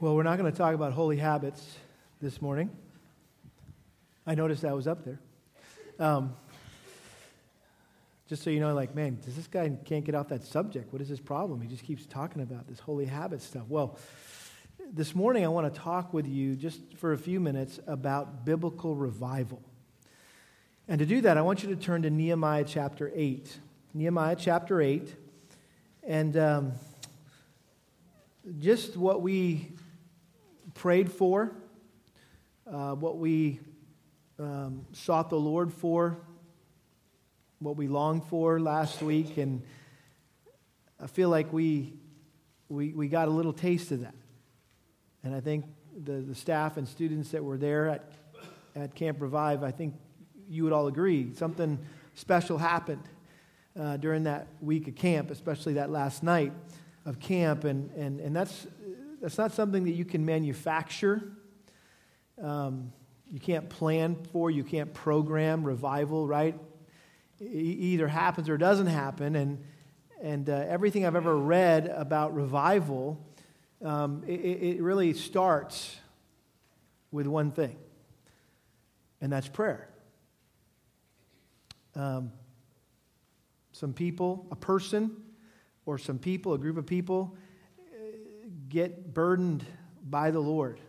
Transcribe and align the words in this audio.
Well, 0.00 0.16
we're 0.16 0.24
not 0.24 0.38
going 0.38 0.50
to 0.50 0.58
talk 0.58 0.74
about 0.74 0.92
holy 0.92 1.18
habits 1.18 1.76
this 2.20 2.42
morning. 2.42 2.68
I 4.26 4.34
noticed 4.34 4.62
that 4.62 4.74
was 4.74 4.88
up 4.88 5.04
there. 5.04 5.20
Um, 6.00 6.34
just 8.28 8.42
so 8.42 8.50
you 8.50 8.58
know, 8.58 8.74
like, 8.74 8.96
man, 8.96 9.20
does 9.24 9.36
this 9.36 9.46
guy 9.46 9.70
can't 9.84 10.04
get 10.04 10.16
off 10.16 10.28
that 10.30 10.42
subject? 10.42 10.92
What 10.92 11.00
is 11.00 11.08
his 11.08 11.20
problem? 11.20 11.60
He 11.60 11.68
just 11.68 11.84
keeps 11.84 12.06
talking 12.06 12.42
about 12.42 12.66
this 12.66 12.80
holy 12.80 13.06
habit 13.06 13.40
stuff. 13.40 13.62
Well, 13.68 13.96
this 14.92 15.14
morning 15.14 15.44
I 15.44 15.48
want 15.48 15.72
to 15.72 15.80
talk 15.80 16.12
with 16.12 16.26
you 16.26 16.56
just 16.56 16.80
for 16.96 17.12
a 17.12 17.18
few 17.18 17.38
minutes 17.38 17.78
about 17.86 18.44
biblical 18.44 18.96
revival. 18.96 19.62
And 20.88 20.98
to 20.98 21.06
do 21.06 21.20
that, 21.20 21.38
I 21.38 21.42
want 21.42 21.62
you 21.62 21.68
to 21.68 21.76
turn 21.76 22.02
to 22.02 22.10
Nehemiah 22.10 22.64
chapter 22.66 23.12
8. 23.14 23.58
Nehemiah 23.94 24.34
chapter 24.36 24.80
8. 24.80 25.14
And 26.02 26.36
um, 26.36 26.72
just 28.58 28.96
what 28.96 29.22
we 29.22 29.70
prayed 30.74 31.10
for, 31.10 31.52
uh, 32.70 32.94
what 32.94 33.18
we 33.18 33.60
um, 34.38 34.84
sought 34.92 35.30
the 35.30 35.38
Lord 35.38 35.72
for, 35.72 36.18
what 37.60 37.76
we 37.76 37.88
longed 37.88 38.24
for 38.24 38.60
last 38.60 39.00
week, 39.00 39.38
and 39.38 39.62
I 41.00 41.06
feel 41.06 41.28
like 41.28 41.52
we, 41.52 41.94
we, 42.68 42.92
we 42.92 43.08
got 43.08 43.28
a 43.28 43.30
little 43.30 43.52
taste 43.52 43.90
of 43.92 44.00
that. 44.00 44.14
And 45.22 45.34
I 45.34 45.40
think 45.40 45.64
the, 46.04 46.12
the 46.12 46.34
staff 46.34 46.76
and 46.76 46.86
students 46.86 47.30
that 47.30 47.42
were 47.42 47.56
there 47.56 47.88
at, 47.88 48.12
at 48.76 48.94
Camp 48.94 49.20
Revive, 49.20 49.62
I 49.62 49.70
think 49.70 49.94
you 50.48 50.64
would 50.64 50.72
all 50.72 50.88
agree, 50.88 51.34
something 51.34 51.78
special 52.14 52.58
happened 52.58 53.02
uh, 53.78 53.96
during 53.96 54.24
that 54.24 54.48
week 54.60 54.88
of 54.88 54.94
camp, 54.94 55.30
especially 55.30 55.74
that 55.74 55.90
last 55.90 56.22
night 56.22 56.52
of 57.06 57.18
camp. 57.18 57.64
And, 57.64 57.90
and, 57.92 58.20
and 58.20 58.34
that's, 58.36 58.66
that's 59.24 59.38
not 59.38 59.52
something 59.52 59.84
that 59.84 59.92
you 59.92 60.04
can 60.04 60.26
manufacture. 60.26 61.22
Um, 62.38 62.92
you 63.26 63.40
can't 63.40 63.70
plan 63.70 64.16
for, 64.32 64.50
you 64.50 64.62
can't 64.62 64.92
program 64.92 65.64
revival, 65.64 66.26
right? 66.26 66.54
It 67.40 67.46
either 67.46 68.06
happens 68.06 68.50
or 68.50 68.58
doesn't 68.58 68.88
happen. 68.88 69.34
And, 69.34 69.64
and 70.20 70.50
uh, 70.50 70.66
everything 70.68 71.06
I've 71.06 71.16
ever 71.16 71.34
read 71.34 71.86
about 71.86 72.34
revival, 72.34 73.18
um, 73.82 74.24
it, 74.26 74.32
it 74.32 74.82
really 74.82 75.14
starts 75.14 75.96
with 77.10 77.26
one 77.26 77.50
thing, 77.50 77.78
and 79.22 79.32
that's 79.32 79.48
prayer. 79.48 79.88
Um, 81.94 82.30
some 83.72 83.94
people, 83.94 84.46
a 84.50 84.56
person, 84.56 85.16
or 85.86 85.96
some 85.96 86.18
people, 86.18 86.52
a 86.52 86.58
group 86.58 86.76
of 86.76 86.84
people, 86.84 87.38
get 88.74 89.14
burdened 89.14 89.64
by 90.02 90.32
the 90.32 90.40
Lord 90.40 90.80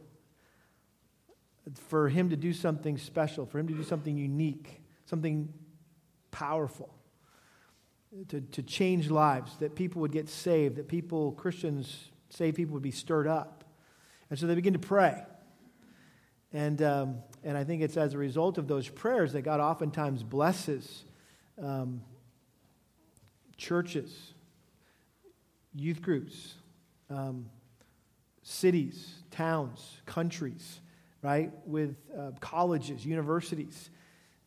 for 1.88 2.10
Him 2.10 2.32
to 2.32 2.36
do 2.36 2.52
something 2.52 2.98
special, 2.98 3.46
for 3.46 3.60
Him 3.60 3.68
to 3.68 3.74
do 3.76 3.84
something 3.84 4.18
unique, 4.18 4.82
something 5.06 5.54
powerful, 6.32 6.90
to, 8.30 8.42
to 8.42 8.64
change 8.64 9.12
lives, 9.12 9.56
that 9.58 9.76
people 9.76 10.02
would 10.02 10.12
get 10.12 10.28
saved, 10.28 10.78
that 10.78 10.88
people, 10.88 11.34
Christians, 11.34 12.10
saved 12.32 12.58
people 12.58 12.74
would 12.74 12.84
be 12.84 12.90
stirred 12.92 13.28
up. 13.28 13.64
And 14.32 14.40
so 14.40 14.48
they 14.48 14.56
begin 14.56 14.74
to 14.74 14.80
pray. 14.80 15.24
And, 16.52 16.82
um, 16.82 17.18
and 17.44 17.56
I 17.56 17.64
think 17.66 17.84
it's 17.84 17.98
as 17.98 18.16
a 18.16 18.18
result 18.18 18.58
of 18.58 18.68
those 18.68 18.90
prayers 18.90 19.34
that 19.34 19.44
God 19.44 19.60
oftentimes 19.60 20.24
blesses 20.24 21.04
um, 21.62 22.02
churches, 23.58 24.34
youth 25.76 26.02
groups, 26.02 26.56
um, 27.12 27.46
cities, 28.48 29.24
towns, 29.32 30.02
countries, 30.06 30.80
right? 31.24 31.52
With 31.66 31.96
uh, 32.16 32.30
colleges, 32.40 33.04
universities, 33.04 33.90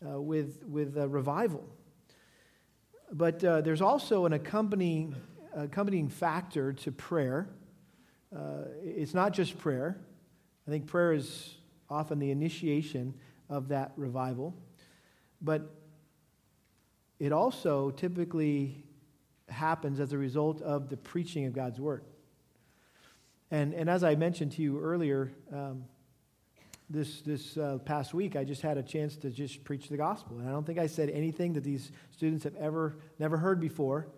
uh, 0.07 0.21
with, 0.21 0.63
with 0.69 0.97
revival. 0.97 1.69
But 3.11 3.43
uh, 3.43 3.61
there's 3.61 3.83
also 3.83 4.25
an 4.25 4.35
accompanying, 4.35 5.17
accompanying 5.53 6.09
factor 6.09 6.73
to 6.75 6.93
prayer. 6.93 7.49
Uh, 8.35 8.67
it's 8.85 9.15
not 9.15 9.33
just 9.33 9.59
prayer. 9.59 9.99
I 10.69 10.71
think 10.71 10.87
prayer 10.87 11.13
is 11.13 11.57
often 11.91 12.21
the 12.21 12.31
initiation 12.31 13.15
of 13.51 13.67
that 13.69 13.93
revival. 13.97 14.55
But 15.43 15.75
it 17.19 17.33
also 17.33 17.91
typically 17.91 18.85
happens 19.49 19.99
as 19.99 20.13
a 20.13 20.19
result 20.19 20.63
of 20.63 20.89
the 20.89 20.97
preaching 20.97 21.47
of 21.47 21.53
God's 21.53 21.81
word. 21.81 22.05
And, 23.51 23.73
and 23.73 23.89
as 23.89 24.05
I 24.05 24.15
mentioned 24.15 24.53
to 24.53 24.63
you 24.63 24.79
earlier, 24.79 25.33
um, 25.53 25.85
this, 26.91 27.23
this 27.23 27.57
uh, 27.57 27.79
past 27.85 28.13
week, 28.13 28.37
I 28.37 28.45
just 28.45 28.63
had 28.63 28.77
a 28.77 28.83
chance 28.83 29.17
to 29.19 29.31
just 29.31 29.65
preach 29.65 29.89
the 29.89 29.97
gospel. 29.97 30.39
And 30.39 30.49
I 30.49 30.53
don't 30.53 30.67
think 30.67 30.79
I 30.79 30.87
said 30.87 31.11
anything 31.11 31.55
that 31.55 31.65
these 31.65 31.91
students 32.11 32.45
have 32.45 32.57
ever, 32.57 32.99
never 33.19 33.37
heard 33.37 33.61
before. 33.61 34.09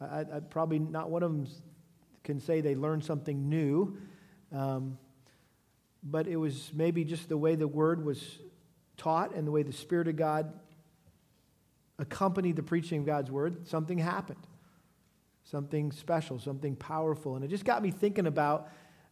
I, 0.00 0.20
I 0.20 0.40
probably 0.40 0.78
not 0.78 1.10
one 1.10 1.22
of 1.22 1.32
them 1.32 1.46
can 2.24 2.40
say 2.40 2.60
they 2.60 2.74
learned 2.74 3.04
something 3.04 3.48
new. 3.48 3.96
Um, 4.52 4.98
but 6.02 6.26
it 6.26 6.36
was 6.36 6.70
maybe 6.74 7.04
just 7.04 7.28
the 7.28 7.36
way 7.36 7.54
the 7.54 7.68
word 7.68 8.04
was 8.04 8.38
taught 8.96 9.34
and 9.34 9.46
the 9.46 9.50
way 9.50 9.62
the 9.62 9.72
Spirit 9.72 10.08
of 10.08 10.16
God 10.16 10.52
accompanied 11.98 12.56
the 12.56 12.62
preaching 12.62 13.00
of 13.00 13.06
God's 13.06 13.30
word, 13.30 13.66
something 13.66 13.98
happened 13.98 14.38
something 15.50 15.92
special, 15.92 16.38
something 16.38 16.76
powerful. 16.76 17.36
And 17.36 17.44
it 17.44 17.48
just 17.48 17.64
got 17.64 17.82
me 17.82 17.90
thinking 17.90 18.26
about 18.26 18.68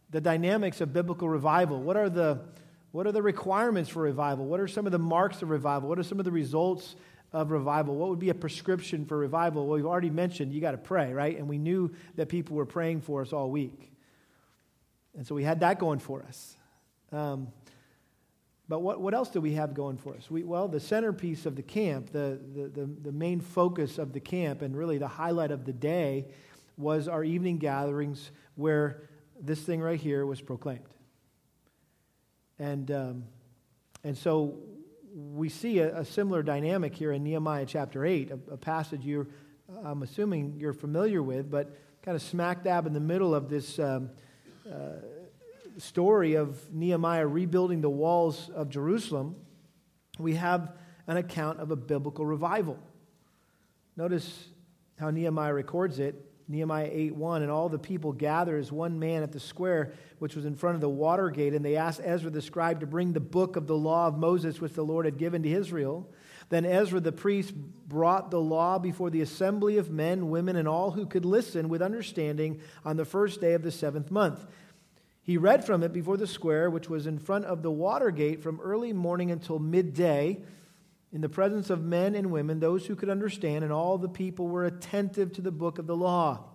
the 0.09 0.21
dynamics 0.21 0.81
of 0.81 0.93
biblical 0.93 1.27
revival. 1.27 1.81
What 1.81 1.97
are 1.97 2.09
the, 2.09 2.39
what 2.91 3.07
are 3.07 3.11
the 3.11 3.21
requirements 3.21 3.89
for 3.89 4.01
revival? 4.01 4.45
What 4.45 4.59
are 4.59 4.67
some 4.67 4.85
of 4.85 4.91
the 4.91 4.99
marks 4.99 5.41
of 5.41 5.49
revival? 5.49 5.89
What 5.89 5.99
are 5.99 6.03
some 6.03 6.19
of 6.19 6.25
the 6.25 6.31
results 6.31 6.95
of 7.33 7.51
revival? 7.51 7.95
What 7.95 8.09
would 8.09 8.19
be 8.19 8.29
a 8.29 8.35
prescription 8.35 9.05
for 9.05 9.17
revival? 9.17 9.65
Well, 9.65 9.77
we've 9.77 9.85
already 9.85 10.09
mentioned 10.09 10.53
you 10.53 10.61
got 10.61 10.71
to 10.71 10.77
pray, 10.77 11.11
right? 11.11 11.37
And 11.37 11.47
we 11.47 11.57
knew 11.57 11.91
that 12.15 12.29
people 12.29 12.55
were 12.55 12.65
praying 12.65 13.01
for 13.01 13.21
us 13.21 13.33
all 13.33 13.49
week. 13.49 13.91
And 15.15 15.25
so 15.25 15.33
we 15.33 15.43
had 15.43 15.61
that 15.61 15.79
going 15.79 15.99
for 15.99 16.23
us. 16.23 16.55
Um, 17.11 17.47
but 18.69 18.79
what, 18.79 18.99
what 18.99 19.13
else 19.13 19.29
do 19.29 19.39
we 19.39 19.53
have 19.53 19.73
going 19.73 19.97
for 19.97 20.15
us? 20.15 20.29
We, 20.29 20.43
well, 20.43 20.67
the 20.67 20.79
centerpiece 20.79 21.45
of 21.45 21.55
the 21.55 21.61
camp, 21.61 22.11
the, 22.11 22.39
the, 22.53 22.67
the, 22.67 22.85
the, 23.03 23.11
main 23.11 23.39
focus 23.39 23.97
of 23.97 24.11
the 24.11 24.19
camp, 24.19 24.61
and 24.61 24.75
really 24.75 24.97
the 24.97 25.07
highlight 25.07 25.51
of 25.51 25.63
the 25.63 25.71
day 25.71 26.25
was 26.75 27.07
our 27.07 27.23
evening 27.23 27.59
gatherings 27.59 28.31
where 28.55 29.09
this 29.39 29.61
thing 29.61 29.79
right 29.79 29.99
here 29.99 30.25
was 30.25 30.41
proclaimed. 30.41 30.81
And, 32.59 32.91
um, 32.91 33.23
and 34.03 34.17
so 34.17 34.55
we 35.15 35.47
see 35.47 35.79
a, 35.79 35.99
a, 35.99 36.05
similar 36.05 36.43
dynamic 36.43 36.93
here 36.93 37.13
in 37.13 37.23
Nehemiah 37.23 37.65
chapter 37.65 38.05
8, 38.05 38.31
a, 38.31 38.53
a 38.53 38.57
passage 38.57 39.05
you're, 39.05 39.27
I'm 39.83 40.03
assuming 40.03 40.55
you're 40.57 40.73
familiar 40.73 41.23
with, 41.23 41.49
but 41.49 41.73
kind 42.01 42.15
of 42.15 42.21
smack 42.21 42.65
dab 42.65 42.85
in 42.85 42.93
the 42.93 42.99
middle 42.99 43.33
of 43.33 43.49
this. 43.49 43.79
Um, 43.79 44.09
uh, 44.69 44.97
story 45.77 46.35
of 46.35 46.73
Nehemiah 46.73 47.27
rebuilding 47.27 47.81
the 47.81 47.89
walls 47.89 48.49
of 48.49 48.69
Jerusalem, 48.69 49.35
we 50.19 50.35
have 50.35 50.73
an 51.07 51.17
account 51.17 51.59
of 51.59 51.71
a 51.71 51.75
biblical 51.75 52.25
revival. 52.25 52.79
Notice 53.95 54.47
how 54.99 55.09
Nehemiah 55.09 55.53
records 55.53 55.99
it. 55.99 56.23
Nehemiah 56.49 56.89
8 56.89 57.15
1, 57.15 57.41
and 57.41 57.51
all 57.51 57.67
the 57.67 57.77
people 57.77 58.13
gathered 58.13 58.59
as 58.59 58.71
one 58.71 58.99
man 58.99 59.21
at 59.21 59.33
the 59.33 59.39
square 59.39 59.91
which 60.19 60.35
was 60.35 60.45
in 60.45 60.55
front 60.55 60.75
of 60.75 60.81
the 60.81 60.89
water 60.89 61.29
gate, 61.29 61.53
and 61.53 61.63
they 61.63 61.75
asked 61.75 61.99
Ezra 62.03 62.29
the 62.29 62.41
scribe 62.41 62.79
to 62.79 62.87
bring 62.87 63.11
the 63.11 63.19
book 63.19 63.57
of 63.57 63.67
the 63.67 63.75
law 63.75 64.07
of 64.07 64.17
Moses 64.17 64.61
which 64.61 64.73
the 64.73 64.85
Lord 64.85 65.05
had 65.05 65.17
given 65.17 65.43
to 65.43 65.51
Israel. 65.51 66.09
Then 66.49 66.65
Ezra 66.65 67.01
the 67.01 67.11
priest 67.11 67.53
brought 67.53 68.31
the 68.31 68.39
law 68.39 68.79
before 68.79 69.09
the 69.09 69.21
assembly 69.21 69.77
of 69.77 69.91
men, 69.91 70.29
women, 70.29 70.55
and 70.55 70.67
all 70.67 70.91
who 70.91 71.05
could 71.05 71.25
listen 71.25 71.67
with 71.67 71.81
understanding 71.81 72.61
on 72.85 72.95
the 72.95 73.03
first 73.03 73.41
day 73.41 73.53
of 73.53 73.63
the 73.63 73.71
seventh 73.71 74.09
month. 74.09 74.45
He 75.27 75.35
read 75.35 75.65
from 75.65 75.83
it 75.83 75.91
before 75.91 76.15
the 76.15 76.25
square, 76.25 76.69
which 76.69 76.89
was 76.89 77.05
in 77.05 77.19
front 77.19 77.43
of 77.43 77.61
the 77.61 77.69
water 77.69 78.11
gate 78.11 78.41
from 78.41 78.61
early 78.61 78.93
morning 78.93 79.29
until 79.29 79.59
midday, 79.59 80.41
in 81.11 81.19
the 81.19 81.27
presence 81.27 81.69
of 81.69 81.83
men 81.83 82.15
and 82.15 82.31
women, 82.31 82.61
those 82.61 82.85
who 82.85 82.95
could 82.95 83.09
understand, 83.09 83.65
and 83.65 83.73
all 83.73 83.97
the 83.97 84.07
people 84.07 84.47
were 84.47 84.63
attentive 84.63 85.33
to 85.33 85.41
the 85.41 85.51
book 85.51 85.79
of 85.79 85.85
the 85.85 85.97
law. 85.97 86.45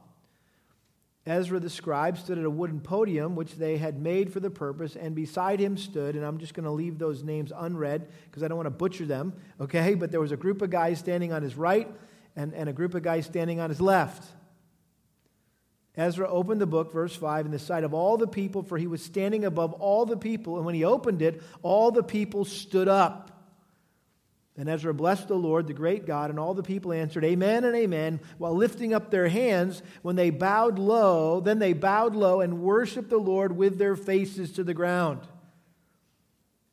Ezra 1.27 1.61
the 1.61 1.69
scribe 1.69 2.17
stood 2.17 2.39
at 2.39 2.47
a 2.47 2.51
wooden 2.51 2.81
podium 2.81 3.37
which 3.37 3.57
they 3.57 3.77
had 3.77 4.01
made 4.01 4.33
for 4.33 4.41
the 4.41 4.51
purpose, 4.51 4.97
and 4.97 5.15
beside 5.15 5.61
him 5.61 5.77
stood, 5.77 6.17
and 6.17 6.25
I'm 6.25 6.39
just 6.39 6.55
going 6.55 6.65
to 6.65 6.71
leave 6.71 6.99
those 6.99 7.23
names 7.23 7.53
unread 7.55 8.09
because 8.25 8.43
I 8.43 8.49
don't 8.49 8.57
want 8.57 8.69
to 8.69 8.71
butcher 8.71 9.05
them, 9.05 9.35
okay? 9.61 9.93
But 9.93 10.11
there 10.11 10.21
was 10.21 10.33
a 10.33 10.37
group 10.39 10.63
of 10.63 10.71
guys 10.71 10.99
standing 10.99 11.31
on 11.31 11.43
his 11.43 11.57
right 11.57 11.89
and, 12.37 12.55
and 12.55 12.71
a 12.71 12.73
group 12.73 12.95
of 12.95 13.03
guys 13.03 13.27
standing 13.27 13.61
on 13.61 13.69
his 13.69 13.83
left. 13.83 14.25
Ezra 15.97 16.27
opened 16.29 16.61
the 16.61 16.67
book, 16.67 16.93
verse 16.93 17.15
5, 17.15 17.47
in 17.47 17.53
the 17.53 17.59
sight 17.59 17.85
of 17.85 17.93
all 17.93 18.17
the 18.17 18.27
people, 18.27 18.63
for 18.63 18.79
he 18.79 18.87
was 18.87 19.03
standing 19.03 19.45
above 19.45 19.75
all 19.75 20.07
the 20.07 20.17
people. 20.17 20.57
And 20.57 20.65
when 20.65 20.75
he 20.75 20.85
opened 20.85 21.21
it, 21.21 21.43
all 21.63 21.91
the 21.91 22.03
people 22.03 22.45
stood 22.45 22.89
up. 22.89 23.31
And 24.57 24.69
Ezra 24.69 24.93
blessed 24.93 25.29
the 25.29 25.35
Lord, 25.35 25.67
the 25.67 25.75
great 25.75 26.07
God, 26.07 26.31
and 26.31 26.39
all 26.39 26.55
the 26.55 26.63
people 26.63 26.93
answered, 26.93 27.25
Amen 27.25 27.65
and 27.65 27.75
Amen, 27.75 28.21
while 28.39 28.55
lifting 28.55 28.93
up 28.93 29.11
their 29.11 29.29
hands 29.29 29.83
when 30.03 30.17
they 30.17 30.31
bowed 30.31 30.79
low. 30.79 31.41
Then 31.41 31.59
they 31.59 31.73
bowed 31.73 32.15
low 32.15 32.41
and 32.41 32.63
worshiped 32.63 33.11
the 33.11 33.19
Lord 33.19 33.57
with 33.57 33.79
their 33.79 33.97
faces 33.97 34.53
to 34.53 34.65
the 34.65 34.75
ground. 34.75 35.21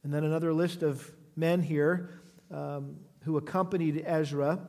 And 0.03 0.13
then 0.13 0.23
another 0.23 0.53
list 0.53 0.83
of 0.83 1.09
men 1.35 1.61
here 1.61 2.09
um, 2.51 2.97
who 3.23 3.37
accompanied 3.37 4.03
Ezra. 4.05 4.59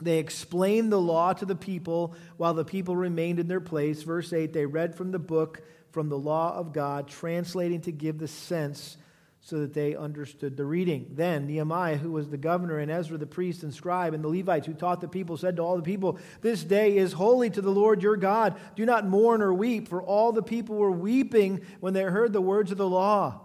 They 0.00 0.18
explained 0.18 0.92
the 0.92 1.00
law 1.00 1.32
to 1.32 1.44
the 1.44 1.56
people 1.56 2.14
while 2.36 2.54
the 2.54 2.64
people 2.64 2.96
remained 2.96 3.40
in 3.40 3.48
their 3.48 3.60
place. 3.60 4.02
Verse 4.02 4.32
8 4.32 4.52
they 4.52 4.66
read 4.66 4.94
from 4.94 5.10
the 5.10 5.18
book, 5.18 5.62
from 5.90 6.08
the 6.08 6.18
law 6.18 6.54
of 6.54 6.72
God, 6.72 7.08
translating 7.08 7.80
to 7.82 7.92
give 7.92 8.18
the 8.18 8.28
sense 8.28 8.96
so 9.40 9.60
that 9.60 9.72
they 9.72 9.96
understood 9.96 10.56
the 10.56 10.64
reading. 10.64 11.06
Then 11.14 11.46
Nehemiah, 11.46 11.96
who 11.96 12.12
was 12.12 12.28
the 12.28 12.36
governor, 12.36 12.78
and 12.78 12.90
Ezra 12.90 13.18
the 13.18 13.26
priest 13.26 13.62
and 13.62 13.72
scribe, 13.72 14.14
and 14.14 14.22
the 14.22 14.28
Levites 14.28 14.66
who 14.66 14.74
taught 14.74 15.00
the 15.00 15.08
people, 15.08 15.36
said 15.36 15.56
to 15.56 15.62
all 15.62 15.76
the 15.76 15.82
people, 15.82 16.18
This 16.42 16.62
day 16.62 16.96
is 16.96 17.12
holy 17.12 17.48
to 17.50 17.62
the 17.62 17.70
Lord 17.70 18.02
your 18.02 18.16
God. 18.16 18.60
Do 18.76 18.84
not 18.84 19.06
mourn 19.06 19.40
or 19.40 19.54
weep, 19.54 19.88
for 19.88 20.02
all 20.02 20.32
the 20.32 20.42
people 20.42 20.76
were 20.76 20.90
weeping 20.90 21.62
when 21.80 21.94
they 21.94 22.02
heard 22.02 22.32
the 22.32 22.40
words 22.40 22.70
of 22.72 22.78
the 22.78 22.88
law. 22.88 23.40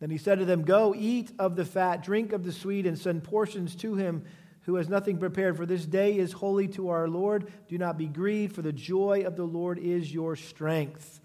Then 0.00 0.10
he 0.10 0.18
said 0.18 0.38
to 0.38 0.44
them, 0.44 0.62
Go, 0.62 0.94
eat 0.96 1.32
of 1.38 1.54
the 1.54 1.64
fat, 1.64 2.02
drink 2.02 2.32
of 2.32 2.44
the 2.44 2.52
sweet, 2.52 2.86
and 2.86 2.98
send 2.98 3.24
portions 3.24 3.74
to 3.76 3.94
him 3.96 4.24
who 4.68 4.74
has 4.74 4.90
nothing 4.90 5.16
prepared. 5.16 5.56
For 5.56 5.64
this 5.64 5.86
day 5.86 6.18
is 6.18 6.30
holy 6.30 6.68
to 6.68 6.90
our 6.90 7.08
Lord. 7.08 7.50
Do 7.68 7.78
not 7.78 7.96
be 7.96 8.06
grieved, 8.06 8.54
for 8.54 8.60
the 8.60 8.70
joy 8.70 9.22
of 9.26 9.34
the 9.34 9.46
Lord 9.46 9.78
is 9.78 10.12
your 10.12 10.36
strength. 10.36 11.20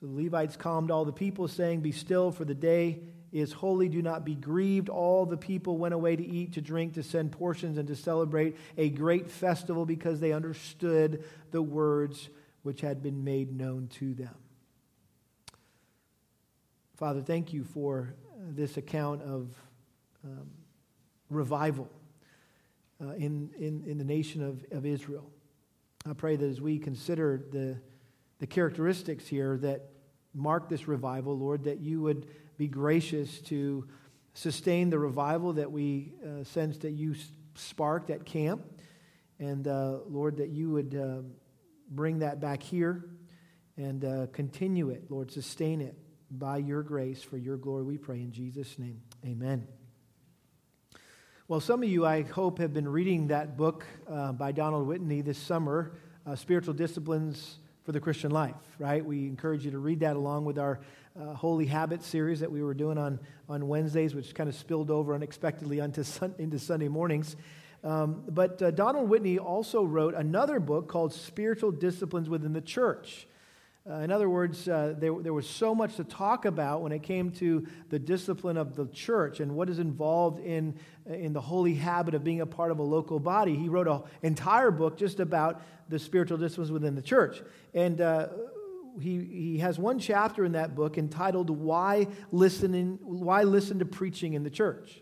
So 0.00 0.06
the 0.06 0.24
Levites 0.24 0.56
calmed 0.56 0.90
all 0.90 1.04
the 1.04 1.12
people, 1.12 1.48
saying, 1.48 1.80
Be 1.80 1.92
still, 1.92 2.32
for 2.32 2.46
the 2.46 2.54
day 2.54 3.00
is 3.30 3.52
holy. 3.52 3.90
Do 3.90 4.00
not 4.00 4.24
be 4.24 4.34
grieved. 4.34 4.88
All 4.88 5.26
the 5.26 5.36
people 5.36 5.76
went 5.76 5.92
away 5.92 6.16
to 6.16 6.26
eat, 6.26 6.54
to 6.54 6.62
drink, 6.62 6.94
to 6.94 7.02
send 7.02 7.30
portions, 7.30 7.76
and 7.76 7.86
to 7.88 7.94
celebrate 7.94 8.56
a 8.78 8.88
great 8.88 9.30
festival 9.30 9.84
because 9.84 10.18
they 10.18 10.32
understood 10.32 11.24
the 11.50 11.60
words 11.60 12.30
which 12.62 12.80
had 12.80 13.02
been 13.02 13.22
made 13.22 13.54
known 13.54 13.88
to 13.98 14.14
them. 14.14 14.34
Father, 16.96 17.20
thank 17.20 17.52
you 17.52 17.64
for 17.64 18.14
this 18.48 18.78
account 18.78 19.20
of 19.20 19.50
um, 20.24 20.48
revival 21.28 21.90
uh, 23.00 23.10
in, 23.12 23.50
in, 23.58 23.84
in 23.86 23.98
the 23.98 24.04
nation 24.04 24.42
of, 24.42 24.64
of 24.70 24.86
Israel. 24.86 25.30
I 26.08 26.12
pray 26.12 26.36
that 26.36 26.46
as 26.46 26.60
we 26.60 26.78
consider 26.78 27.44
the 27.50 27.78
the 28.38 28.46
characteristics 28.46 29.26
here 29.26 29.56
that 29.58 29.88
mark 30.34 30.68
this 30.68 30.86
revival, 30.86 31.38
Lord, 31.38 31.64
that 31.64 31.80
you 31.80 32.02
would 32.02 32.26
be 32.58 32.68
gracious 32.68 33.40
to 33.42 33.86
sustain 34.34 34.90
the 34.90 34.98
revival 34.98 35.54
that 35.54 35.70
we 35.70 36.12
uh, 36.24 36.44
sense 36.44 36.78
that 36.78 36.92
you 36.92 37.14
sparked 37.54 38.10
at 38.10 38.26
camp. 38.26 38.62
And 39.38 39.66
uh, 39.66 39.98
Lord, 40.08 40.36
that 40.38 40.50
you 40.50 40.70
would 40.70 40.94
uh, 40.94 41.22
bring 41.90 42.18
that 42.20 42.40
back 42.40 42.62
here 42.62 43.06
and 43.76 44.04
uh, 44.04 44.26
continue 44.32 44.88
it, 44.88 45.10
Lord, 45.10 45.30
sustain 45.30 45.82
it 45.82 45.94
by 46.30 46.56
your 46.56 46.82
grace 46.82 47.22
for 47.22 47.36
your 47.36 47.56
glory, 47.56 47.84
we 47.84 47.98
pray 47.98 48.20
in 48.20 48.32
Jesus' 48.32 48.78
name. 48.78 49.00
Amen. 49.24 49.68
Well, 51.48 51.60
some 51.60 51.84
of 51.84 51.88
you, 51.88 52.04
I 52.04 52.22
hope, 52.22 52.58
have 52.58 52.74
been 52.74 52.88
reading 52.88 53.28
that 53.28 53.56
book 53.56 53.86
uh, 54.10 54.32
by 54.32 54.50
Donald 54.50 54.84
Whitney 54.88 55.20
this 55.20 55.38
summer, 55.38 55.92
uh, 56.26 56.34
Spiritual 56.34 56.74
Disciplines 56.74 57.58
for 57.84 57.92
the 57.92 58.00
Christian 58.00 58.32
life, 58.32 58.56
right? 58.80 59.04
We 59.04 59.28
encourage 59.28 59.64
you 59.64 59.70
to 59.70 59.78
read 59.78 60.00
that 60.00 60.16
along 60.16 60.44
with 60.44 60.58
our 60.58 60.80
uh, 61.16 61.34
Holy 61.34 61.66
Habits 61.66 62.04
series 62.04 62.40
that 62.40 62.50
we 62.50 62.64
were 62.64 62.74
doing 62.74 62.98
on, 62.98 63.20
on 63.48 63.68
Wednesdays, 63.68 64.12
which 64.12 64.34
kind 64.34 64.48
of 64.48 64.56
spilled 64.56 64.90
over 64.90 65.14
unexpectedly 65.14 65.80
onto 65.80 66.02
sun, 66.02 66.34
into 66.38 66.58
Sunday 66.58 66.88
mornings. 66.88 67.36
Um, 67.84 68.24
but 68.28 68.60
uh, 68.60 68.72
Donald 68.72 69.08
Whitney 69.08 69.38
also 69.38 69.84
wrote 69.84 70.14
another 70.14 70.58
book 70.58 70.88
called 70.88 71.12
Spiritual 71.12 71.70
Disciplines 71.70 72.28
Within 72.28 72.54
the 72.54 72.60
Church. 72.60 73.28
Uh, 73.88 73.98
in 73.98 74.10
other 74.10 74.28
words, 74.28 74.68
uh, 74.68 74.94
there, 74.98 75.14
there 75.20 75.32
was 75.32 75.48
so 75.48 75.72
much 75.72 75.94
to 75.94 76.02
talk 76.02 76.44
about 76.44 76.82
when 76.82 76.90
it 76.90 77.04
came 77.04 77.30
to 77.30 77.64
the 77.88 77.98
discipline 77.98 78.56
of 78.56 78.74
the 78.74 78.86
church 78.88 79.38
and 79.38 79.54
what 79.54 79.70
is 79.70 79.78
involved 79.78 80.40
in, 80.40 80.74
in 81.06 81.32
the 81.32 81.40
holy 81.40 81.74
habit 81.74 82.12
of 82.12 82.24
being 82.24 82.40
a 82.40 82.46
part 82.46 82.72
of 82.72 82.80
a 82.80 82.82
local 82.82 83.20
body. 83.20 83.54
He 83.54 83.68
wrote 83.68 83.86
an 83.86 84.02
entire 84.22 84.72
book 84.72 84.98
just 84.98 85.20
about 85.20 85.62
the 85.88 86.00
spiritual 86.00 86.36
disciplines 86.36 86.72
within 86.72 86.96
the 86.96 87.02
church. 87.02 87.40
And 87.74 88.00
uh, 88.00 88.28
he, 89.00 89.24
he 89.24 89.58
has 89.58 89.78
one 89.78 90.00
chapter 90.00 90.44
in 90.44 90.52
that 90.52 90.74
book 90.74 90.98
entitled 90.98 91.48
Why, 91.48 92.08
Listening, 92.32 92.98
Why 93.02 93.44
Listen 93.44 93.78
to 93.78 93.84
Preaching 93.84 94.32
in 94.32 94.42
the 94.42 94.50
Church? 94.50 95.00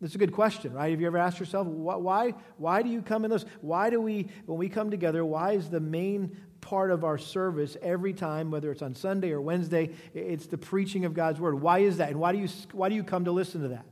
That's 0.00 0.14
a 0.14 0.18
good 0.18 0.32
question, 0.32 0.72
right? 0.74 0.90
Have 0.90 1.00
you 1.00 1.06
ever 1.06 1.18
asked 1.18 1.40
yourself, 1.40 1.66
why, 1.66 2.34
why 2.58 2.82
do 2.82 2.90
you 2.90 3.00
come 3.00 3.24
in 3.24 3.30
this? 3.30 3.44
Why 3.60 3.90
do 3.90 4.00
we, 4.00 4.28
when 4.44 4.58
we 4.58 4.68
come 4.68 4.90
together, 4.90 5.24
why 5.24 5.52
is 5.52 5.70
the 5.70 5.80
main 5.80 6.36
part 6.64 6.90
of 6.90 7.04
our 7.04 7.18
service 7.18 7.76
every 7.82 8.14
time, 8.14 8.50
whether 8.50 8.72
it's 8.72 8.82
on 8.82 8.94
Sunday 8.94 9.30
or 9.32 9.40
Wednesday, 9.40 9.90
it's 10.14 10.46
the 10.46 10.58
preaching 10.58 11.04
of 11.04 11.12
God's 11.12 11.38
word? 11.38 11.60
Why 11.60 11.80
is 11.80 11.98
that? 11.98 12.08
And 12.10 12.18
why 12.18 12.32
do 12.32 12.38
you, 12.38 12.48
why 12.72 12.88
do 12.88 12.94
you 12.94 13.04
come 13.04 13.26
to 13.26 13.32
listen 13.32 13.60
to 13.62 13.68
that? 13.68 13.84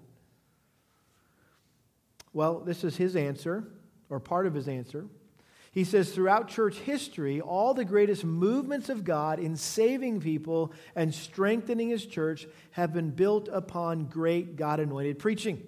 Well, 2.33 2.61
this 2.61 2.83
is 2.83 2.97
his 2.97 3.15
answer, 3.15 3.65
or 4.09 4.19
part 4.19 4.47
of 4.47 4.55
his 4.55 4.69
answer. 4.69 5.07
He 5.71 5.85
says, 5.85 6.13
throughout 6.13 6.49
church 6.49 6.77
history, 6.77 7.41
all 7.41 7.73
the 7.73 7.85
greatest 7.85 8.25
movements 8.25 8.89
of 8.89 9.05
God 9.05 9.39
in 9.39 9.57
saving 9.57 10.21
people 10.21 10.73
and 10.95 11.15
strengthening 11.15 11.89
his 11.89 12.05
church 12.05 12.47
have 12.73 12.93
been 12.93 13.11
built 13.11 13.49
upon 13.51 14.07
great 14.07 14.57
God 14.57 14.81
anointed 14.81 15.19
preaching. 15.19 15.63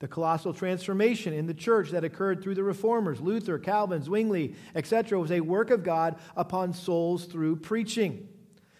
The 0.00 0.08
colossal 0.08 0.54
transformation 0.54 1.34
in 1.34 1.46
the 1.46 1.54
church 1.54 1.90
that 1.90 2.04
occurred 2.04 2.42
through 2.42 2.54
the 2.54 2.62
reformers, 2.62 3.20
Luther, 3.20 3.58
Calvin, 3.58 4.02
Zwingli, 4.02 4.54
etc., 4.74 5.20
was 5.20 5.30
a 5.30 5.40
work 5.40 5.70
of 5.70 5.84
God 5.84 6.16
upon 6.34 6.72
souls 6.72 7.26
through 7.26 7.56
preaching. 7.56 8.26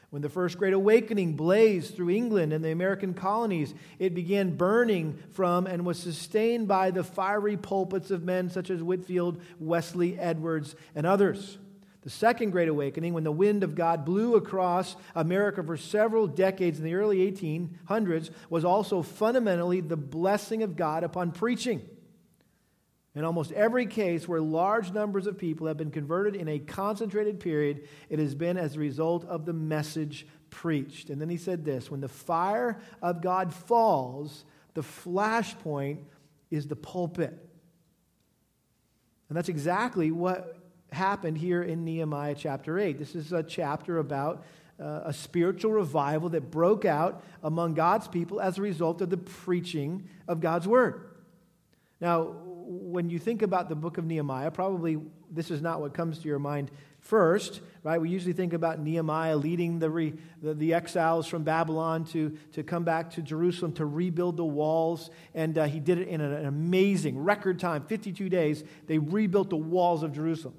When 0.09 0.23
the 0.23 0.31
First 0.31 0.59
Great 0.59 0.73
Awakening 0.73 1.35
blazed 1.35 1.95
through 1.95 2.11
England 2.11 2.53
and 2.53 2.65
the 2.65 2.73
American 2.73 3.15
colonies, 3.15 3.75
it 3.99 4.15
began 4.15 4.57
burning 4.57 5.23
from 5.31 5.67
and 5.67 5.85
was 5.85 5.99
sustained 6.01 6.67
by 6.67 6.91
the 6.91 7.05
fiery 7.05 7.57
pulpits 7.57 8.11
of 8.11 8.25
men 8.25 8.49
such 8.49 8.71
as 8.71 8.83
Whitefield, 8.83 9.41
Wesley, 9.61 10.19
Edwards, 10.19 10.75
and 10.97 11.07
others. 11.07 11.59
The 12.02 12.11
Second 12.11 12.50
Great 12.50 12.69
Awakening, 12.69 13.12
when 13.12 13.25
the 13.25 13.32
wind 13.32 13.62
of 13.62 13.75
God 13.75 14.06
blew 14.06 14.35
across 14.35 14.97
America 15.14 15.62
for 15.62 15.76
several 15.76 16.26
decades 16.26 16.79
in 16.79 16.85
the 16.85 16.94
early 16.94 17.31
1800s, 17.31 18.31
was 18.49 18.64
also 18.64 19.02
fundamentally 19.02 19.81
the 19.81 19.99
blessing 19.99 20.62
of 20.62 20.76
God 20.76 21.05
upon 21.05 21.32
preaching. 21.32 21.82
In 23.14 23.25
almost 23.25 23.52
every 23.52 23.87
case 23.87 24.26
where 24.26 24.41
large 24.41 24.93
numbers 24.93 25.26
of 25.26 25.37
people 25.37 25.67
have 25.67 25.76
been 25.76 25.91
converted 25.91 26.37
in 26.37 26.49
a 26.49 26.58
concentrated 26.58 27.41
period, 27.41 27.88
it 28.08 28.19
has 28.19 28.35
been 28.35 28.56
as 28.56 28.76
a 28.76 28.79
result 28.79 29.25
of 29.26 29.44
the 29.44 29.52
message 29.52 30.26
preached. 30.49 31.11
And 31.11 31.20
then 31.20 31.29
he 31.29 31.37
said 31.37 31.64
this 31.64 31.90
when 31.90 32.00
the 32.00 32.09
fire 32.09 32.80
of 33.02 33.21
God 33.21 33.52
falls, 33.52 34.45
the 34.75 34.83
flashpoint 34.83 35.99
is 36.50 36.66
the 36.66 36.76
pulpit. 36.76 37.37
And 39.28 39.37
that's 39.37 39.49
exactly 39.49 40.11
what 40.11 40.60
happened 40.92 41.38
here 41.38 41.62
in 41.62 41.85
Nehemiah 41.85 42.35
chapter 42.35 42.78
8. 42.78 42.99
This 42.99 43.14
is 43.14 43.32
a 43.32 43.42
chapter 43.42 43.99
about 43.99 44.44
uh, 44.80 45.02
a 45.04 45.12
spiritual 45.12 45.73
revival 45.73 46.28
that 46.30 46.50
broke 46.50 46.85
out 46.85 47.23
among 47.42 47.75
God's 47.75 48.09
people 48.09 48.40
as 48.40 48.59
a 48.59 48.62
result 48.62 49.00
of 49.02 49.11
the 49.11 49.16
preaching 49.16 50.09
of 50.26 50.40
God's 50.40 50.66
word. 50.66 51.11
Now, 52.00 52.35
when 52.70 53.11
you 53.11 53.18
think 53.18 53.42
about 53.42 53.68
the 53.68 53.75
book 53.75 53.99
of 53.99 54.06
Nehemiah, 54.06 54.50
probably 54.50 54.99
this 55.30 55.50
is 55.50 55.61
not 55.61 55.80
what 55.80 55.92
comes 55.92 56.18
to 56.20 56.28
your 56.28 56.38
mind 56.38 56.70
first, 57.00 57.61
right? 57.82 58.00
We 58.00 58.11
usually 58.11 58.32
think 58.32 58.52
about 58.52 58.78
Nehemiah 58.78 59.37
leading 59.37 59.78
the, 59.78 59.90
re, 59.90 60.14
the, 60.42 60.54
the, 60.54 60.75
exiles 60.75 61.26
from 61.26 61.42
Babylon 61.42 62.04
to, 62.06 62.37
to 62.52 62.62
come 62.62 62.85
back 62.85 63.11
to 63.12 63.23
Jerusalem 63.23 63.73
to 63.75 63.87
rebuild 63.87 64.37
the 64.37 64.44
walls. 64.44 65.11
And 65.35 65.56
uh, 65.59 65.64
he 65.64 65.80
did 65.80 65.99
it 65.99 66.09
in 66.09 66.20
an, 66.20 66.32
an 66.32 66.47
amazing 66.47 67.18
record 67.18 67.59
time 67.59 67.85
52 67.85 68.28
days. 68.28 68.64
They 68.87 68.99
rebuilt 68.99 69.50
the 69.50 69.56
walls 69.56 70.02
of 70.02 70.12
Jerusalem. 70.12 70.54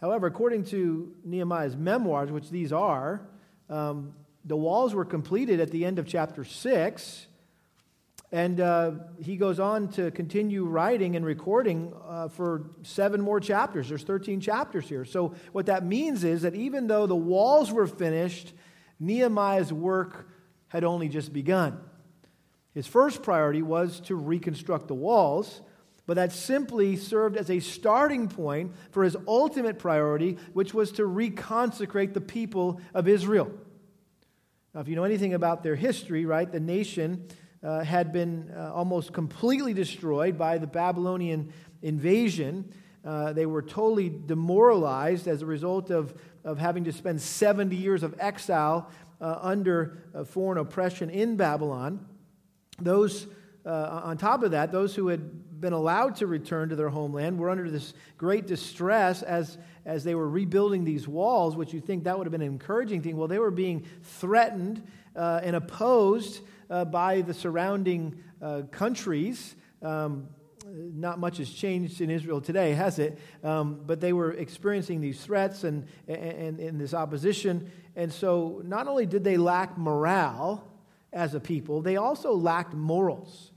However, 0.00 0.26
according 0.26 0.64
to 0.66 1.12
Nehemiah's 1.24 1.76
memoirs, 1.76 2.30
which 2.30 2.50
these 2.50 2.72
are, 2.72 3.20
um, 3.68 4.14
the 4.44 4.56
walls 4.56 4.94
were 4.94 5.04
completed 5.04 5.60
at 5.60 5.70
the 5.70 5.84
end 5.84 5.98
of 5.98 6.06
chapter 6.06 6.44
6. 6.44 7.26
And 8.30 8.60
uh, 8.60 8.92
he 9.22 9.36
goes 9.36 9.58
on 9.58 9.88
to 9.92 10.10
continue 10.10 10.64
writing 10.64 11.16
and 11.16 11.24
recording 11.24 11.94
uh, 12.06 12.28
for 12.28 12.70
seven 12.82 13.22
more 13.22 13.40
chapters. 13.40 13.88
There's 13.88 14.04
13 14.04 14.40
chapters 14.40 14.86
here. 14.86 15.06
So, 15.06 15.34
what 15.52 15.66
that 15.66 15.84
means 15.84 16.24
is 16.24 16.42
that 16.42 16.54
even 16.54 16.88
though 16.88 17.06
the 17.06 17.16
walls 17.16 17.72
were 17.72 17.86
finished, 17.86 18.52
Nehemiah's 19.00 19.72
work 19.72 20.28
had 20.68 20.84
only 20.84 21.08
just 21.08 21.32
begun. 21.32 21.80
His 22.74 22.86
first 22.86 23.22
priority 23.22 23.62
was 23.62 24.00
to 24.00 24.14
reconstruct 24.14 24.88
the 24.88 24.94
walls, 24.94 25.62
but 26.08 26.14
that 26.14 26.32
simply 26.32 26.96
served 26.96 27.36
as 27.36 27.50
a 27.50 27.60
starting 27.60 28.28
point 28.28 28.72
for 28.92 29.04
his 29.04 29.14
ultimate 29.26 29.78
priority, 29.78 30.38
which 30.54 30.72
was 30.72 30.90
to 30.92 31.02
reconsecrate 31.02 32.14
the 32.14 32.20
people 32.22 32.80
of 32.94 33.06
Israel. 33.06 33.50
Now, 34.72 34.80
if 34.80 34.88
you 34.88 34.96
know 34.96 35.04
anything 35.04 35.34
about 35.34 35.62
their 35.62 35.76
history, 35.76 36.24
right, 36.24 36.50
the 36.50 36.60
nation 36.60 37.28
uh, 37.62 37.84
had 37.84 38.10
been 38.10 38.50
uh, 38.56 38.72
almost 38.72 39.12
completely 39.12 39.74
destroyed 39.74 40.38
by 40.38 40.56
the 40.56 40.66
Babylonian 40.66 41.52
invasion. 41.82 42.72
Uh, 43.04 43.34
they 43.34 43.44
were 43.44 43.60
totally 43.60 44.08
demoralized 44.08 45.28
as 45.28 45.42
a 45.42 45.46
result 45.46 45.90
of, 45.90 46.14
of 46.42 46.56
having 46.56 46.84
to 46.84 46.92
spend 46.92 47.20
70 47.20 47.76
years 47.76 48.02
of 48.02 48.14
exile 48.18 48.90
uh, 49.20 49.40
under 49.42 49.98
foreign 50.28 50.56
oppression 50.56 51.10
in 51.10 51.36
Babylon. 51.36 52.06
Those, 52.80 53.26
uh, 53.66 54.00
on 54.04 54.16
top 54.16 54.42
of 54.42 54.52
that, 54.52 54.72
those 54.72 54.94
who 54.94 55.08
had 55.08 55.47
been 55.60 55.72
allowed 55.72 56.16
to 56.16 56.26
return 56.26 56.68
to 56.68 56.76
their 56.76 56.88
homeland 56.88 57.38
were 57.38 57.50
under 57.50 57.70
this 57.70 57.94
great 58.16 58.46
distress 58.46 59.22
as, 59.22 59.58
as 59.84 60.04
they 60.04 60.14
were 60.14 60.28
rebuilding 60.28 60.84
these 60.84 61.08
walls, 61.08 61.56
which 61.56 61.72
you 61.72 61.80
think 61.80 62.04
that 62.04 62.16
would 62.16 62.26
have 62.26 62.32
been 62.32 62.42
an 62.42 62.48
encouraging 62.48 63.02
thing. 63.02 63.16
Well, 63.16 63.28
they 63.28 63.38
were 63.38 63.50
being 63.50 63.84
threatened 64.02 64.86
uh, 65.16 65.40
and 65.42 65.56
opposed 65.56 66.40
uh, 66.70 66.84
by 66.84 67.22
the 67.22 67.34
surrounding 67.34 68.22
uh, 68.40 68.62
countries. 68.70 69.56
Um, 69.82 70.28
not 70.70 71.18
much 71.18 71.38
has 71.38 71.50
changed 71.50 72.00
in 72.00 72.10
Israel 72.10 72.40
today, 72.40 72.72
has 72.74 72.98
it? 72.98 73.18
Um, 73.42 73.80
but 73.86 74.00
they 74.00 74.12
were 74.12 74.32
experiencing 74.32 75.00
these 75.00 75.20
threats 75.20 75.64
and, 75.64 75.86
and, 76.06 76.60
and 76.60 76.80
this 76.80 76.94
opposition. 76.94 77.70
And 77.96 78.12
so 78.12 78.62
not 78.64 78.86
only 78.86 79.06
did 79.06 79.24
they 79.24 79.36
lack 79.36 79.78
morale 79.78 80.68
as 81.12 81.34
a 81.34 81.40
people, 81.40 81.80
they 81.80 81.96
also 81.96 82.34
lacked 82.34 82.74
morals. 82.74 83.50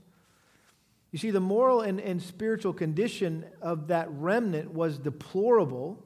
You 1.12 1.18
see, 1.18 1.30
the 1.30 1.40
moral 1.40 1.82
and, 1.82 2.00
and 2.00 2.20
spiritual 2.20 2.72
condition 2.72 3.44
of 3.60 3.88
that 3.88 4.08
remnant 4.10 4.72
was 4.72 4.98
deplorable 4.98 6.04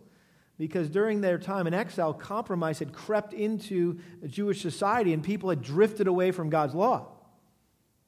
because 0.58 0.90
during 0.90 1.20
their 1.20 1.38
time 1.38 1.66
in 1.66 1.74
exile, 1.74 2.12
compromise 2.12 2.80
had 2.80 2.92
crept 2.92 3.32
into 3.32 4.00
Jewish 4.26 4.60
society 4.60 5.12
and 5.12 5.22
people 5.22 5.50
had 5.50 5.62
drifted 5.62 6.08
away 6.08 6.32
from 6.32 6.50
God's 6.50 6.74
law. 6.74 7.08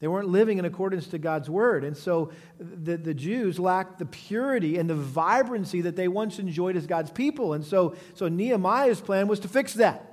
They 0.01 0.09
weren't 0.09 0.29
living 0.29 0.59
in 0.59 0.65
accordance 0.65 1.09
to 1.09 1.19
God's 1.19 1.51
word. 1.51 1.85
And 1.85 1.97
so 1.97 2.31
the, 2.59 2.97
the 2.97 3.15
Jews 3.15 3.59
lacked 3.59 3.99
the 3.99 4.07
purity 4.07 4.79
and 4.79 4.89
the 4.89 4.95
vibrancy 4.95 5.83
that 5.83 5.97
they 5.97 6.09
once 6.09 6.39
enjoyed 6.39 6.77
as 6.77 6.87
God's 6.87 7.11
people. 7.11 7.53
And 7.53 7.65
so, 7.65 7.97
so 8.15 8.29
Nehemiah's 8.29 9.01
plan 9.01 9.29
was 9.29 9.41
to 9.41 9.49
fix 9.49 9.75
that. 9.75 10.08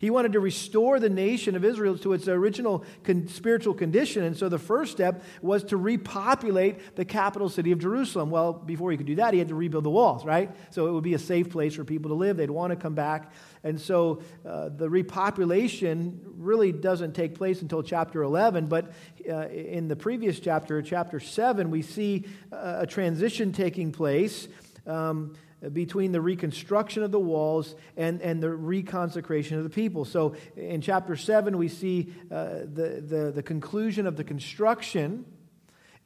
He 0.00 0.08
wanted 0.08 0.32
to 0.32 0.40
restore 0.40 0.98
the 0.98 1.10
nation 1.10 1.54
of 1.54 1.62
Israel 1.62 1.98
to 1.98 2.14
its 2.14 2.26
original 2.26 2.86
con- 3.04 3.28
spiritual 3.28 3.74
condition. 3.74 4.24
And 4.24 4.34
so 4.34 4.48
the 4.48 4.58
first 4.58 4.92
step 4.92 5.22
was 5.42 5.62
to 5.64 5.76
repopulate 5.76 6.96
the 6.96 7.04
capital 7.04 7.50
city 7.50 7.70
of 7.70 7.80
Jerusalem. 7.80 8.30
Well, 8.30 8.54
before 8.54 8.90
he 8.92 8.96
could 8.96 9.06
do 9.06 9.16
that, 9.16 9.34
he 9.34 9.38
had 9.38 9.48
to 9.48 9.54
rebuild 9.54 9.84
the 9.84 9.90
walls, 9.90 10.24
right? 10.24 10.50
So 10.70 10.86
it 10.86 10.92
would 10.92 11.04
be 11.04 11.12
a 11.12 11.18
safe 11.18 11.50
place 11.50 11.74
for 11.74 11.84
people 11.84 12.08
to 12.08 12.14
live. 12.14 12.38
They'd 12.38 12.50
want 12.50 12.70
to 12.70 12.76
come 12.76 12.94
back. 12.94 13.30
And 13.62 13.78
so 13.78 14.22
uh, 14.48 14.70
the 14.70 14.88
repopulation 14.88 16.18
really 16.38 16.72
doesn't 16.72 17.12
take 17.12 17.34
place 17.34 17.60
until 17.60 17.82
chapter 17.82 18.22
11. 18.22 18.68
But 18.68 18.92
uh, 19.28 19.48
in 19.48 19.86
the 19.86 19.96
previous 19.96 20.40
chapter, 20.40 20.80
chapter 20.80 21.20
7, 21.20 21.70
we 21.70 21.82
see 21.82 22.24
uh, 22.50 22.78
a 22.78 22.86
transition 22.86 23.52
taking 23.52 23.92
place. 23.92 24.48
Um, 24.86 25.34
between 25.72 26.12
the 26.12 26.20
reconstruction 26.20 27.02
of 27.02 27.10
the 27.10 27.20
walls 27.20 27.74
and, 27.96 28.22
and 28.22 28.42
the 28.42 28.48
reconsecration 28.48 29.58
of 29.58 29.64
the 29.64 29.70
people. 29.70 30.04
So 30.04 30.34
in 30.56 30.80
chapter 30.80 31.16
7, 31.16 31.58
we 31.58 31.68
see 31.68 32.12
uh, 32.30 32.60
the, 32.64 33.04
the, 33.06 33.32
the 33.34 33.42
conclusion 33.42 34.06
of 34.06 34.16
the 34.16 34.24
construction 34.24 35.26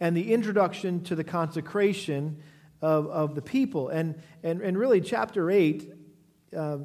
and 0.01 0.17
the 0.17 0.33
introduction 0.33 1.05
to 1.05 1.15
the 1.15 1.25
consecration 1.25 2.43
of, 2.83 3.07
of 3.07 3.35
the 3.35 3.43
people. 3.43 3.89
And, 3.89 4.21
and, 4.43 4.61
and 4.61 4.77
really, 4.77 5.01
chapter 5.01 5.51
8 5.51 5.93
uh, 6.57 6.79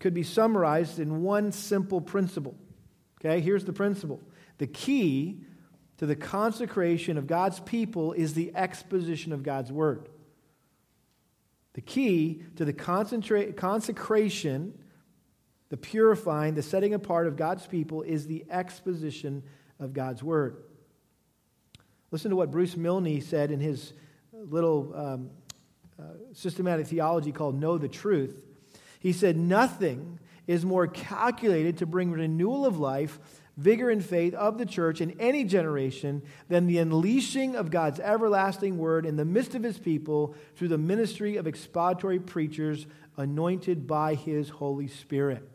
could 0.00 0.14
be 0.14 0.22
summarized 0.22 0.98
in 0.98 1.22
one 1.22 1.52
simple 1.52 2.00
principle. 2.00 2.56
Okay, 3.20 3.40
here's 3.40 3.64
the 3.64 3.72
principle 3.72 4.20
the 4.58 4.66
key 4.66 5.40
to 5.98 6.06
the 6.06 6.16
consecration 6.16 7.16
of 7.16 7.26
God's 7.26 7.60
people 7.60 8.12
is 8.12 8.34
the 8.34 8.52
exposition 8.54 9.32
of 9.32 9.42
God's 9.42 9.72
word. 9.72 10.08
The 11.76 11.82
key 11.82 12.42
to 12.56 12.64
the 12.64 12.72
consecration, 12.72 14.78
the 15.68 15.76
purifying, 15.76 16.54
the 16.54 16.62
setting 16.62 16.94
apart 16.94 17.26
of 17.26 17.36
God's 17.36 17.66
people 17.66 18.00
is 18.00 18.26
the 18.26 18.46
exposition 18.48 19.42
of 19.78 19.92
God's 19.92 20.22
word. 20.22 20.64
Listen 22.10 22.30
to 22.30 22.36
what 22.36 22.50
Bruce 22.50 22.78
Milne 22.78 23.20
said 23.20 23.50
in 23.50 23.60
his 23.60 23.92
little 24.32 24.90
um, 24.96 25.30
uh, 25.98 26.04
systematic 26.32 26.86
theology 26.86 27.30
called 27.30 27.60
Know 27.60 27.76
the 27.76 27.88
Truth. 27.88 28.40
He 28.98 29.12
said, 29.12 29.36
Nothing 29.36 30.18
is 30.46 30.64
more 30.64 30.86
calculated 30.86 31.76
to 31.76 31.86
bring 31.86 32.10
renewal 32.10 32.64
of 32.64 32.78
life 32.78 33.18
vigor 33.56 33.88
and 33.88 34.04
faith 34.04 34.34
of 34.34 34.58
the 34.58 34.66
church 34.66 35.00
in 35.00 35.18
any 35.18 35.44
generation 35.44 36.22
than 36.48 36.66
the 36.66 36.78
unleashing 36.78 37.56
of 37.56 37.70
God's 37.70 38.00
everlasting 38.00 38.76
word 38.76 39.06
in 39.06 39.16
the 39.16 39.24
midst 39.24 39.54
of 39.54 39.62
his 39.62 39.78
people 39.78 40.34
through 40.56 40.68
the 40.68 40.78
ministry 40.78 41.36
of 41.36 41.46
expository 41.46 42.18
preachers 42.18 42.86
anointed 43.16 43.86
by 43.86 44.14
his 44.14 44.50
Holy 44.50 44.88
Spirit. 44.88 45.48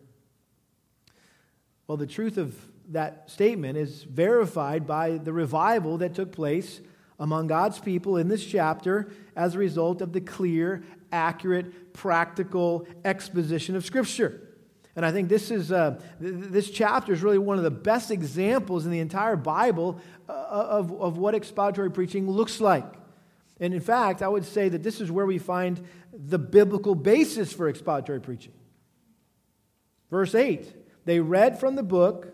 Well, 1.86 1.98
the 1.98 2.08
truth 2.08 2.38
of 2.38 2.56
that 2.90 3.30
statement 3.30 3.78
is 3.78 4.04
verified 4.04 4.88
by 4.88 5.18
the 5.18 5.34
revival 5.34 5.98
that 6.00 6.16
took 6.16 6.32
place 6.32 6.82
among 7.20 7.48
God's 7.48 7.80
people 7.80 8.18
in 8.18 8.28
this 8.28 8.44
chapter 8.44 9.12
as 9.36 9.54
a 9.54 9.60
result 9.60 10.02
of 10.02 10.12
the 10.12 10.22
clear, 10.22 10.84
accurate, 11.12 11.94
practical 11.94 12.88
exposition 13.06 13.76
of 13.76 13.86
Scripture. 13.86 14.51
And 14.96 15.06
I 15.06 15.12
think 15.12 15.30
this, 15.30 15.52
is, 15.52 15.72
uh, 15.72 16.02
this 16.20 16.70
chapter 16.70 17.14
is 17.14 17.24
really 17.24 17.38
one 17.38 17.58
of 17.58 17.64
the 17.64 17.72
best 17.72 18.12
examples 18.12 18.86
in 18.86 18.92
the 18.92 19.00
entire 19.00 19.38
Bible 19.38 20.00
uh, 20.28 20.34
of, 20.34 20.92
of 21.00 21.18
what 21.18 21.34
expository 21.34 21.90
preaching 21.92 22.30
looks 22.30 22.60
like. 22.60 22.86
And 23.60 23.74
in 23.74 23.80
fact, 23.80 24.22
I 24.22 24.28
would 24.28 24.46
say 24.46 24.70
that 24.70 24.84
this 24.84 25.00
is 25.00 25.12
where 25.12 25.26
we 25.26 25.38
find 25.38 25.82
the 26.14 26.40
biblical 26.40 26.96
basis 26.96 27.54
for 27.54 27.70
expository 27.70 28.20
preaching. 28.20 28.54
Verse 30.10 30.36
8 30.36 30.76
they 31.04 31.20
read 31.20 31.60
from 31.60 31.76
the 31.76 31.84
book, 31.84 32.28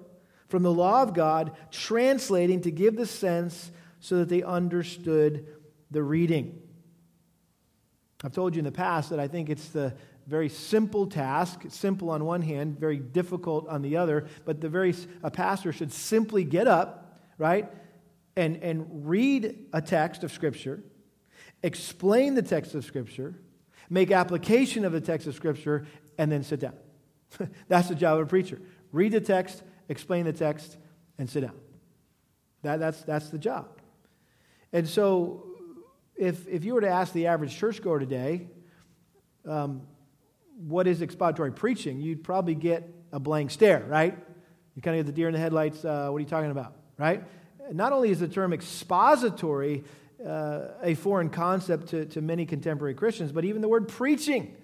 from 0.50 0.64
the 0.64 0.74
law 0.74 1.02
of 1.02 1.14
God, 1.14 1.56
translating 1.72 2.62
to 2.62 2.72
give 2.72 2.98
the 2.98 3.06
sense 3.06 3.72
so 4.02 4.18
that 4.18 4.30
they 4.30 4.44
understood 4.44 5.48
the 5.90 6.04
reading. 6.04 6.62
I've 8.24 8.34
told 8.34 8.56
you 8.56 8.60
in 8.60 8.66
the 8.66 8.72
past 8.72 9.12
that 9.12 9.20
I 9.20 9.28
think 9.28 9.50
it's 9.50 9.70
the 9.70 9.94
very 10.28 10.50
simple 10.50 11.08
task, 11.08 11.64
simple 11.70 12.10
on 12.10 12.26
one 12.26 12.42
hand, 12.42 12.78
very 12.80 12.98
difficult 12.98 13.68
on 13.70 13.82
the 13.82 13.98
other, 13.98 14.28
but 14.46 14.60
the 14.60 14.70
very 14.70 14.94
a 15.24 15.32
pastor 15.32 15.72
should 15.72 15.92
simply 15.92 16.44
get 16.44 16.68
up, 16.68 17.20
right? 17.38 17.72
And 18.36 18.58
and 18.58 19.08
read 19.08 19.68
a 19.74 19.82
text 19.82 20.24
of 20.24 20.32
scripture, 20.32 20.84
explain 21.64 22.36
the 22.36 22.42
text 22.42 22.76
of 22.76 22.84
scripture, 22.84 23.40
make 23.90 24.12
application 24.12 24.86
of 24.86 24.92
the 24.92 25.02
text 25.02 25.28
of 25.28 25.36
scripture 25.36 25.88
and 26.18 26.32
then 26.32 26.44
sit 26.44 26.60
down. 26.60 26.76
that's 27.68 27.88
the 27.88 27.96
job 27.96 28.20
of 28.20 28.28
a 28.28 28.30
preacher. 28.30 28.60
Read 28.92 29.12
the 29.12 29.22
text, 29.22 29.64
explain 29.90 30.26
the 30.26 30.34
text 30.34 30.78
and 31.18 31.30
sit 31.30 31.42
down. 31.42 31.56
That, 32.64 32.80
that's, 32.80 33.02
that's 33.04 33.30
the 33.30 33.38
job. 33.38 33.68
And 34.74 34.88
so, 34.88 35.44
if, 36.16 36.48
if 36.48 36.66
you 36.66 36.74
were 36.74 36.82
to 36.82 36.90
ask 36.90 37.14
the 37.14 37.28
average 37.28 37.56
churchgoer 37.56 38.00
today, 38.00 38.48
um, 39.48 39.84
what 40.58 40.88
is 40.88 41.02
expository 41.02 41.52
preaching, 41.52 42.02
you'd 42.02 42.24
probably 42.24 42.56
get 42.56 42.90
a 43.12 43.20
blank 43.20 43.52
stare, 43.52 43.84
right? 43.88 44.18
You 44.76 44.82
kind 44.82 45.00
of 45.00 45.06
get 45.06 45.12
the 45.12 45.16
deer 45.16 45.28
in 45.28 45.34
the 45.34 45.40
headlights. 45.40 45.86
Uh, 45.86 46.10
what 46.10 46.18
are 46.18 46.20
you 46.20 46.26
talking 46.26 46.52
about, 46.52 46.76
right? 46.98 47.24
Not 47.72 47.94
only 47.94 48.10
is 48.10 48.20
the 48.20 48.28
term 48.28 48.54
expository 48.54 49.84
uh, 50.26 50.70
a 50.82 50.96
foreign 50.96 51.30
concept 51.30 51.90
to, 51.90 52.06
to 52.06 52.22
many 52.22 52.46
contemporary 52.46 52.96
Christians, 52.96 53.32
but 53.32 53.46
even 53.46 53.62
the 53.62 53.68
word 53.68 53.88
preaching 53.88 54.56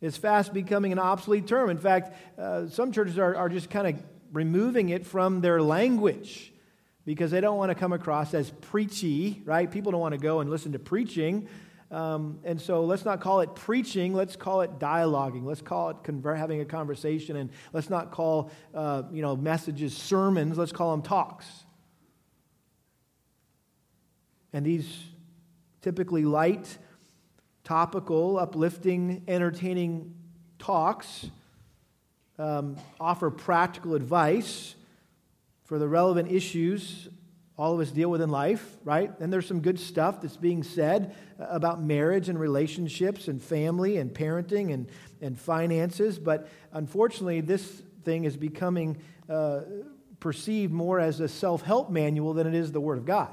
is 0.00 0.16
fast 0.16 0.52
becoming 0.52 0.92
an 0.92 0.98
obsolete 0.98 1.46
term. 1.46 1.70
In 1.70 1.78
fact, 1.78 2.14
uh, 2.38 2.68
some 2.68 2.92
churches 2.92 3.18
are, 3.18 3.34
are 3.34 3.48
just 3.48 3.70
kind 3.70 3.88
of 3.88 4.02
removing 4.32 4.90
it 4.90 5.06
from 5.06 5.40
their 5.40 5.60
language 5.60 6.52
because 7.04 7.30
they 7.30 7.40
don't 7.40 7.56
want 7.56 7.70
to 7.70 7.74
come 7.74 7.92
across 7.92 8.34
as 8.34 8.50
preachy, 8.50 9.42
right? 9.44 9.70
People 9.70 9.92
don't 9.92 10.00
want 10.00 10.12
to 10.12 10.20
go 10.20 10.40
and 10.40 10.50
listen 10.50 10.72
to 10.72 10.78
preaching. 10.78 11.48
Um, 11.90 12.40
and 12.44 12.60
so 12.60 12.84
let's 12.84 13.04
not 13.04 13.20
call 13.20 13.40
it 13.40 13.54
preaching, 13.54 14.12
let's 14.12 14.34
call 14.34 14.62
it 14.62 14.78
dialoguing. 14.78 15.44
Let's 15.44 15.62
call 15.62 15.90
it 15.90 16.02
conver- 16.02 16.36
having 16.36 16.60
a 16.60 16.64
conversation, 16.64 17.36
and 17.36 17.50
let's 17.72 17.88
not 17.88 18.10
call 18.10 18.50
uh, 18.74 19.04
you 19.12 19.22
know, 19.22 19.36
messages 19.36 19.96
sermons, 19.96 20.58
let's 20.58 20.72
call 20.72 20.90
them 20.90 21.02
talks. 21.02 21.46
And 24.52 24.66
these 24.66 24.90
typically 25.80 26.24
light, 26.24 26.78
topical, 27.62 28.38
uplifting, 28.38 29.22
entertaining 29.28 30.14
talks 30.58 31.26
um, 32.38 32.76
offer 32.98 33.30
practical 33.30 33.94
advice 33.94 34.74
for 35.64 35.78
the 35.78 35.88
relevant 35.88 36.30
issues 36.30 37.08
all 37.58 37.72
of 37.72 37.80
us 37.80 37.90
deal 37.90 38.10
with 38.10 38.20
in 38.20 38.28
life, 38.28 38.76
right? 38.84 39.10
And 39.18 39.32
there's 39.32 39.46
some 39.46 39.60
good 39.60 39.80
stuff 39.80 40.20
that's 40.20 40.36
being 40.36 40.62
said 40.62 41.14
about 41.38 41.82
marriage 41.82 42.28
and 42.28 42.38
relationships 42.38 43.28
and 43.28 43.42
family 43.42 43.96
and 43.96 44.12
parenting 44.12 44.74
and, 44.74 44.90
and 45.22 45.38
finances. 45.38 46.18
But 46.18 46.48
unfortunately, 46.72 47.40
this 47.40 47.82
thing 48.04 48.24
is 48.24 48.36
becoming 48.36 48.98
uh, 49.28 49.60
perceived 50.20 50.72
more 50.72 51.00
as 51.00 51.20
a 51.20 51.28
self 51.28 51.62
help 51.62 51.90
manual 51.90 52.34
than 52.34 52.46
it 52.46 52.54
is 52.54 52.72
the 52.72 52.80
Word 52.80 52.98
of 52.98 53.06
God. 53.06 53.30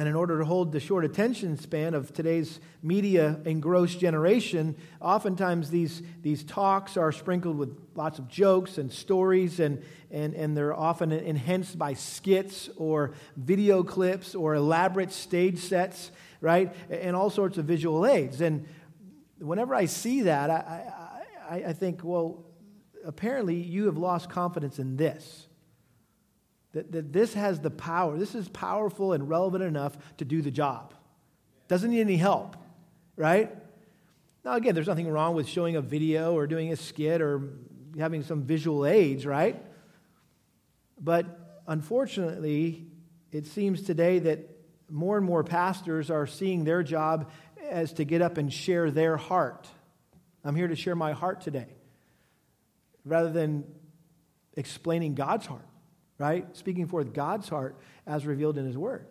And 0.00 0.08
in 0.08 0.14
order 0.14 0.38
to 0.38 0.46
hold 0.46 0.72
the 0.72 0.80
short 0.80 1.04
attention 1.04 1.58
span 1.58 1.92
of 1.92 2.14
today's 2.14 2.58
media 2.82 3.38
engrossed 3.44 4.00
generation, 4.00 4.74
oftentimes 4.98 5.68
these, 5.68 6.00
these 6.22 6.42
talks 6.42 6.96
are 6.96 7.12
sprinkled 7.12 7.58
with 7.58 7.78
lots 7.94 8.18
of 8.18 8.26
jokes 8.26 8.78
and 8.78 8.90
stories, 8.90 9.60
and, 9.60 9.82
and, 10.10 10.32
and 10.32 10.56
they're 10.56 10.72
often 10.72 11.12
enhanced 11.12 11.78
by 11.78 11.92
skits 11.92 12.70
or 12.78 13.12
video 13.36 13.82
clips 13.82 14.34
or 14.34 14.54
elaborate 14.54 15.12
stage 15.12 15.58
sets, 15.58 16.12
right? 16.40 16.74
And 16.88 17.14
all 17.14 17.28
sorts 17.28 17.58
of 17.58 17.66
visual 17.66 18.06
aids. 18.06 18.40
And 18.40 18.66
whenever 19.38 19.74
I 19.74 19.84
see 19.84 20.22
that, 20.22 20.48
I, 20.48 20.94
I, 21.50 21.54
I 21.56 21.72
think, 21.74 22.00
well, 22.02 22.46
apparently 23.04 23.56
you 23.56 23.84
have 23.84 23.98
lost 23.98 24.30
confidence 24.30 24.78
in 24.78 24.96
this. 24.96 25.46
That, 26.72 26.92
that 26.92 27.12
this 27.12 27.34
has 27.34 27.60
the 27.60 27.70
power. 27.70 28.16
This 28.16 28.34
is 28.34 28.48
powerful 28.48 29.12
and 29.12 29.28
relevant 29.28 29.64
enough 29.64 29.98
to 30.18 30.24
do 30.24 30.40
the 30.40 30.50
job. 30.50 30.94
Doesn't 31.66 31.90
need 31.90 32.00
any 32.00 32.16
help, 32.16 32.56
right? 33.16 33.54
Now, 34.44 34.54
again, 34.54 34.74
there's 34.74 34.86
nothing 34.86 35.08
wrong 35.08 35.34
with 35.34 35.48
showing 35.48 35.76
a 35.76 35.80
video 35.80 36.34
or 36.34 36.46
doing 36.46 36.72
a 36.72 36.76
skit 36.76 37.20
or 37.20 37.50
having 37.98 38.22
some 38.22 38.42
visual 38.42 38.86
aids, 38.86 39.26
right? 39.26 39.60
But 41.00 41.62
unfortunately, 41.66 42.86
it 43.32 43.46
seems 43.46 43.82
today 43.82 44.20
that 44.20 44.48
more 44.88 45.16
and 45.16 45.26
more 45.26 45.44
pastors 45.44 46.10
are 46.10 46.26
seeing 46.26 46.64
their 46.64 46.82
job 46.82 47.30
as 47.68 47.92
to 47.94 48.04
get 48.04 48.22
up 48.22 48.38
and 48.38 48.52
share 48.52 48.90
their 48.90 49.16
heart. 49.16 49.68
I'm 50.44 50.56
here 50.56 50.68
to 50.68 50.76
share 50.76 50.96
my 50.96 51.12
heart 51.12 51.40
today, 51.40 51.68
rather 53.04 53.30
than 53.30 53.64
explaining 54.56 55.14
God's 55.14 55.46
heart 55.46 55.64
right? 56.20 56.54
Speaking 56.54 56.86
forth 56.86 57.14
God's 57.14 57.48
heart 57.48 57.76
as 58.06 58.26
revealed 58.26 58.58
in 58.58 58.66
His 58.66 58.76
Word. 58.76 59.06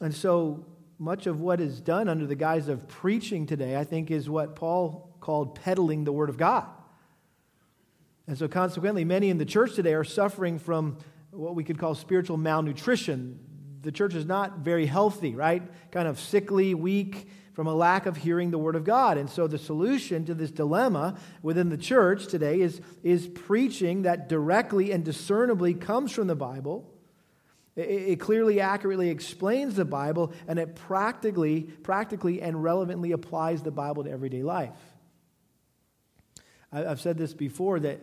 And 0.00 0.12
so 0.14 0.64
much 0.98 1.26
of 1.26 1.42
what 1.42 1.60
is 1.60 1.80
done 1.80 2.08
under 2.08 2.26
the 2.26 2.34
guise 2.34 2.68
of 2.68 2.88
preaching 2.88 3.46
today, 3.46 3.76
I 3.76 3.84
think, 3.84 4.10
is 4.10 4.28
what 4.28 4.56
Paul 4.56 5.14
called 5.20 5.54
peddling 5.54 6.04
the 6.04 6.12
Word 6.12 6.30
of 6.30 6.38
God. 6.38 6.66
And 8.26 8.38
so, 8.38 8.48
consequently, 8.48 9.04
many 9.04 9.28
in 9.28 9.36
the 9.36 9.44
church 9.44 9.74
today 9.74 9.92
are 9.92 10.02
suffering 10.02 10.58
from 10.58 10.96
what 11.30 11.54
we 11.54 11.62
could 11.62 11.78
call 11.78 11.94
spiritual 11.94 12.38
malnutrition. 12.38 13.38
The 13.84 13.92
church 13.92 14.14
is 14.14 14.24
not 14.26 14.58
very 14.58 14.86
healthy, 14.86 15.34
right? 15.34 15.62
Kind 15.92 16.08
of 16.08 16.18
sickly, 16.18 16.74
weak, 16.74 17.28
from 17.52 17.66
a 17.68 17.74
lack 17.74 18.06
of 18.06 18.16
hearing 18.16 18.50
the 18.50 18.58
Word 18.58 18.74
of 18.74 18.84
God. 18.84 19.16
And 19.16 19.30
so 19.30 19.46
the 19.46 19.58
solution 19.58 20.24
to 20.24 20.34
this 20.34 20.50
dilemma 20.50 21.16
within 21.42 21.68
the 21.68 21.76
church 21.76 22.26
today 22.26 22.60
is, 22.60 22.80
is 23.02 23.28
preaching 23.28 24.02
that 24.02 24.28
directly 24.28 24.90
and 24.90 25.04
discernibly 25.04 25.74
comes 25.74 26.10
from 26.10 26.26
the 26.26 26.34
Bible. 26.34 26.90
It, 27.76 27.82
it 27.82 28.20
clearly, 28.20 28.60
accurately 28.60 29.10
explains 29.10 29.76
the 29.76 29.84
Bible, 29.84 30.32
and 30.48 30.58
it 30.58 30.74
practically, 30.74 31.62
practically 31.62 32.42
and 32.42 32.62
relevantly 32.62 33.12
applies 33.12 33.62
the 33.62 33.70
Bible 33.70 34.04
to 34.04 34.10
everyday 34.10 34.42
life. 34.42 34.76
I've 36.72 37.00
said 37.00 37.18
this 37.18 37.34
before 37.34 37.78
that 37.80 38.00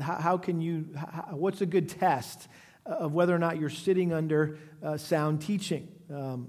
how, 0.00 0.38
can 0.38 0.60
you, 0.60 0.88
what's 1.30 1.60
a 1.60 1.66
good 1.66 1.88
test 1.88 2.48
of 2.88 3.12
whether 3.12 3.34
or 3.34 3.38
not 3.38 3.58
you're 3.58 3.70
sitting 3.70 4.12
under 4.12 4.58
uh, 4.82 4.96
sound 4.96 5.42
teaching? 5.42 5.88
Um, 6.12 6.48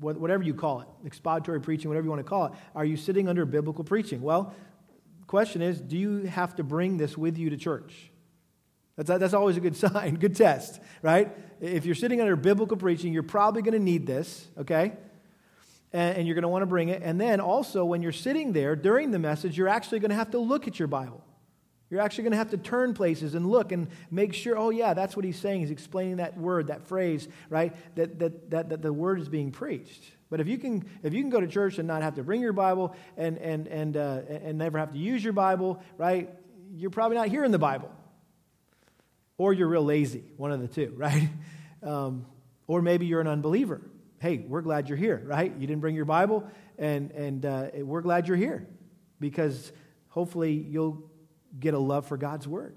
whatever 0.00 0.42
you 0.42 0.54
call 0.54 0.80
it, 0.80 0.88
expository 1.06 1.60
preaching, 1.60 1.88
whatever 1.88 2.04
you 2.04 2.10
want 2.10 2.20
to 2.20 2.28
call 2.28 2.46
it, 2.46 2.52
are 2.74 2.84
you 2.84 2.96
sitting 2.96 3.28
under 3.28 3.44
biblical 3.44 3.82
preaching? 3.82 4.20
Well, 4.22 4.54
the 5.20 5.26
question 5.26 5.62
is, 5.62 5.80
do 5.80 5.96
you 5.96 6.24
have 6.24 6.56
to 6.56 6.62
bring 6.62 6.96
this 6.98 7.16
with 7.16 7.38
you 7.38 7.50
to 7.50 7.56
church? 7.56 8.10
That's, 8.96 9.08
that's 9.08 9.34
always 9.34 9.56
a 9.56 9.60
good 9.60 9.76
sign, 9.76 10.16
good 10.16 10.36
test, 10.36 10.80
right? 11.02 11.36
If 11.60 11.86
you're 11.86 11.94
sitting 11.94 12.20
under 12.20 12.36
biblical 12.36 12.76
preaching, 12.76 13.12
you're 13.12 13.22
probably 13.22 13.62
going 13.62 13.74
to 13.74 13.82
need 13.82 14.06
this, 14.06 14.46
okay? 14.58 14.92
And 15.92 16.26
you're 16.26 16.34
going 16.34 16.42
to 16.42 16.48
want 16.48 16.62
to 16.62 16.66
bring 16.66 16.90
it. 16.90 17.02
And 17.02 17.18
then 17.18 17.40
also, 17.40 17.84
when 17.84 18.02
you're 18.02 18.12
sitting 18.12 18.52
there 18.52 18.76
during 18.76 19.12
the 19.12 19.18
message, 19.18 19.56
you're 19.56 19.68
actually 19.68 20.00
going 20.00 20.10
to 20.10 20.16
have 20.16 20.32
to 20.32 20.38
look 20.38 20.68
at 20.68 20.78
your 20.78 20.88
Bible. 20.88 21.24
You're 21.88 22.00
actually 22.00 22.24
going 22.24 22.32
to 22.32 22.38
have 22.38 22.50
to 22.50 22.56
turn 22.56 22.94
places 22.94 23.34
and 23.34 23.46
look 23.46 23.70
and 23.70 23.88
make 24.10 24.34
sure, 24.34 24.58
oh, 24.58 24.70
yeah, 24.70 24.94
that's 24.94 25.14
what 25.14 25.24
he's 25.24 25.38
saying. 25.38 25.60
He's 25.60 25.70
explaining 25.70 26.16
that 26.16 26.36
word, 26.36 26.66
that 26.66 26.82
phrase, 26.88 27.28
right? 27.48 27.74
That, 27.94 28.18
that, 28.18 28.50
that, 28.50 28.68
that 28.70 28.82
the 28.82 28.92
word 28.92 29.20
is 29.20 29.28
being 29.28 29.52
preached. 29.52 30.02
But 30.28 30.40
if 30.40 30.48
you 30.48 30.58
can, 30.58 30.84
if 31.04 31.14
you 31.14 31.20
can 31.22 31.30
go 31.30 31.40
to 31.40 31.46
church 31.46 31.78
and 31.78 31.86
not 31.86 32.02
have 32.02 32.16
to 32.16 32.24
bring 32.24 32.40
your 32.40 32.52
Bible 32.52 32.96
and, 33.16 33.38
and, 33.38 33.68
and, 33.68 33.96
uh, 33.96 34.22
and 34.28 34.58
never 34.58 34.78
have 34.78 34.92
to 34.92 34.98
use 34.98 35.22
your 35.22 35.32
Bible, 35.32 35.80
right? 35.96 36.28
You're 36.74 36.90
probably 36.90 37.16
not 37.16 37.28
hearing 37.28 37.52
the 37.52 37.58
Bible. 37.58 37.92
Or 39.38 39.52
you're 39.52 39.68
real 39.68 39.84
lazy, 39.84 40.24
one 40.36 40.50
of 40.50 40.60
the 40.60 40.68
two, 40.68 40.92
right? 40.96 41.28
Um, 41.82 42.26
or 42.66 42.82
maybe 42.82 43.06
you're 43.06 43.20
an 43.20 43.28
unbeliever. 43.28 43.80
Hey, 44.18 44.38
we're 44.38 44.62
glad 44.62 44.88
you're 44.88 44.98
here, 44.98 45.22
right? 45.24 45.52
You 45.56 45.66
didn't 45.68 45.82
bring 45.82 45.94
your 45.94 46.06
Bible, 46.06 46.48
and, 46.78 47.12
and 47.12 47.46
uh, 47.46 47.66
we're 47.76 48.00
glad 48.00 48.26
you're 48.26 48.36
here 48.36 48.66
because 49.20 49.70
hopefully 50.08 50.52
you'll 50.52 51.10
get 51.58 51.74
a 51.74 51.78
love 51.78 52.06
for 52.06 52.16
God's 52.16 52.46
word. 52.46 52.76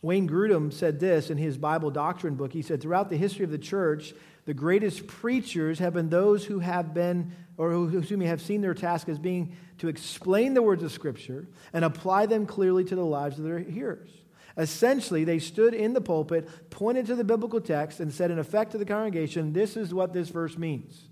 Wayne 0.00 0.28
Grudem 0.28 0.72
said 0.72 1.00
this 1.00 1.28
in 1.28 1.38
his 1.38 1.58
Bible 1.58 1.90
doctrine 1.90 2.36
book. 2.36 2.52
He 2.52 2.62
said, 2.62 2.80
Throughout 2.80 3.10
the 3.10 3.16
history 3.16 3.44
of 3.44 3.50
the 3.50 3.58
church, 3.58 4.14
the 4.44 4.54
greatest 4.54 5.06
preachers 5.06 5.80
have 5.80 5.94
been 5.94 6.08
those 6.08 6.44
who 6.44 6.60
have 6.60 6.94
been, 6.94 7.32
or 7.56 7.70
who, 7.70 7.88
who 7.88 8.16
me, 8.16 8.26
have 8.26 8.40
seen 8.40 8.60
their 8.60 8.74
task 8.74 9.08
as 9.08 9.18
being 9.18 9.56
to 9.78 9.88
explain 9.88 10.54
the 10.54 10.62
words 10.62 10.82
of 10.82 10.92
Scripture 10.92 11.48
and 11.72 11.84
apply 11.84 12.26
them 12.26 12.46
clearly 12.46 12.84
to 12.84 12.94
the 12.94 13.04
lives 13.04 13.38
of 13.38 13.44
their 13.44 13.58
hearers. 13.58 14.10
Essentially, 14.56 15.24
they 15.24 15.38
stood 15.38 15.74
in 15.74 15.92
the 15.92 16.00
pulpit, 16.00 16.48
pointed 16.70 17.06
to 17.06 17.16
the 17.16 17.24
biblical 17.24 17.60
text, 17.60 18.00
and 18.00 18.12
said, 18.12 18.30
in 18.30 18.38
effect, 18.38 18.72
to 18.72 18.78
the 18.78 18.84
congregation, 18.84 19.52
This 19.52 19.76
is 19.76 19.92
what 19.92 20.12
this 20.12 20.28
verse 20.28 20.56
means. 20.56 21.08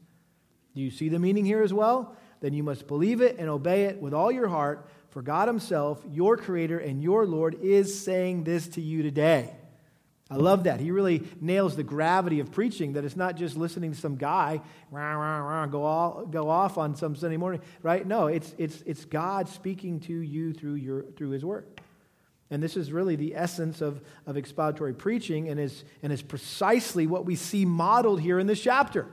Do 0.74 0.80
you 0.80 0.90
see 0.90 1.09
the 1.09 1.18
meaning 1.18 1.44
here 1.44 1.62
as 1.62 1.72
well? 1.72 2.16
Then 2.40 2.53
you 2.53 2.62
must 2.62 2.87
believe 2.87 3.20
it 3.20 3.37
and 3.38 3.49
obey 3.49 3.85
it 3.85 4.01
with 4.01 4.14
all 4.14 4.31
your 4.31 4.49
heart, 4.49 4.88
for 5.11 5.22
God 5.22 5.49
Himself, 5.49 6.05
your 6.11 6.37
Creator 6.37 6.79
and 6.79 7.03
your 7.03 7.27
Lord, 7.27 7.59
is 7.62 7.99
saying 7.99 8.44
this 8.44 8.68
to 8.68 8.81
you 8.81 9.03
today. 9.03 9.55
I 10.29 10.35
love 10.35 10.64
that. 10.64 10.81
He 10.81 10.90
really 10.90 11.22
nails 11.40 11.77
the 11.77 11.85
gravity 11.85 12.40
of 12.40 12.51
preaching, 12.51 12.94
that 12.94 13.05
it's 13.05 13.16
not 13.16 13.37
just 13.37 13.57
listening 13.57 13.92
to 13.92 13.99
some 13.99 14.16
guy 14.16 14.61
rah, 14.90 15.12
rah, 15.12 15.38
rah, 15.38 15.66
go, 15.66 15.85
all, 15.85 16.27
go 16.27 16.51
off 16.51 16.79
on 16.79 16.96
some 16.96 17.14
Sunday 17.14 17.37
morning, 17.37 17.61
right? 17.83 18.05
No, 18.05 18.27
it's, 18.27 18.53
it's, 18.59 18.83
it's 18.85 19.05
God 19.05 19.49
speaking 19.49 20.01
to 20.01 20.12
you 20.12 20.53
through, 20.53 20.75
your, 20.75 21.05
through 21.16 21.31
His 21.31 21.44
Word. 21.44 21.64
And 22.51 22.62
this 22.62 22.77
is 22.77 22.92
really 22.92 23.16
the 23.16 23.35
essence 23.37 23.81
of, 23.81 24.01
of 24.27 24.37
expository 24.37 24.94
preaching 24.94 25.49
and 25.49 25.59
is, 25.59 25.85
and 26.03 26.12
is 26.12 26.22
precisely 26.22 27.07
what 27.07 27.25
we 27.25 27.37
see 27.37 27.64
modeled 27.64 28.20
here 28.20 28.38
in 28.38 28.46
this 28.46 28.61
chapter. 28.61 29.07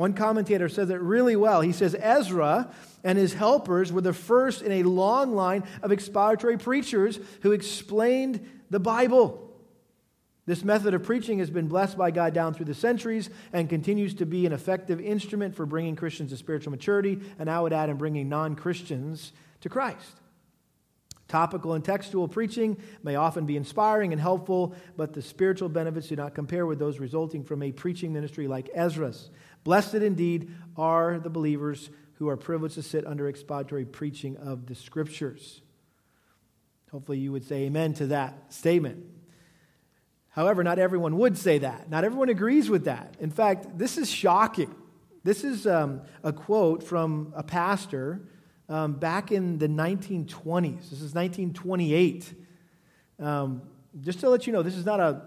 One 0.00 0.14
commentator 0.14 0.70
says 0.70 0.88
it 0.88 0.98
really 1.02 1.36
well. 1.36 1.60
He 1.60 1.72
says 1.72 1.94
Ezra 1.94 2.72
and 3.04 3.18
his 3.18 3.34
helpers 3.34 3.92
were 3.92 4.00
the 4.00 4.14
first 4.14 4.62
in 4.62 4.72
a 4.72 4.82
long 4.82 5.34
line 5.34 5.62
of 5.82 5.92
expository 5.92 6.56
preachers 6.56 7.20
who 7.42 7.52
explained 7.52 8.40
the 8.70 8.80
Bible. 8.80 9.52
This 10.46 10.64
method 10.64 10.94
of 10.94 11.02
preaching 11.02 11.38
has 11.40 11.50
been 11.50 11.68
blessed 11.68 11.98
by 11.98 12.12
God 12.12 12.32
down 12.32 12.54
through 12.54 12.64
the 12.64 12.74
centuries 12.74 13.28
and 13.52 13.68
continues 13.68 14.14
to 14.14 14.24
be 14.24 14.46
an 14.46 14.54
effective 14.54 15.02
instrument 15.02 15.54
for 15.54 15.66
bringing 15.66 15.96
Christians 15.96 16.30
to 16.30 16.38
spiritual 16.38 16.70
maturity, 16.70 17.20
and 17.38 17.50
I 17.50 17.60
would 17.60 17.74
add, 17.74 17.90
in 17.90 17.98
bringing 17.98 18.30
non 18.30 18.56
Christians 18.56 19.32
to 19.60 19.68
Christ. 19.68 20.19
Topical 21.30 21.74
and 21.74 21.84
textual 21.84 22.26
preaching 22.26 22.76
may 23.04 23.14
often 23.14 23.46
be 23.46 23.56
inspiring 23.56 24.10
and 24.10 24.20
helpful, 24.20 24.74
but 24.96 25.12
the 25.12 25.22
spiritual 25.22 25.68
benefits 25.68 26.08
do 26.08 26.16
not 26.16 26.34
compare 26.34 26.66
with 26.66 26.80
those 26.80 26.98
resulting 26.98 27.44
from 27.44 27.62
a 27.62 27.70
preaching 27.70 28.12
ministry 28.12 28.48
like 28.48 28.68
Ezra's. 28.74 29.30
Blessed 29.62 29.94
indeed 29.94 30.50
are 30.76 31.20
the 31.20 31.30
believers 31.30 31.90
who 32.14 32.28
are 32.28 32.36
privileged 32.36 32.74
to 32.74 32.82
sit 32.82 33.06
under 33.06 33.28
expository 33.28 33.84
preaching 33.84 34.38
of 34.38 34.66
the 34.66 34.74
scriptures. 34.74 35.62
Hopefully, 36.90 37.18
you 37.18 37.30
would 37.30 37.46
say 37.46 37.58
amen 37.66 37.94
to 37.94 38.08
that 38.08 38.52
statement. 38.52 39.06
However, 40.30 40.64
not 40.64 40.80
everyone 40.80 41.16
would 41.18 41.38
say 41.38 41.58
that. 41.58 41.88
Not 41.88 42.02
everyone 42.02 42.28
agrees 42.28 42.68
with 42.68 42.86
that. 42.86 43.14
In 43.20 43.30
fact, 43.30 43.78
this 43.78 43.98
is 43.98 44.10
shocking. 44.10 44.74
This 45.22 45.44
is 45.44 45.64
um, 45.64 46.00
a 46.24 46.32
quote 46.32 46.82
from 46.82 47.32
a 47.36 47.44
pastor 47.44 48.20
um, 48.70 48.94
back 48.94 49.32
in 49.32 49.58
the 49.58 49.68
1920s. 49.68 50.88
This 50.88 51.02
is 51.02 51.14
1928. 51.14 52.32
Um, 53.18 53.60
just 54.00 54.20
to 54.20 54.30
let 54.30 54.46
you 54.46 54.52
know, 54.54 54.62
this 54.62 54.76
is 54.76 54.86
not 54.86 55.00
a 55.00 55.22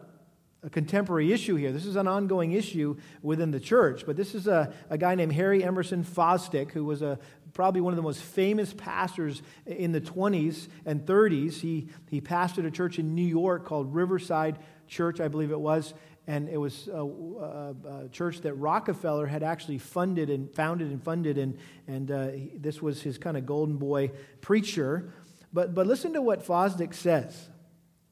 a 0.63 0.69
contemporary 0.69 1.33
issue 1.33 1.55
here. 1.55 1.71
This 1.71 1.85
is 1.85 1.97
an 1.97 2.07
ongoing 2.07 2.53
issue 2.53 2.95
within 3.21 3.51
the 3.51 3.59
church. 3.59 4.05
But 4.05 4.15
this 4.15 4.33
is 4.33 4.47
a, 4.47 4.73
a 4.89 4.97
guy 4.97 5.15
named 5.15 5.33
Harry 5.33 5.63
Emerson 5.63 6.03
Fosdick, 6.05 6.71
who 6.71 6.85
was 6.85 7.01
a, 7.01 7.19
probably 7.51 7.81
one 7.81 7.91
of 7.91 7.97
the 7.97 8.03
most 8.03 8.21
famous 8.21 8.73
pastors 8.73 9.41
in 9.65 9.91
the 9.91 9.99
20s 9.99 10.69
and 10.85 11.05
30s. 11.05 11.59
He, 11.59 11.89
he 12.09 12.21
pastored 12.21 12.65
a 12.65 12.71
church 12.71 12.97
in 12.97 13.13
New 13.13 13.27
York 13.27 13.65
called 13.65 13.93
Riverside 13.93 14.57
Church, 14.87 15.19
I 15.19 15.27
believe 15.27 15.51
it 15.51 15.59
was. 15.59 15.93
And 16.27 16.47
it 16.47 16.57
was 16.57 16.87
uh, 16.87 16.97
a, 16.97 17.05
a, 17.05 17.37
uh, 17.37 17.73
uh, 17.85 18.05
a, 18.05 18.09
church 18.09 18.41
that 18.41 18.53
Rockefeller 18.53 19.27
had 19.27 19.43
actually 19.43 19.77
funded 19.77 20.29
and 20.29 20.53
founded 20.53 20.89
and 20.89 21.03
funded, 21.03 21.37
and, 21.37 21.57
and 21.87 22.11
uh, 22.11 22.27
he, 22.29 22.51
this 22.55 22.81
was 22.81 23.01
his 23.01 23.17
kind 23.17 23.35
of 23.35 23.45
golden 23.45 23.77
boy 23.77 24.11
preacher. 24.39 25.13
But, 25.51 25.75
but 25.75 25.85
listen 25.85 26.13
to 26.13 26.21
what 26.21 26.45
Fosdick 26.45 26.93
says, 26.93 27.49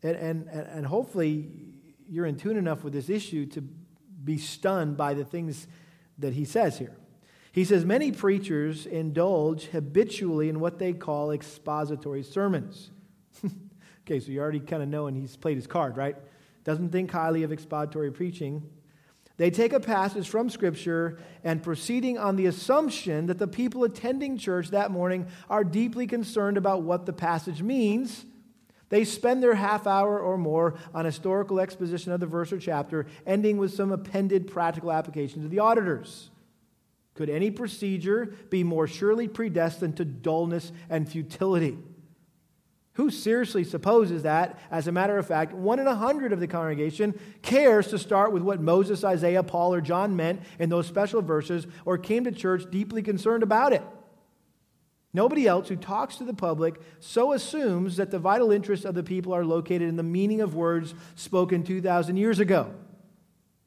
and, 0.04 0.15
and, 0.15 0.50
and 0.50 0.86
hopefully 0.86 1.50
you're 2.10 2.26
in 2.26 2.36
tune 2.36 2.58
enough 2.58 2.84
with 2.84 2.93
this 2.93 3.10
issue 3.10 3.45
to 3.47 3.62
be 3.62 4.38
stunned 4.38 4.97
by 4.97 5.13
the 5.13 5.24
things 5.24 5.67
that 6.19 6.34
he 6.34 6.45
says 6.45 6.78
here. 6.78 6.95
He 7.54 7.65
says, 7.65 7.86
Many 7.86 8.12
preachers 8.12 8.86
indulge 8.86 9.67
habitually 9.67 10.50
in 10.50 10.60
what 10.60 10.80
they 10.80 10.93
call 10.93 11.32
expository 11.32 12.24
sermons. 12.24 12.91
okay, 14.06 14.19
so 14.19 14.32
you 14.32 14.39
already 14.39 14.60
kind 14.60 14.84
of 14.84 14.89
know, 14.89 15.08
and 15.08 15.17
he's 15.17 15.36
played 15.36 15.56
his 15.56 15.67
card, 15.67 15.97
right? 15.97 16.15
Doesn't 16.63 16.89
think 16.91 17.12
highly 17.12 17.43
of 17.43 17.52
expository 17.52 18.12
preaching. 18.12 18.63
They 19.38 19.50
take 19.50 19.74
a 19.74 19.80
passage 19.80 20.30
from 20.30 20.50
Scripture 20.50 21.17
and 21.43 21.63
proceeding 21.63 22.19
on 22.19 22.36
the 22.36 22.45
assumption 22.45 23.26
that 23.26 23.39
the 23.39 23.47
people 23.47 23.84
attending 23.84 24.38
church 24.38 24.69
that 24.69 24.91
morning 24.91 25.26
are 25.50 25.63
deeply 25.63 26.06
concerned 26.06 26.58
about 26.58 26.84
what 26.84 27.08
the 27.08 27.13
passage 27.13 27.63
means. 27.63 28.26
They 28.89 29.04
spend 29.06 29.41
their 29.41 29.56
half 29.56 29.88
hour 29.88 30.19
or 30.19 30.38
more 30.38 30.76
on 30.93 31.06
historical 31.06 31.60
exposition 31.60 32.12
of 32.12 32.19
the 32.19 32.28
verse 32.28 32.52
or 32.52 32.60
chapter, 32.60 33.08
ending 33.26 33.58
with 33.58 33.74
some 33.74 33.91
appended 33.91 34.47
practical 34.47 34.91
application 34.91 35.41
to 35.41 35.47
the 35.47 35.60
auditors. 35.60 36.30
Could 37.15 37.30
any 37.30 37.52
procedure 37.52 38.34
be 38.50 38.63
more 38.63 38.88
surely 38.88 39.28
predestined 39.28 39.97
to 39.97 40.06
dullness 40.06 40.71
and 40.89 41.10
futility? 41.10 41.78
Who 43.01 43.09
seriously 43.09 43.63
supposes 43.63 44.21
that, 44.21 44.59
as 44.69 44.87
a 44.87 44.91
matter 44.91 45.17
of 45.17 45.25
fact, 45.25 45.53
one 45.53 45.79
in 45.79 45.87
a 45.87 45.95
hundred 45.95 46.33
of 46.33 46.39
the 46.39 46.45
congregation 46.45 47.19
cares 47.41 47.87
to 47.87 47.97
start 47.97 48.31
with 48.31 48.43
what 48.43 48.61
Moses, 48.61 49.03
Isaiah, 49.03 49.41
Paul, 49.41 49.73
or 49.73 49.81
John 49.81 50.15
meant 50.15 50.43
in 50.59 50.69
those 50.69 50.85
special 50.85 51.23
verses 51.23 51.65
or 51.83 51.97
came 51.97 52.25
to 52.25 52.31
church 52.31 52.69
deeply 52.69 53.01
concerned 53.01 53.41
about 53.41 53.73
it? 53.73 53.81
Nobody 55.15 55.47
else 55.47 55.67
who 55.67 55.77
talks 55.77 56.17
to 56.17 56.23
the 56.23 56.35
public 56.35 56.79
so 56.99 57.33
assumes 57.33 57.97
that 57.97 58.11
the 58.11 58.19
vital 58.19 58.51
interests 58.51 58.85
of 58.85 58.93
the 58.93 59.01
people 59.01 59.33
are 59.33 59.45
located 59.45 59.89
in 59.89 59.95
the 59.95 60.03
meaning 60.03 60.39
of 60.39 60.53
words 60.53 60.93
spoken 61.15 61.63
2,000 61.63 62.17
years 62.17 62.37
ago. 62.37 62.71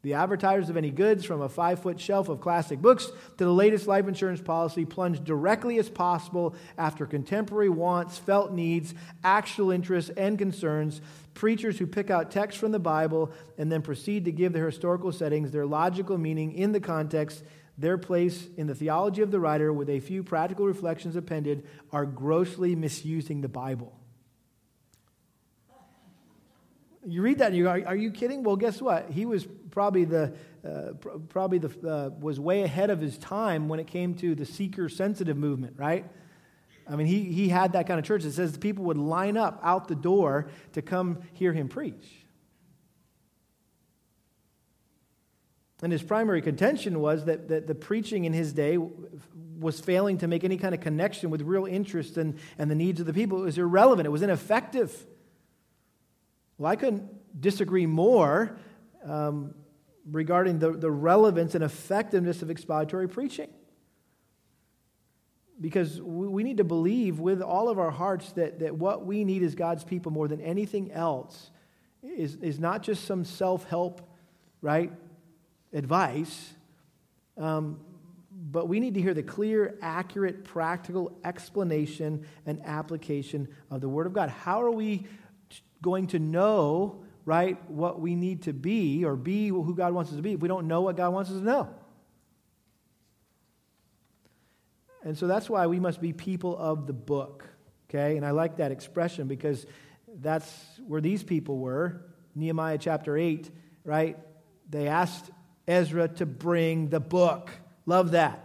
The 0.04 0.12
advertisers 0.12 0.68
of 0.68 0.76
any 0.76 0.90
goods, 0.90 1.24
from 1.24 1.40
a 1.40 1.48
five 1.48 1.80
foot 1.80 1.98
shelf 1.98 2.28
of 2.28 2.42
classic 2.42 2.82
books 2.82 3.06
to 3.38 3.44
the 3.44 3.50
latest 3.50 3.86
life 3.86 4.06
insurance 4.06 4.42
policy, 4.42 4.84
plunge 4.84 5.24
directly 5.24 5.78
as 5.78 5.88
possible 5.88 6.54
after 6.76 7.06
contemporary 7.06 7.70
wants, 7.70 8.18
felt 8.18 8.52
needs, 8.52 8.92
actual 9.24 9.70
interests, 9.70 10.10
and 10.14 10.38
concerns. 10.38 11.00
Preachers 11.32 11.78
who 11.78 11.86
pick 11.86 12.10
out 12.10 12.30
texts 12.30 12.60
from 12.60 12.70
the 12.70 12.78
Bible 12.78 13.32
and 13.56 13.72
then 13.72 13.80
proceed 13.80 14.26
to 14.26 14.32
give 14.32 14.52
their 14.52 14.66
historical 14.66 15.10
settings 15.10 15.50
their 15.50 15.64
logical 15.64 16.18
meaning 16.18 16.52
in 16.52 16.72
the 16.72 16.80
context, 16.80 17.42
their 17.78 17.96
place 17.96 18.46
in 18.58 18.66
the 18.66 18.74
theology 18.74 19.22
of 19.22 19.30
the 19.30 19.40
writer, 19.40 19.72
with 19.72 19.88
a 19.88 20.00
few 20.00 20.22
practical 20.22 20.66
reflections 20.66 21.16
appended, 21.16 21.66
are 21.92 22.04
grossly 22.04 22.76
misusing 22.76 23.40
the 23.40 23.48
Bible. 23.48 23.98
You 27.06 27.22
read 27.22 27.38
that 27.38 27.48
and 27.48 27.56
you 27.56 27.64
go, 27.64 27.70
are, 27.70 27.86
are 27.88 27.96
you 27.96 28.10
kidding? 28.10 28.42
Well, 28.42 28.56
guess 28.56 28.80
what? 28.80 29.10
He 29.10 29.26
was 29.26 29.46
probably 29.70 30.04
the, 30.04 30.34
uh, 30.66 30.92
probably 31.28 31.58
the, 31.58 31.88
uh, 31.88 32.10
was 32.18 32.40
way 32.40 32.62
ahead 32.62 32.90
of 32.90 33.00
his 33.00 33.18
time 33.18 33.68
when 33.68 33.80
it 33.80 33.86
came 33.86 34.14
to 34.16 34.34
the 34.34 34.46
seeker 34.46 34.88
sensitive 34.88 35.36
movement, 35.36 35.74
right? 35.76 36.06
I 36.88 36.96
mean, 36.96 37.06
he, 37.06 37.24
he 37.24 37.48
had 37.48 37.72
that 37.72 37.86
kind 37.86 37.98
of 37.98 38.06
church. 38.06 38.24
It 38.24 38.32
says 38.32 38.52
the 38.52 38.58
people 38.58 38.84
would 38.84 38.98
line 38.98 39.36
up 39.36 39.60
out 39.62 39.88
the 39.88 39.94
door 39.94 40.48
to 40.72 40.82
come 40.82 41.22
hear 41.32 41.52
him 41.52 41.68
preach. 41.68 42.24
And 45.82 45.92
his 45.92 46.02
primary 46.02 46.40
contention 46.40 47.00
was 47.00 47.26
that, 47.26 47.48
that 47.48 47.66
the 47.66 47.74
preaching 47.74 48.24
in 48.24 48.32
his 48.32 48.54
day 48.54 48.78
was 49.58 49.80
failing 49.80 50.18
to 50.18 50.26
make 50.26 50.42
any 50.42 50.56
kind 50.56 50.74
of 50.74 50.80
connection 50.80 51.28
with 51.28 51.42
real 51.42 51.66
interest 51.66 52.16
and, 52.16 52.38
and 52.58 52.70
the 52.70 52.74
needs 52.74 53.00
of 53.00 53.06
the 53.06 53.12
people. 53.12 53.42
It 53.42 53.44
was 53.44 53.58
irrelevant, 53.58 54.06
it 54.06 54.10
was 54.10 54.22
ineffective. 54.22 55.06
Well, 56.58 56.70
I 56.70 56.76
couldn't 56.76 57.40
disagree 57.40 57.86
more 57.86 58.56
um, 59.04 59.54
regarding 60.10 60.58
the, 60.58 60.72
the 60.72 60.90
relevance 60.90 61.54
and 61.54 61.64
effectiveness 61.64 62.42
of 62.42 62.50
expository 62.50 63.08
preaching. 63.08 63.50
Because 65.60 66.00
we 66.02 66.42
need 66.42 66.56
to 66.56 66.64
believe 66.64 67.20
with 67.20 67.40
all 67.40 67.68
of 67.68 67.78
our 67.78 67.90
hearts 67.90 68.32
that, 68.32 68.58
that 68.58 68.74
what 68.74 69.06
we 69.06 69.24
need 69.24 69.42
as 69.42 69.54
God's 69.54 69.84
people 69.84 70.10
more 70.10 70.26
than 70.26 70.40
anything 70.40 70.90
else 70.90 71.50
is, 72.02 72.36
is 72.36 72.58
not 72.58 72.82
just 72.82 73.04
some 73.04 73.24
self 73.24 73.64
help, 73.64 74.02
right, 74.60 74.92
advice, 75.72 76.54
um, 77.38 77.78
but 78.50 78.68
we 78.68 78.80
need 78.80 78.94
to 78.94 79.00
hear 79.00 79.14
the 79.14 79.22
clear, 79.22 79.78
accurate, 79.80 80.44
practical 80.44 81.16
explanation 81.24 82.26
and 82.46 82.60
application 82.64 83.48
of 83.70 83.80
the 83.80 83.88
Word 83.88 84.06
of 84.06 84.12
God. 84.12 84.28
How 84.28 84.60
are 84.60 84.70
we 84.70 85.06
going 85.82 86.08
to 86.08 86.18
know, 86.18 87.04
right, 87.24 87.58
what 87.70 88.00
we 88.00 88.14
need 88.14 88.42
to 88.42 88.52
be 88.52 89.04
or 89.04 89.16
be 89.16 89.48
who 89.48 89.74
God 89.74 89.92
wants 89.94 90.10
us 90.10 90.16
to 90.16 90.22
be 90.22 90.32
if 90.32 90.40
we 90.40 90.48
don't 90.48 90.66
know 90.66 90.82
what 90.82 90.96
God 90.96 91.12
wants 91.12 91.30
us 91.30 91.36
to 91.36 91.44
know? 91.44 91.68
And 95.04 95.18
so 95.18 95.26
that's 95.26 95.50
why 95.50 95.66
we 95.66 95.78
must 95.78 96.00
be 96.00 96.12
people 96.12 96.56
of 96.56 96.86
the 96.86 96.94
book, 96.94 97.44
okay? 97.90 98.16
And 98.16 98.24
I 98.24 98.30
like 98.30 98.56
that 98.56 98.72
expression 98.72 99.28
because 99.28 99.66
that's 100.20 100.50
where 100.86 101.02
these 101.02 101.22
people 101.22 101.58
were. 101.58 102.06
Nehemiah 102.34 102.78
chapter 102.78 103.16
8, 103.16 103.50
right? 103.84 104.18
They 104.70 104.88
asked 104.88 105.30
Ezra 105.68 106.08
to 106.08 106.26
bring 106.26 106.88
the 106.88 107.00
book. 107.00 107.50
Love 107.86 108.12
that. 108.12 108.40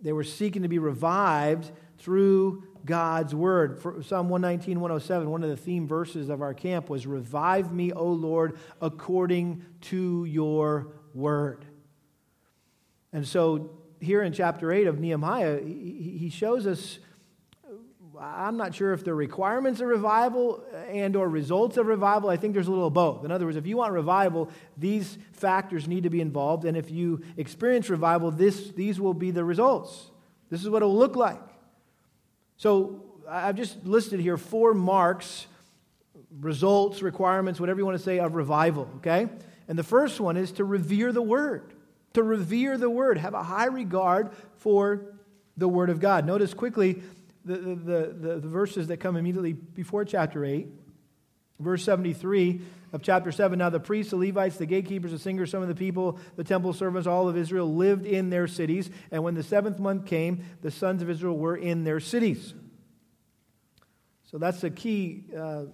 They 0.00 0.12
were 0.12 0.24
seeking 0.24 0.62
to 0.62 0.68
be 0.68 0.78
revived 0.78 1.70
through 1.98 2.64
God's 2.84 3.34
word. 3.34 3.80
For 3.80 4.02
Psalm 4.02 4.28
119, 4.28 4.80
107, 4.80 5.30
one 5.30 5.42
of 5.42 5.50
the 5.50 5.56
theme 5.56 5.86
verses 5.86 6.28
of 6.28 6.42
our 6.42 6.54
camp 6.54 6.88
was 6.88 7.06
Revive 7.06 7.72
me, 7.72 7.92
O 7.92 8.06
Lord, 8.06 8.58
according 8.80 9.64
to 9.82 10.24
your 10.24 10.88
word. 11.14 11.64
And 13.12 13.26
so 13.26 13.70
here 14.00 14.22
in 14.22 14.32
chapter 14.32 14.72
8 14.72 14.86
of 14.86 14.98
Nehemiah, 14.98 15.60
he 15.62 16.30
shows 16.32 16.66
us 16.66 16.98
I'm 18.20 18.58
not 18.58 18.74
sure 18.74 18.92
if 18.92 19.02
the 19.02 19.14
requirements 19.14 19.80
of 19.80 19.88
revival 19.88 20.62
and 20.90 21.16
or 21.16 21.26
results 21.26 21.78
of 21.78 21.86
revival. 21.86 22.28
I 22.28 22.36
think 22.36 22.52
there's 22.52 22.66
a 22.66 22.70
little 22.70 22.88
of 22.88 22.92
both. 22.92 23.24
In 23.24 23.32
other 23.32 23.46
words, 23.46 23.56
if 23.56 23.66
you 23.66 23.78
want 23.78 23.94
revival, 23.94 24.50
these 24.76 25.16
factors 25.32 25.88
need 25.88 26.02
to 26.02 26.10
be 26.10 26.20
involved. 26.20 26.66
And 26.66 26.76
if 26.76 26.90
you 26.90 27.22
experience 27.38 27.88
revival, 27.88 28.30
this, 28.30 28.72
these 28.72 29.00
will 29.00 29.14
be 29.14 29.30
the 29.30 29.42
results. 29.42 30.10
This 30.50 30.60
is 30.60 30.68
what 30.68 30.82
it 30.82 30.84
will 30.84 30.98
look 30.98 31.16
like. 31.16 31.40
So 32.60 33.02
I've 33.26 33.56
just 33.56 33.86
listed 33.86 34.20
here 34.20 34.36
four 34.36 34.74
marks, 34.74 35.46
results, 36.40 37.00
requirements, 37.00 37.58
whatever 37.58 37.80
you 37.80 37.86
want 37.86 37.96
to 37.96 38.04
say, 38.04 38.18
of 38.18 38.34
revival, 38.34 38.86
okay? 38.96 39.28
And 39.66 39.78
the 39.78 39.82
first 39.82 40.20
one 40.20 40.36
is 40.36 40.52
to 40.52 40.64
revere 40.64 41.10
the 41.10 41.22
Word. 41.22 41.72
To 42.12 42.22
revere 42.22 42.76
the 42.76 42.90
Word, 42.90 43.16
have 43.16 43.32
a 43.32 43.42
high 43.42 43.64
regard 43.64 44.32
for 44.58 45.06
the 45.56 45.68
Word 45.68 45.88
of 45.88 46.00
God. 46.00 46.26
Notice 46.26 46.52
quickly 46.52 47.02
the, 47.46 47.56
the, 47.56 48.14
the, 48.20 48.40
the 48.40 48.48
verses 48.48 48.88
that 48.88 48.98
come 48.98 49.16
immediately 49.16 49.54
before 49.54 50.04
chapter 50.04 50.44
8. 50.44 50.68
Verse 51.60 51.84
73 51.84 52.62
of 52.92 53.02
chapter 53.02 53.30
7 53.30 53.58
Now 53.58 53.70
the 53.70 53.78
priests, 53.78 54.10
the 54.10 54.16
Levites, 54.16 54.56
the 54.56 54.66
gatekeepers, 54.66 55.12
the 55.12 55.18
singers, 55.18 55.50
some 55.50 55.62
of 55.62 55.68
the 55.68 55.74
people, 55.74 56.18
the 56.36 56.44
temple 56.44 56.72
servants, 56.72 57.06
all 57.06 57.28
of 57.28 57.36
Israel 57.36 57.72
lived 57.72 58.06
in 58.06 58.30
their 58.30 58.48
cities. 58.48 58.90
And 59.10 59.22
when 59.22 59.34
the 59.34 59.42
seventh 59.42 59.78
month 59.78 60.06
came, 60.06 60.44
the 60.62 60.70
sons 60.70 61.02
of 61.02 61.10
Israel 61.10 61.36
were 61.36 61.56
in 61.56 61.84
their 61.84 62.00
cities. 62.00 62.54
So 64.30 64.38
that's 64.38 64.60
the 64.60 64.70
key 64.70 65.24
uh, 65.36 65.64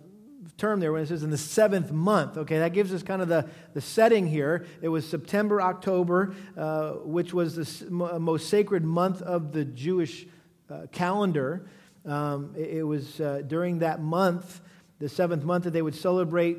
term 0.57 0.81
there 0.81 0.93
when 0.93 1.03
it 1.03 1.09
says 1.09 1.23
in 1.23 1.31
the 1.31 1.39
seventh 1.39 1.93
month. 1.93 2.39
Okay, 2.39 2.59
that 2.59 2.73
gives 2.73 2.93
us 2.93 3.03
kind 3.03 3.23
of 3.23 3.29
the, 3.29 3.49
the 3.75 3.81
setting 3.81 4.27
here. 4.27 4.67
It 4.81 4.89
was 4.89 5.09
September, 5.09 5.61
October, 5.61 6.35
uh, 6.57 6.93
which 6.93 7.33
was 7.35 7.55
the 7.81 7.91
most 7.91 8.49
sacred 8.49 8.85
month 8.85 9.23
of 9.23 9.53
the 9.53 9.65
Jewish 9.65 10.27
uh, 10.71 10.87
calendar. 10.91 11.69
Um, 12.05 12.55
it, 12.57 12.79
it, 12.79 12.83
was 12.83 13.21
uh, 13.21 13.43
during 13.47 13.81
that 13.81 14.01
month, 14.01 14.61
the 14.99 15.09
seventh 15.09 15.45
month, 15.45 15.65
that 15.65 15.71
they 15.71 15.83
would 15.83 15.95
celebrate 15.95 16.59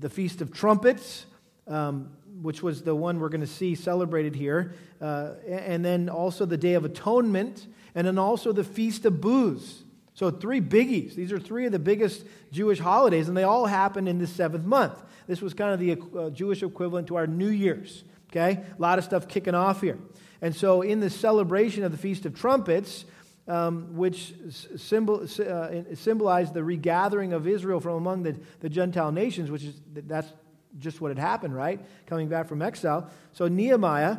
the 0.00 0.08
Feast 0.08 0.40
of 0.40 0.52
Trumpets, 0.52 1.26
um, 1.66 2.10
which 2.40 2.62
was 2.62 2.82
the 2.82 2.94
one 2.94 3.20
we're 3.20 3.28
going 3.28 3.40
to 3.42 3.46
see 3.46 3.74
celebrated 3.74 4.34
here, 4.34 4.74
uh, 5.00 5.34
and 5.46 5.84
then 5.84 6.08
also 6.08 6.44
the 6.44 6.56
Day 6.56 6.74
of 6.74 6.84
Atonement, 6.84 7.66
and 7.94 8.06
then 8.06 8.18
also 8.18 8.52
the 8.52 8.64
Feast 8.64 9.04
of 9.04 9.20
Booths. 9.20 9.82
So, 10.14 10.30
three 10.30 10.60
biggies. 10.60 11.14
These 11.14 11.32
are 11.32 11.38
three 11.38 11.64
of 11.64 11.72
the 11.72 11.78
biggest 11.78 12.24
Jewish 12.50 12.78
holidays, 12.78 13.28
and 13.28 13.36
they 13.36 13.44
all 13.44 13.66
happen 13.66 14.06
in 14.06 14.18
the 14.18 14.26
seventh 14.26 14.64
month. 14.64 15.02
This 15.26 15.40
was 15.40 15.54
kind 15.54 15.72
of 15.72 15.80
the 15.80 16.18
uh, 16.18 16.30
Jewish 16.30 16.62
equivalent 16.62 17.08
to 17.08 17.16
our 17.16 17.26
New 17.26 17.48
Year's. 17.48 18.04
Okay? 18.30 18.62
A 18.78 18.80
lot 18.80 18.98
of 18.98 19.04
stuff 19.04 19.28
kicking 19.28 19.54
off 19.54 19.80
here. 19.80 19.98
And 20.42 20.54
so, 20.54 20.82
in 20.82 21.00
the 21.00 21.08
celebration 21.08 21.84
of 21.84 21.92
the 21.92 21.98
Feast 21.98 22.26
of 22.26 22.34
Trumpets, 22.34 23.04
um, 23.48 23.96
which 23.96 24.34
symbol, 24.76 25.22
uh, 25.22 25.68
symbolized 25.94 26.54
the 26.54 26.62
regathering 26.62 27.32
of 27.32 27.46
Israel 27.46 27.80
from 27.80 27.94
among 27.94 28.22
the, 28.22 28.36
the 28.60 28.68
Gentile 28.68 29.12
nations, 29.12 29.50
which 29.50 29.64
is 29.64 29.80
that's 29.92 30.32
just 30.78 31.00
what 31.00 31.10
had 31.10 31.18
happened, 31.18 31.54
right? 31.54 31.80
Coming 32.06 32.28
back 32.28 32.48
from 32.48 32.62
exile. 32.62 33.10
So 33.32 33.48
Nehemiah 33.48 34.18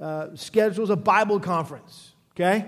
uh, 0.00 0.28
schedules 0.34 0.90
a 0.90 0.96
Bible 0.96 1.40
conference, 1.40 2.12
okay? 2.32 2.66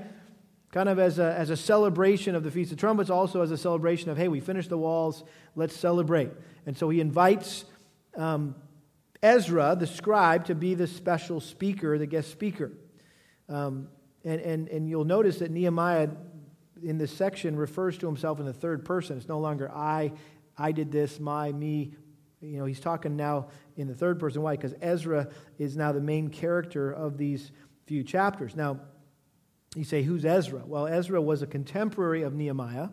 Kind 0.72 0.88
of 0.88 0.98
as 0.98 1.18
a, 1.18 1.34
as 1.36 1.50
a 1.50 1.56
celebration 1.56 2.34
of 2.34 2.44
the 2.44 2.50
Feast 2.50 2.72
of 2.72 2.78
Trumpets, 2.78 3.10
also 3.10 3.42
as 3.42 3.50
a 3.50 3.58
celebration 3.58 4.10
of, 4.10 4.16
hey, 4.16 4.28
we 4.28 4.40
finished 4.40 4.70
the 4.70 4.78
walls, 4.78 5.24
let's 5.54 5.76
celebrate. 5.76 6.30
And 6.66 6.76
so 6.76 6.88
he 6.88 7.00
invites 7.00 7.64
um, 8.16 8.54
Ezra, 9.22 9.76
the 9.78 9.86
scribe, 9.86 10.46
to 10.46 10.54
be 10.54 10.74
the 10.74 10.86
special 10.86 11.40
speaker, 11.40 11.98
the 11.98 12.06
guest 12.06 12.30
speaker. 12.30 12.72
Um, 13.48 13.88
and, 14.26 14.40
and, 14.40 14.68
and 14.68 14.88
you'll 14.88 15.04
notice 15.04 15.38
that 15.38 15.52
Nehemiah 15.52 16.08
in 16.82 16.98
this 16.98 17.12
section 17.12 17.56
refers 17.56 17.96
to 17.98 18.06
himself 18.06 18.40
in 18.40 18.44
the 18.44 18.52
third 18.52 18.84
person. 18.84 19.16
It's 19.16 19.28
no 19.28 19.38
longer 19.38 19.70
I, 19.70 20.12
I 20.58 20.72
did 20.72 20.90
this, 20.90 21.20
my, 21.20 21.52
me. 21.52 21.94
You 22.40 22.58
know, 22.58 22.64
he's 22.64 22.80
talking 22.80 23.16
now 23.16 23.48
in 23.76 23.86
the 23.86 23.94
third 23.94 24.18
person. 24.18 24.42
Why? 24.42 24.56
Because 24.56 24.74
Ezra 24.82 25.28
is 25.58 25.76
now 25.76 25.92
the 25.92 26.00
main 26.00 26.28
character 26.28 26.90
of 26.90 27.16
these 27.16 27.52
few 27.86 28.02
chapters. 28.02 28.56
Now, 28.56 28.80
you 29.76 29.84
say, 29.84 30.02
who's 30.02 30.24
Ezra? 30.24 30.62
Well, 30.66 30.88
Ezra 30.88 31.22
was 31.22 31.42
a 31.42 31.46
contemporary 31.46 32.22
of 32.22 32.34
Nehemiah 32.34 32.88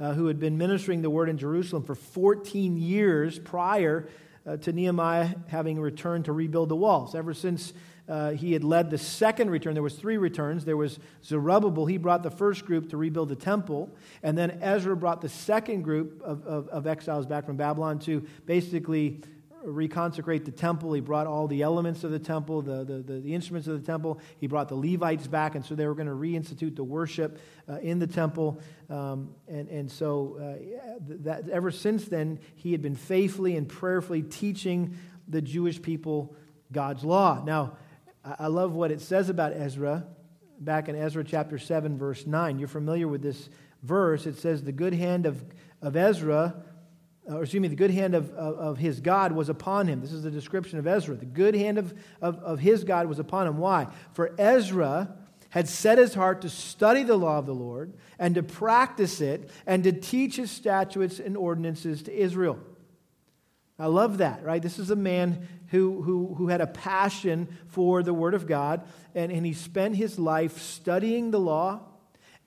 uh, 0.00 0.12
who 0.14 0.26
had 0.26 0.40
been 0.40 0.58
ministering 0.58 1.02
the 1.02 1.10
word 1.10 1.28
in 1.28 1.38
Jerusalem 1.38 1.84
for 1.84 1.94
14 1.94 2.76
years 2.76 3.38
prior 3.38 4.08
uh, 4.44 4.56
to 4.56 4.72
Nehemiah 4.72 5.28
having 5.48 5.80
returned 5.80 6.24
to 6.24 6.32
rebuild 6.32 6.68
the 6.68 6.76
walls. 6.76 7.14
Ever 7.14 7.32
since 7.32 7.72
uh, 8.08 8.30
he 8.30 8.52
had 8.52 8.64
led 8.64 8.90
the 8.90 8.98
second 8.98 9.50
return. 9.50 9.74
There 9.74 9.82
was 9.82 9.94
three 9.94 10.16
returns. 10.16 10.64
There 10.64 10.76
was 10.76 10.98
Zerubbabel. 11.24 11.86
He 11.86 11.98
brought 11.98 12.22
the 12.22 12.30
first 12.30 12.64
group 12.64 12.90
to 12.90 12.96
rebuild 12.96 13.28
the 13.28 13.36
temple. 13.36 13.90
And 14.22 14.36
then 14.36 14.58
Ezra 14.62 14.96
brought 14.96 15.20
the 15.20 15.28
second 15.28 15.82
group 15.82 16.22
of, 16.22 16.46
of, 16.46 16.68
of 16.68 16.86
exiles 16.86 17.26
back 17.26 17.44
from 17.44 17.56
Babylon 17.56 17.98
to 18.00 18.26
basically 18.46 19.20
reconsecrate 19.64 20.44
the 20.44 20.52
temple. 20.52 20.92
He 20.92 21.00
brought 21.00 21.26
all 21.26 21.46
the 21.46 21.62
elements 21.62 22.04
of 22.04 22.10
the 22.10 22.18
temple, 22.18 22.62
the, 22.62 22.84
the, 22.84 23.02
the, 23.02 23.20
the, 23.20 23.34
instruments 23.34 23.68
of 23.68 23.80
the 23.80 23.86
temple. 23.86 24.20
He 24.38 24.46
brought 24.46 24.68
the 24.68 24.76
Levites 24.76 25.26
back, 25.26 25.54
and 25.54 25.64
so 25.64 25.74
they 25.74 25.86
were 25.86 25.94
going 25.94 26.06
to 26.06 26.14
reinstitute 26.14 26.76
the 26.76 26.84
worship 26.84 27.38
uh, 27.68 27.78
in 27.80 27.98
the 27.98 28.06
temple. 28.06 28.60
Um, 28.88 29.34
and, 29.48 29.68
and 29.68 29.90
so, 29.90 30.38
uh, 30.40 30.98
that, 31.24 31.48
ever 31.48 31.70
since 31.70 32.06
then, 32.06 32.38
he 32.56 32.72
had 32.72 32.82
been 32.82 32.96
faithfully 32.96 33.56
and 33.56 33.68
prayerfully 33.68 34.22
teaching 34.22 34.96
the 35.26 35.42
Jewish 35.42 35.82
people 35.82 36.34
God's 36.72 37.04
law. 37.04 37.42
Now, 37.44 37.76
I 38.38 38.48
love 38.48 38.74
what 38.74 38.90
it 38.90 39.00
says 39.00 39.28
about 39.28 39.52
Ezra 39.52 40.04
back 40.60 40.88
in 40.88 40.96
Ezra 40.96 41.24
chapter 41.24 41.58
7, 41.58 41.96
verse 41.96 42.26
9. 42.26 42.58
You're 42.58 42.68
familiar 42.68 43.08
with 43.08 43.22
this 43.22 43.48
verse. 43.82 44.26
It 44.26 44.36
says, 44.38 44.62
The 44.62 44.72
good 44.72 44.92
hand 44.92 45.26
of, 45.26 45.42
of 45.80 45.96
Ezra, 45.96 46.62
uh, 47.30 47.36
or 47.36 47.42
excuse 47.42 47.60
me, 47.60 47.68
the 47.68 47.76
good 47.76 47.90
hand 47.90 48.14
of, 48.14 48.30
of, 48.32 48.58
of, 48.58 48.78
his 48.78 49.00
God 49.00 49.32
was 49.32 49.48
upon 49.48 49.86
him. 49.86 50.00
This 50.00 50.12
is 50.12 50.22
the 50.22 50.30
description 50.30 50.78
of 50.78 50.86
Ezra. 50.86 51.14
The 51.14 51.26
good 51.26 51.54
hand 51.54 51.78
of, 51.78 51.94
of, 52.20 52.38
of 52.40 52.58
his 52.58 52.84
God 52.84 53.06
was 53.06 53.18
upon 53.18 53.46
him. 53.46 53.58
Why? 53.58 53.86
For 54.12 54.34
Ezra 54.38 55.14
had 55.50 55.68
set 55.68 55.98
his 55.98 56.14
heart 56.14 56.42
to 56.42 56.50
study 56.50 57.04
the 57.04 57.16
law 57.16 57.38
of 57.38 57.46
the 57.46 57.54
Lord 57.54 57.94
and 58.18 58.34
to 58.34 58.42
practice 58.42 59.20
it 59.20 59.48
and 59.66 59.84
to 59.84 59.92
teach 59.92 60.36
his 60.36 60.50
statutes 60.50 61.18
and 61.18 61.36
ordinances 61.36 62.02
to 62.02 62.12
Israel. 62.12 62.58
I 63.78 63.86
love 63.86 64.18
that, 64.18 64.44
right? 64.44 64.60
This 64.60 64.78
is 64.78 64.90
a 64.90 64.96
man 64.96 65.46
who, 65.68 66.02
who, 66.02 66.34
who 66.34 66.48
had 66.48 66.60
a 66.60 66.66
passion 66.66 67.48
for 67.68 68.02
the 68.02 68.12
Word 68.12 68.34
of 68.34 68.46
God, 68.46 68.82
and, 69.14 69.30
and 69.30 69.46
he 69.46 69.52
spent 69.52 69.96
his 69.96 70.18
life 70.18 70.58
studying 70.60 71.30
the 71.30 71.38
law. 71.38 71.80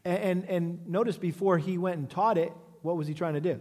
And, 0.03 0.23
and, 0.23 0.45
and 0.45 0.87
notice 0.87 1.17
before 1.17 1.57
he 1.57 1.77
went 1.77 1.97
and 1.99 2.09
taught 2.09 2.37
it, 2.37 2.51
what 2.81 2.97
was 2.97 3.07
he 3.07 3.13
trying 3.13 3.35
to 3.35 3.41
do? 3.41 3.59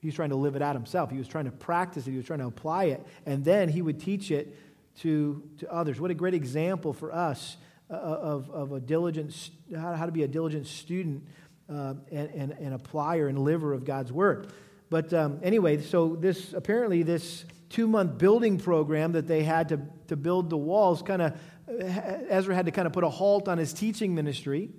He 0.00 0.08
was 0.08 0.14
trying 0.14 0.30
to 0.30 0.36
live 0.36 0.56
it 0.56 0.62
out 0.62 0.74
himself. 0.74 1.10
He 1.10 1.18
was 1.18 1.28
trying 1.28 1.44
to 1.44 1.50
practice 1.50 2.06
it. 2.06 2.10
He 2.10 2.16
was 2.16 2.26
trying 2.26 2.38
to 2.40 2.46
apply 2.46 2.84
it. 2.84 3.06
And 3.26 3.44
then 3.44 3.68
he 3.68 3.82
would 3.82 4.00
teach 4.00 4.30
it 4.30 4.56
to, 5.00 5.42
to 5.58 5.72
others. 5.72 6.00
What 6.00 6.10
a 6.10 6.14
great 6.14 6.34
example 6.34 6.92
for 6.92 7.12
us 7.12 7.56
uh, 7.90 7.94
of, 7.94 8.50
of 8.50 8.72
a 8.72 8.80
diligent, 8.80 9.50
how 9.74 10.06
to 10.06 10.12
be 10.12 10.22
a 10.22 10.28
diligent 10.28 10.66
student 10.66 11.24
uh, 11.68 11.94
and, 12.10 12.30
and, 12.30 12.52
and 12.52 12.80
applier 12.80 13.28
and 13.28 13.38
liver 13.38 13.72
of 13.72 13.84
God's 13.84 14.12
word. 14.12 14.48
But 14.88 15.12
um, 15.12 15.40
anyway, 15.42 15.82
so 15.82 16.16
this 16.16 16.52
apparently 16.52 17.02
this 17.02 17.44
two 17.70 17.86
month 17.86 18.18
building 18.18 18.58
program 18.58 19.12
that 19.12 19.26
they 19.26 19.42
had 19.42 19.70
to, 19.70 19.80
to 20.08 20.16
build 20.16 20.50
the 20.50 20.56
walls 20.56 21.02
kind 21.02 21.22
of 21.22 21.36
Ezra 21.68 22.54
had 22.54 22.66
to 22.66 22.72
kind 22.72 22.86
of 22.86 22.92
put 22.92 23.04
a 23.04 23.08
halt 23.08 23.48
on 23.48 23.58
his 23.58 23.72
teaching 23.72 24.14
ministry. 24.14 24.70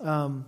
Um, 0.00 0.44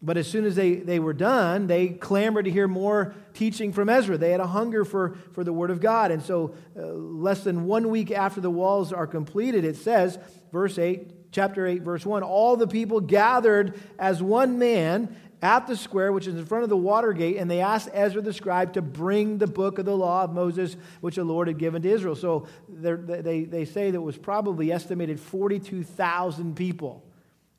but 0.00 0.16
as 0.16 0.26
soon 0.26 0.44
as 0.44 0.56
they, 0.56 0.74
they 0.74 0.98
were 0.98 1.12
done, 1.12 1.68
they 1.68 1.88
clamored 1.88 2.46
to 2.46 2.50
hear 2.50 2.66
more 2.66 3.14
teaching 3.34 3.72
from 3.72 3.88
Ezra. 3.88 4.18
They 4.18 4.30
had 4.30 4.40
a 4.40 4.46
hunger 4.48 4.84
for, 4.84 5.16
for 5.32 5.44
the 5.44 5.52
Word 5.52 5.70
of 5.70 5.80
God. 5.80 6.10
And 6.10 6.22
so, 6.22 6.54
uh, 6.76 6.86
less 6.86 7.44
than 7.44 7.66
one 7.66 7.88
week 7.88 8.10
after 8.10 8.40
the 8.40 8.50
walls 8.50 8.92
are 8.92 9.06
completed, 9.06 9.64
it 9.64 9.76
says, 9.76 10.18
verse 10.52 10.76
8, 10.76 11.30
chapter 11.30 11.66
8, 11.66 11.82
verse 11.82 12.04
1 12.04 12.24
All 12.24 12.56
the 12.56 12.66
people 12.66 13.00
gathered 13.00 13.80
as 13.96 14.20
one 14.20 14.58
man 14.58 15.16
at 15.42 15.66
the 15.66 15.76
square, 15.76 16.12
which 16.12 16.28
is 16.28 16.36
in 16.36 16.46
front 16.46 16.62
of 16.62 16.70
the 16.70 16.76
water 16.76 17.12
gate, 17.12 17.36
and 17.36 17.50
they 17.50 17.60
asked 17.60 17.88
Ezra 17.92 18.22
the 18.22 18.32
scribe 18.32 18.74
to 18.74 18.82
bring 18.82 19.38
the 19.38 19.48
book 19.48 19.78
of 19.78 19.84
the 19.84 19.96
law 19.96 20.22
of 20.22 20.32
Moses, 20.32 20.76
which 21.00 21.16
the 21.16 21.24
Lord 21.24 21.48
had 21.48 21.58
given 21.58 21.82
to 21.82 21.90
Israel. 21.90 22.14
So 22.14 22.46
they, 22.68 23.44
they 23.44 23.64
say 23.64 23.90
that 23.90 23.96
it 23.96 24.02
was 24.02 24.16
probably 24.16 24.70
estimated 24.72 25.18
42,000 25.18 26.54
people 26.54 27.04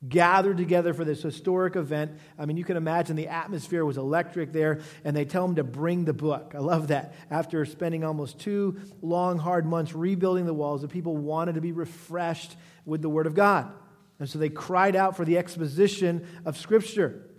gathered 0.08 0.58
together 0.58 0.94
for 0.94 1.06
this 1.06 1.22
historic 1.22 1.76
event. 1.76 2.12
I 2.38 2.46
mean, 2.46 2.58
you 2.58 2.66
can 2.66 2.78
imagine 2.78 3.16
the 3.16 3.30
atmosphere 3.30 3.86
was 3.86 3.98
electric 3.98 4.52
there, 4.52 4.82
and 5.04 5.16
they 5.16 5.26
tell 5.26 5.46
them 5.46 5.56
to 5.56 5.64
bring 5.64 6.06
the 6.06 6.14
book. 6.14 6.54
I 6.56 6.60
love 6.60 6.90
that. 6.90 7.14
After 7.30 7.66
spending 7.66 8.04
almost 8.04 8.40
two 8.40 8.80
long, 9.02 9.38
hard 9.38 9.66
months 9.66 9.94
rebuilding 9.94 10.46
the 10.46 10.54
walls, 10.54 10.82
the 10.82 10.88
people 10.88 11.16
wanted 11.16 11.56
to 11.56 11.62
be 11.62 11.72
refreshed 11.72 12.56
with 12.86 13.02
the 13.02 13.10
Word 13.10 13.28
of 13.28 13.34
God. 13.34 13.72
And 14.20 14.30
so 14.30 14.40
they 14.40 14.50
cried 14.50 14.96
out 14.96 15.16
for 15.16 15.26
the 15.26 15.38
exposition 15.38 16.28
of 16.46 16.58
Scripture. 16.58 17.30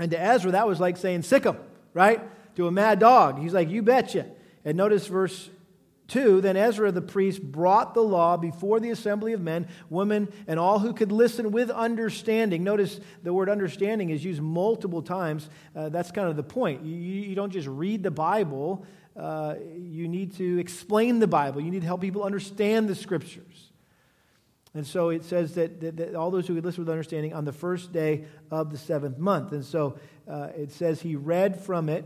And 0.00 0.10
to 0.12 0.20
Ezra, 0.20 0.52
that 0.52 0.66
was 0.66 0.80
like 0.80 0.96
saying, 0.96 1.22
sick 1.22 1.44
him, 1.44 1.58
right? 1.92 2.20
To 2.56 2.66
a 2.66 2.72
mad 2.72 2.98
dog. 2.98 3.38
He's 3.38 3.52
like, 3.52 3.68
you 3.68 3.82
betcha. 3.82 4.26
And 4.64 4.76
notice 4.76 5.06
verse 5.06 5.50
2 6.08 6.40
Then 6.40 6.56
Ezra 6.56 6.90
the 6.90 7.02
priest 7.02 7.42
brought 7.42 7.92
the 7.92 8.00
law 8.00 8.38
before 8.38 8.80
the 8.80 8.90
assembly 8.90 9.34
of 9.34 9.42
men, 9.42 9.68
women, 9.90 10.32
and 10.48 10.58
all 10.58 10.78
who 10.78 10.94
could 10.94 11.12
listen 11.12 11.52
with 11.52 11.70
understanding. 11.70 12.64
Notice 12.64 12.98
the 13.22 13.32
word 13.32 13.50
understanding 13.50 14.08
is 14.08 14.24
used 14.24 14.40
multiple 14.40 15.02
times. 15.02 15.50
Uh, 15.76 15.90
that's 15.90 16.10
kind 16.10 16.28
of 16.28 16.36
the 16.36 16.42
point. 16.42 16.82
You, 16.82 16.96
you 16.96 17.34
don't 17.34 17.52
just 17.52 17.68
read 17.68 18.02
the 18.02 18.10
Bible, 18.10 18.86
uh, 19.16 19.56
you 19.76 20.08
need 20.08 20.34
to 20.36 20.58
explain 20.58 21.18
the 21.18 21.26
Bible, 21.26 21.60
you 21.60 21.70
need 21.70 21.80
to 21.80 21.86
help 21.86 22.00
people 22.00 22.24
understand 22.24 22.88
the 22.88 22.94
scriptures. 22.94 23.69
And 24.74 24.86
so 24.86 25.08
it 25.10 25.24
says 25.24 25.54
that, 25.54 25.80
that, 25.80 25.96
that, 25.96 26.14
all 26.14 26.30
those 26.30 26.46
who 26.46 26.54
could 26.54 26.64
listen 26.64 26.84
with 26.84 26.90
understanding 26.90 27.34
on 27.34 27.44
the 27.44 27.52
first 27.52 27.92
day 27.92 28.24
of 28.50 28.70
the 28.70 28.78
seventh 28.78 29.18
month. 29.18 29.52
And 29.52 29.64
so 29.64 29.98
uh, 30.28 30.48
it 30.56 30.70
says 30.70 31.00
he 31.00 31.16
read 31.16 31.60
from 31.60 31.88
it 31.88 32.04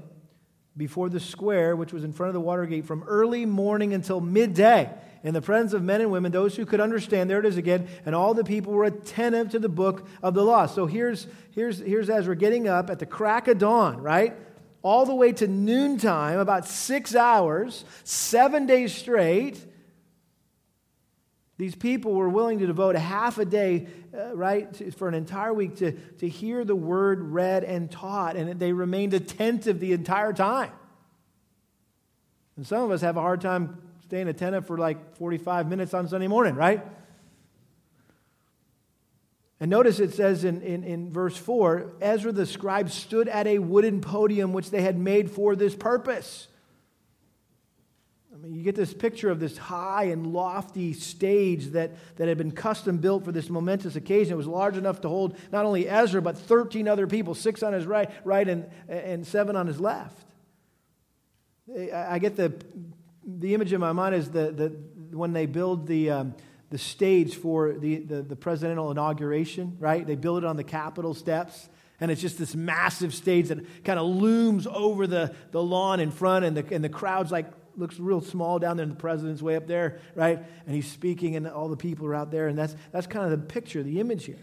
before 0.77 1.09
the 1.09 1.21
square, 1.21 1.77
which 1.77 1.93
was 1.93 2.05
in 2.05 2.13
front 2.13 2.29
of 2.29 2.35
the 2.35 2.41
water 2.41 2.67
gate, 2.67 2.87
from 2.87 3.03
early 3.05 3.47
morning 3.47 3.93
until 3.93 4.21
midday 4.21 4.91
in 5.23 5.33
the 5.33 5.43
presence 5.43 5.73
of 5.73 5.83
men 5.83 6.01
and 6.01 6.11
women, 6.11 6.33
those 6.33 6.57
who 6.57 6.67
could 6.67 6.81
understand. 6.81 7.31
There 7.31 7.39
it 7.39 7.47
is 7.47 7.57
again. 7.57 7.87
And 8.05 8.15
all 8.15 8.35
the 8.35 8.45
people 8.45 8.73
were 8.73 8.85
attentive 8.85 9.51
to 9.51 9.59
the 9.59 9.69
book 9.69 10.07
of 10.23 10.35
the 10.35 10.43
law. 10.43 10.67
So 10.67 10.87
here's, 10.87 11.27
here's, 11.53 11.79
here's 11.79 12.11
Ezra 12.11 12.37
getting 12.37 12.67
up 12.67 12.91
at 12.91 12.99
the 12.99 13.07
crack 13.07 13.47
of 13.47 13.59
dawn, 13.59 14.03
right? 14.03 14.35
All 14.83 15.07
the 15.07 15.15
way 15.15 15.33
to 15.33 15.47
noontime, 15.47 16.39
about 16.39 16.67
six 16.67 17.15
hours, 17.15 17.85
seven 18.05 18.67
days 18.67 18.95
straight 18.95 19.65
these 21.57 21.75
people 21.75 22.15
were 22.15 22.29
willing 22.29 22.59
to 22.59 22.67
devote 22.67 22.97
a 22.97 23.01
half 23.01 23.39
a 23.39 23.45
day, 23.45 23.87
uh, 24.13 24.35
right, 24.35 24.73
to, 24.75 24.91
for 24.91 25.07
an 25.07 25.15
entire 25.15 25.55
week 25.55 25.77
to, 25.77 25.93
to 25.93 26.29
hear 26.29 26.65
the 26.65 26.75
word 26.75 27.21
read 27.23 27.63
and 27.63 27.91
taught, 27.91 28.37
and 28.37 28.59
they 28.59 28.73
remained 28.73 29.15
attentive 29.15 29.79
the 29.79 29.93
entire 29.93 30.33
time. 30.33 30.73
And 32.57 32.67
some 32.67 32.83
of 32.83 32.91
us 32.91 33.03
have 33.03 33.17
a 33.17 33.21
hard 33.21 33.41
time 33.41 33.81
staying 34.05 34.29
attentive 34.29 34.67
for 34.67 34.79
like 34.79 35.17
45 35.17 35.69
minutes 35.69 35.95
on 35.95 36.09
Sunday 36.09 36.27
morning, 36.27 36.55
right? 36.55 36.85
And 39.61 39.71
notice 39.71 40.01
it 40.01 40.13
says 40.13 40.45
in, 40.45 40.61
in, 40.63 40.85
in 40.85 41.13
verse 41.13 41.37
4 41.37 41.95
Ezra 42.01 42.33
the 42.33 42.47
scribe 42.47 42.91
stood 42.91 43.29
at 43.29 43.47
a 43.47 43.59
wooden 43.61 44.01
podium 44.01 44.53
which 44.53 44.71
they 44.71 44.83
had 44.83 44.99
made 44.99 45.31
for 45.31 45.57
this 45.57 45.75
purpose. 45.75 46.49
I 48.35 48.37
mean, 48.37 48.53
you 48.53 48.65
get 48.65 48.75
this 48.75 48.93
picture 48.93 49.31
of 49.31 49.39
this 49.39 49.57
high 49.57 50.05
and 50.05 50.27
lofty 50.27 50.93
stage 50.93 51.67
that, 51.67 51.93
that 52.17 52.27
had 52.27 52.37
been 52.37 52.51
custom 52.51 52.99
built 52.99 53.25
for 53.25 53.31
this 53.31 53.49
momentous 53.49 53.95
occasion. 53.95 54.33
It 54.33 54.37
was 54.37 54.49
large 54.49 54.77
enough 54.77 55.01
to 55.03 55.09
hold 55.09 55.39
not 55.53 55.65
only 55.65 55.89
Ezra, 55.89 56.21
but 56.21 56.37
13 56.37 56.89
other 56.89 57.07
people, 57.07 57.37
six 57.37 57.63
on 57.63 57.73
his 57.73 57.87
right, 57.87 58.11
right 58.25 58.49
and, 58.49 58.69
and 58.89 59.25
seven 59.25 59.55
on 59.55 59.69
his 59.69 59.79
left. 59.79 60.27
I 61.95 62.19
get 62.19 62.35
the, 62.35 62.53
the 63.25 63.55
image 63.55 63.73
in 63.73 63.81
my 63.81 63.93
mind 63.93 64.17
is 64.17 64.31
the, 64.31 64.51
the, 64.51 65.17
when 65.17 65.33
they 65.33 65.47
build 65.47 65.87
the, 65.87 66.11
um, 66.11 66.35
the 66.71 66.79
stage 66.79 67.37
for 67.37 67.73
the, 67.75 67.99
the, 67.99 68.23
the 68.23 68.37
presidential 68.37 68.91
inauguration, 68.91 69.77
right? 69.79 70.05
They 70.05 70.17
build 70.17 70.39
it 70.39 70.45
on 70.45 70.57
the 70.57 70.65
Capitol 70.65 71.15
steps. 71.15 71.69
And 72.01 72.11
it's 72.11 72.21
just 72.21 72.39
this 72.39 72.57
massive 72.57 73.15
stage 73.15 73.49
that 73.49 73.85
kind 73.85 74.01
of 74.01 74.07
looms 74.07 74.67
over 74.67 75.07
the, 75.07 75.33
the 75.53 75.63
lawn 75.63 76.01
in 76.01 76.11
front, 76.11 76.45
and 76.45 76.57
the, 76.57 76.75
and 76.75 76.83
the 76.83 76.89
crowd's 76.89 77.31
like 77.31 77.47
looks 77.77 77.99
real 77.99 78.21
small 78.21 78.59
down 78.59 78.77
there, 78.77 78.85
and 78.85 78.93
the 78.93 79.01
president's 79.01 79.43
way 79.43 79.57
up 79.57 79.67
there, 79.67 80.01
right? 80.15 80.39
And 80.67 80.75
he's 80.75 80.91
speaking, 80.91 81.37
and 81.37 81.47
all 81.47 81.69
the 81.69 81.77
people 81.77 82.07
are 82.07 82.15
out 82.15 82.31
there, 82.31 82.49
and 82.49 82.59
that's, 82.59 82.75
that's 82.93 83.07
kind 83.07 83.25
of 83.25 83.31
the 83.31 83.47
picture, 83.47 83.83
the 83.83 84.01
image 84.01 84.27
here. 84.27 84.39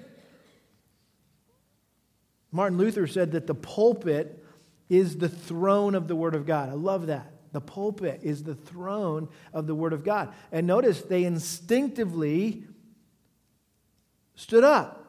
Martin 2.52 2.78
Luther 2.78 3.08
said 3.08 3.32
that 3.32 3.48
the 3.48 3.56
pulpit 3.56 4.44
is 4.90 5.18
the 5.18 5.30
throne 5.30 5.96
of 5.96 6.08
the 6.08 6.16
Word 6.16 6.36
of 6.36 6.46
God. 6.46 6.70
I 6.70 6.74
love 6.74 7.08
that. 7.08 7.32
The 7.54 7.62
pulpit 7.62 8.22
is 8.24 8.44
the 8.44 8.56
throne 8.56 9.30
of 9.54 9.68
the 9.68 9.76
Word 9.76 9.94
of 9.94 10.04
God. 10.04 10.34
And 10.52 10.68
notice 10.68 11.02
they 11.02 11.24
instinctively 11.24 12.66
stood 14.36 14.64
up. 14.64 15.01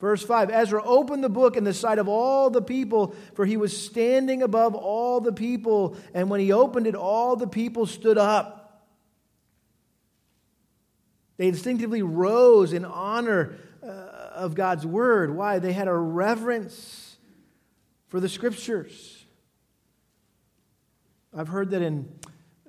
Verse 0.00 0.22
5 0.22 0.50
Ezra 0.50 0.82
opened 0.84 1.24
the 1.24 1.28
book 1.28 1.56
in 1.56 1.64
the 1.64 1.74
sight 1.74 1.98
of 1.98 2.08
all 2.08 2.50
the 2.50 2.62
people, 2.62 3.14
for 3.34 3.44
he 3.44 3.56
was 3.56 3.76
standing 3.76 4.42
above 4.42 4.74
all 4.74 5.20
the 5.20 5.32
people. 5.32 5.96
And 6.14 6.30
when 6.30 6.40
he 6.40 6.52
opened 6.52 6.86
it, 6.86 6.94
all 6.94 7.36
the 7.36 7.48
people 7.48 7.86
stood 7.86 8.18
up. 8.18 8.86
They 11.36 11.48
instinctively 11.48 12.02
rose 12.02 12.72
in 12.72 12.84
honor 12.84 13.56
uh, 13.82 13.86
of 13.86 14.54
God's 14.54 14.84
word. 14.84 15.34
Why? 15.34 15.58
They 15.58 15.72
had 15.72 15.88
a 15.88 15.94
reverence 15.94 17.16
for 18.08 18.20
the 18.20 18.28
scriptures. 18.28 19.24
I've 21.36 21.48
heard 21.48 21.70
that 21.70 21.82
in 21.82 22.08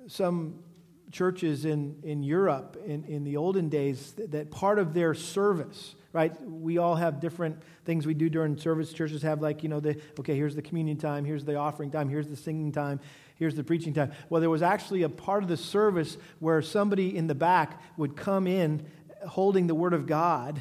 some 0.06 0.62
churches 1.10 1.64
in, 1.64 1.96
in 2.02 2.22
Europe 2.22 2.76
in, 2.86 3.04
in 3.04 3.24
the 3.24 3.36
olden 3.36 3.68
days, 3.68 4.12
that, 4.12 4.30
that 4.32 4.50
part 4.50 4.78
of 4.78 4.94
their 4.94 5.14
service, 5.14 5.94
right? 6.12 6.34
We 6.42 6.78
all 6.78 6.94
have 6.94 7.20
different 7.20 7.62
things 7.84 8.06
we 8.06 8.14
do 8.14 8.28
during 8.28 8.56
service. 8.56 8.92
Churches 8.92 9.22
have 9.22 9.40
like, 9.40 9.62
you 9.62 9.68
know, 9.68 9.80
the 9.80 10.00
okay, 10.18 10.34
here's 10.34 10.54
the 10.54 10.62
communion 10.62 10.96
time, 10.96 11.24
here's 11.24 11.44
the 11.44 11.56
offering 11.56 11.90
time, 11.90 12.08
here's 12.08 12.28
the 12.28 12.36
singing 12.36 12.72
time, 12.72 13.00
here's 13.36 13.54
the 13.54 13.64
preaching 13.64 13.94
time. 13.94 14.12
Well, 14.28 14.40
there 14.40 14.50
was 14.50 14.62
actually 14.62 15.02
a 15.02 15.08
part 15.08 15.42
of 15.42 15.48
the 15.48 15.56
service 15.56 16.16
where 16.38 16.62
somebody 16.62 17.16
in 17.16 17.26
the 17.26 17.34
back 17.34 17.80
would 17.96 18.16
come 18.16 18.46
in 18.46 18.86
holding 19.26 19.66
the 19.66 19.74
word 19.74 19.94
of 19.94 20.06
God, 20.06 20.60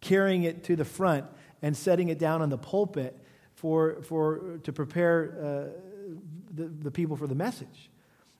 carrying 0.00 0.42
it 0.42 0.64
to 0.64 0.76
the 0.76 0.84
front 0.84 1.26
and 1.60 1.76
setting 1.76 2.08
it 2.08 2.18
down 2.18 2.42
on 2.42 2.48
the 2.48 2.58
pulpit 2.58 3.18
for, 3.54 4.02
for 4.02 4.58
to 4.64 4.72
prepare 4.72 5.36
uh, 5.38 6.14
the, 6.52 6.64
the 6.64 6.90
people 6.90 7.16
for 7.16 7.26
the 7.26 7.34
message. 7.34 7.90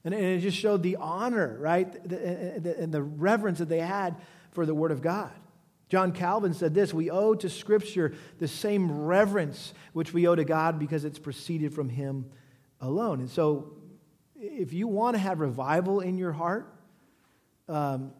And, 0.04 0.12
and 0.12 0.24
it 0.24 0.40
just 0.40 0.58
showed 0.58 0.82
the 0.82 0.96
honor, 0.96 1.56
right, 1.60 1.94
and 2.04 2.92
the 2.92 3.02
reverence 3.02 3.60
that 3.60 3.68
they 3.68 3.78
had 3.78 4.16
for 4.50 4.66
the 4.66 4.74
Word 4.74 4.90
of 4.90 5.00
God. 5.00 5.30
John 5.92 6.12
Calvin 6.12 6.54
said 6.54 6.72
this 6.72 6.94
We 6.94 7.10
owe 7.10 7.34
to 7.34 7.50
Scripture 7.50 8.14
the 8.38 8.48
same 8.48 8.90
reverence 8.90 9.74
which 9.92 10.14
we 10.14 10.26
owe 10.26 10.34
to 10.34 10.42
God 10.42 10.78
because 10.78 11.04
it's 11.04 11.18
proceeded 11.18 11.74
from 11.74 11.90
Him 11.90 12.24
alone. 12.80 13.20
And 13.20 13.28
so, 13.28 13.74
if 14.40 14.72
you 14.72 14.88
want 14.88 15.16
to 15.16 15.18
have 15.18 15.40
revival 15.40 16.00
in 16.00 16.16
your 16.16 16.32
heart, 16.32 16.74
um, 17.68 18.14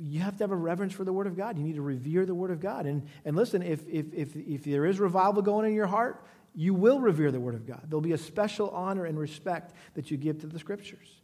you 0.00 0.18
have 0.18 0.36
to 0.38 0.42
have 0.42 0.50
a 0.50 0.56
reverence 0.56 0.92
for 0.92 1.04
the 1.04 1.12
Word 1.12 1.28
of 1.28 1.36
God. 1.36 1.56
You 1.56 1.62
need 1.62 1.76
to 1.76 1.82
revere 1.82 2.26
the 2.26 2.34
Word 2.34 2.50
of 2.50 2.58
God. 2.58 2.86
And, 2.86 3.06
and 3.24 3.36
listen, 3.36 3.62
if, 3.62 3.86
if, 3.88 4.12
if, 4.12 4.34
if 4.34 4.64
there 4.64 4.86
is 4.86 4.98
revival 4.98 5.40
going 5.40 5.68
in 5.68 5.72
your 5.72 5.86
heart, 5.86 6.26
you 6.52 6.74
will 6.74 6.98
revere 6.98 7.30
the 7.30 7.38
Word 7.38 7.54
of 7.54 7.64
God. 7.64 7.82
There'll 7.86 8.00
be 8.00 8.10
a 8.10 8.18
special 8.18 8.70
honor 8.70 9.04
and 9.04 9.16
respect 9.16 9.72
that 9.94 10.10
you 10.10 10.16
give 10.16 10.40
to 10.40 10.48
the 10.48 10.58
Scriptures. 10.58 11.17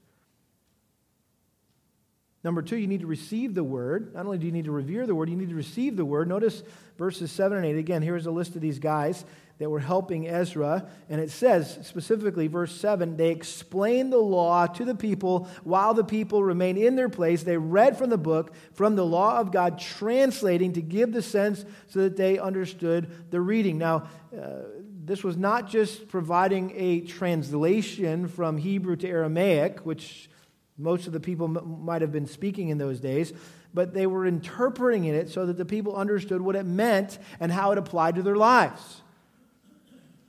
Number 2.45 2.61
two, 2.61 2.77
you 2.77 2.87
need 2.87 3.01
to 3.01 3.07
receive 3.07 3.55
the 3.55 3.65
word. 3.65 4.15
Not 4.15 4.27
only 4.27 4.37
do 4.37 4.45
you 4.45 4.53
need 4.53 4.67
to 4.67 4.71
revere 4.71 5.07
the 5.07 5.15
word, 5.15 5.31
you 5.31 5.37
need 5.37 5.49
to 5.49 5.55
receive 5.55 5.97
the 5.97 6.05
word. 6.05 6.29
Notice 6.29 6.63
verses 6.99 7.33
7 7.33 7.57
and 7.57 7.67
8. 7.67 7.79
Again, 7.79 8.03
here's 8.03 8.27
a 8.27 8.31
list 8.31 8.55
of 8.55 8.61
these 8.61 8.79
guys 8.79 9.25
that 9.59 9.71
were 9.71 9.81
helping 9.81 10.29
Ezra. 10.29 10.87
And 11.09 11.23
it 11.23 11.31
says 11.31 11.79
specifically, 11.83 12.47
verse 12.49 12.79
7 12.79 13.17
they 13.17 13.31
explained 13.31 14.13
the 14.13 14.19
law 14.19 14.67
to 14.67 14.85
the 14.85 14.95
people 14.95 15.49
while 15.63 15.95
the 15.95 16.05
people 16.05 16.45
remained 16.45 16.77
in 16.77 16.97
their 16.97 17.09
place. 17.09 17.45
They 17.45 17.57
read 17.57 17.97
from 17.97 18.11
the 18.11 18.19
book, 18.19 18.53
from 18.75 18.95
the 18.95 19.07
law 19.07 19.39
of 19.39 19.51
God, 19.51 19.79
translating 19.79 20.75
to 20.75 20.83
give 20.83 21.13
the 21.13 21.23
sense 21.23 21.65
so 21.89 22.01
that 22.01 22.19
they 22.19 22.39
understood 22.39 23.11
the 23.31 23.41
reading. 23.41 23.79
Now, 23.79 24.09
uh, 24.37 24.65
this 25.05 25.25
was 25.25 25.37
not 25.37 25.69
just 25.69 26.09
providing 26.09 26.73
a 26.77 27.01
translation 27.03 28.29
from 28.29 28.59
Hebrew 28.59 28.97
to 28.97 29.09
Aramaic, 29.09 29.81
which 29.81 30.29
most 30.77 31.07
of 31.07 31.13
the 31.13 31.21
people 31.21 31.47
m- 31.47 31.85
might 31.85 32.03
have 32.03 32.13
been 32.13 32.27
speaking 32.27 32.69
in 32.69 32.79
those 32.79 33.01
days, 33.01 33.33
but 33.73 33.95
they 33.95 34.07
were 34.07 34.27
interpreting 34.27 35.05
it 35.05 35.29
so 35.29 35.47
that 35.47 35.57
the 35.57 35.65
people 35.65 35.97
understood 35.97 36.41
what 36.41 36.57
it 36.57 36.65
meant 36.65 37.19
and 37.41 37.51
how 37.53 37.73
it 37.73 37.79
applied 37.79 38.15
to 38.17 38.23
their 38.23 38.37
lives. 38.37 39.03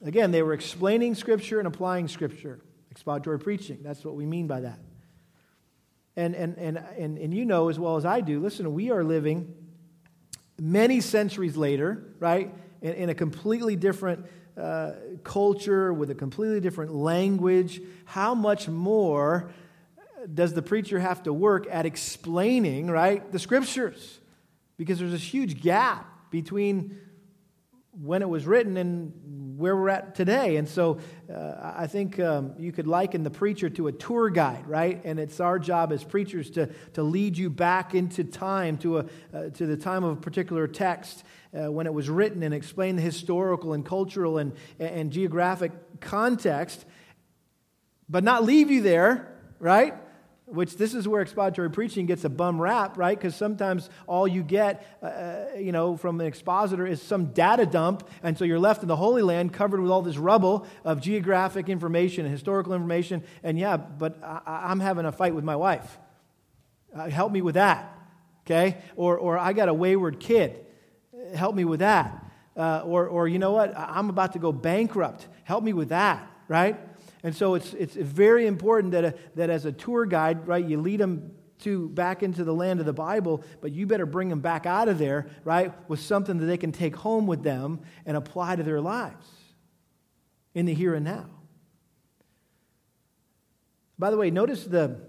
Again, 0.04 0.32
they 0.32 0.44
were 0.44 0.54
explaining 0.54 1.16
Scripture 1.16 1.60
and 1.60 1.68
applying 1.68 2.08
Scripture. 2.08 2.60
Expository 2.92 3.40
preaching. 3.40 3.80
That's 3.82 4.06
what 4.06 4.16
we 4.16 4.26
mean 4.26 4.48
by 4.48 4.62
that. 4.62 4.80
And, 6.16 6.34
and, 6.34 6.58
and, 6.58 6.78
and, 6.78 7.18
and 7.18 7.34
you 7.34 7.44
know 7.44 7.70
as 7.70 7.78
well 7.78 7.98
as 7.98 8.06
I 8.06 8.22
do, 8.22 8.40
listen, 8.40 8.74
we 8.74 8.90
are 8.92 9.04
living 9.04 9.54
many 10.60 11.02
centuries 11.02 11.58
later, 11.58 12.06
right, 12.20 12.54
in, 12.82 12.94
in 12.94 13.10
a 13.10 13.16
completely 13.16 13.76
different 13.76 14.26
uh, 14.58 14.94
culture 15.24 15.92
with 15.92 16.10
a 16.10 16.16
completely 16.16 16.62
different 16.62 16.94
language. 16.94 17.82
How 18.06 18.34
much 18.34 18.70
more 18.70 19.52
does 20.34 20.54
the 20.54 20.62
preacher 20.62 21.00
have 21.00 21.24
to 21.24 21.34
work 21.34 21.68
at 21.70 21.86
explaining, 21.86 22.88
right, 22.88 23.32
the 23.32 23.40
scriptures? 23.40 24.20
Because 24.78 25.00
there's 25.00 25.12
this 25.12 25.24
huge 25.24 25.62
gap 25.62 26.32
between 26.32 26.98
when 28.02 28.22
it 28.22 28.28
was 28.28 28.46
written 28.46 28.76
and 28.76 29.58
where 29.58 29.76
we're 29.76 29.90
at 29.90 30.16
today. 30.16 30.58
And 30.58 30.68
so 30.68 31.00
uh, 31.34 31.74
I 31.78 31.88
think 31.88 32.20
um, 32.20 32.54
you 32.58 32.74
could 32.74 32.88
liken 32.88 33.24
the 33.24 33.30
preacher 33.30 33.70
to 33.70 33.88
a 33.88 33.92
tour 33.92 34.30
guide, 34.30 34.68
right? 34.68 35.02
And 35.06 35.18
it's 35.18 35.40
our 35.40 35.58
job 35.60 35.94
as 35.94 36.04
preachers 36.04 36.50
to, 36.52 36.68
to 36.94 37.04
lead 37.04 37.38
you 37.38 37.50
back 37.50 37.96
into 37.96 38.26
time, 38.26 38.78
to, 38.80 39.00
a, 39.00 39.06
uh, 39.34 39.50
to 39.52 39.66
the 39.66 39.78
time 39.78 40.04
of 40.04 40.18
a 40.18 40.20
particular 40.20 40.68
text 40.68 41.24
uh, 41.54 41.72
when 41.72 41.88
it 41.88 41.94
was 41.94 42.10
written 42.10 42.44
and 42.44 42.54
explain 42.54 42.98
the 42.98 43.02
historical 43.02 43.72
and 43.72 43.86
cultural 43.86 44.40
and, 44.40 44.54
and 44.78 45.12
geographic 45.12 45.72
context, 46.02 46.84
but 48.10 48.26
not 48.26 48.44
leave 48.44 48.70
you 48.70 48.82
there, 48.82 49.34
right? 49.60 49.94
Which 50.46 50.78
this 50.78 50.94
is 50.94 51.08
where 51.08 51.22
expository 51.22 51.72
preaching 51.72 52.06
gets 52.06 52.24
a 52.24 52.30
bum 52.30 52.62
rap, 52.62 52.98
right? 52.98 53.18
Because 53.18 53.36
sometimes 53.36 53.90
all 54.06 54.28
you 54.28 54.44
get, 54.44 54.86
uh, 55.02 55.06
uh, 55.06 55.48
you 55.58 55.72
know, 55.72 55.98
from 55.98 56.22
an 56.22 56.28
expositor 56.28 56.86
is 56.86 57.02
some 57.02 57.28
data 57.28 57.66
dump, 57.66 58.08
and 58.22 58.38
so 58.38 58.46
you're 58.46 58.60
left 58.60 58.84
in 58.84 58.88
the 58.88 58.96
Holy 58.96 59.24
Land 59.24 59.54
covered 59.54 59.82
with 59.82 59.90
all 59.90 60.04
this 60.04 60.18
rubble 60.18 60.68
of 60.84 61.02
geographic 61.02 61.68
information 61.68 62.26
and 62.26 62.32
historical 62.32 62.74
information. 62.74 63.24
And 63.44 63.58
yeah, 63.58 63.78
but 63.78 64.24
I, 64.24 64.72
am 64.72 64.80
having 64.80 65.06
a 65.06 65.12
fight 65.12 65.34
with 65.34 65.44
my 65.44 65.56
wife. 65.56 65.98
Uh, 66.96 67.10
help 67.10 67.32
me 67.32 67.42
with 67.42 67.56
that, 67.56 67.92
okay? 68.46 68.78
Or, 68.96 69.18
or 69.18 69.40
I 69.40 69.54
got 69.54 69.68
a 69.68 69.74
wayward 69.74 70.20
kid. 70.20 70.64
Help 71.34 71.56
me 71.56 71.66
with 71.66 71.80
that. 71.80 72.24
Uh, 72.56 72.84
or, 72.86 73.08
or 73.08 73.28
you 73.28 73.40
know 73.40 73.52
what? 73.52 73.74
I'm 73.76 74.10
about 74.10 74.34
to 74.34 74.40
go 74.40 74.52
bankrupt. 74.52 75.28
Help 75.44 75.64
me 75.64 75.74
with 75.74 75.90
that, 75.90 76.26
right? 76.48 76.80
And 77.26 77.36
so 77.36 77.56
it's, 77.56 77.74
it's 77.74 77.96
very 77.96 78.46
important 78.46 78.92
that, 78.92 79.04
a, 79.04 79.16
that 79.34 79.50
as 79.50 79.66
a 79.66 79.72
tour 79.72 80.06
guide, 80.06 80.48
right, 80.48 80.64
you 80.64 80.80
lead 80.80 81.00
them 81.00 81.32
to 81.62 81.90
back 81.90 82.22
into 82.22 82.44
the 82.44 82.54
land 82.54 82.80
of 82.80 82.86
the 82.86 82.94
Bible, 82.94 83.44
but 83.62 83.72
you 83.72 83.88
better 83.88 84.06
bring 84.06 84.30
them 84.30 84.42
back 84.42 84.68
out 84.68 84.88
of 84.90 85.00
there, 85.00 85.26
right, 85.44 85.74
with 85.90 86.00
something 86.00 86.38
that 86.38 86.46
they 86.46 86.58
can 86.58 86.72
take 86.72 86.96
home 86.96 87.26
with 87.26 87.42
them 87.42 87.80
and 88.06 88.16
apply 88.16 88.58
to 88.58 88.62
their 88.62 88.80
lives 88.80 89.28
in 90.54 90.68
the 90.68 90.74
here 90.76 90.94
and 90.94 91.04
now. 91.04 91.26
By 93.98 94.12
the 94.12 94.18
way, 94.18 94.30
notice 94.30 94.64
the 94.64 95.00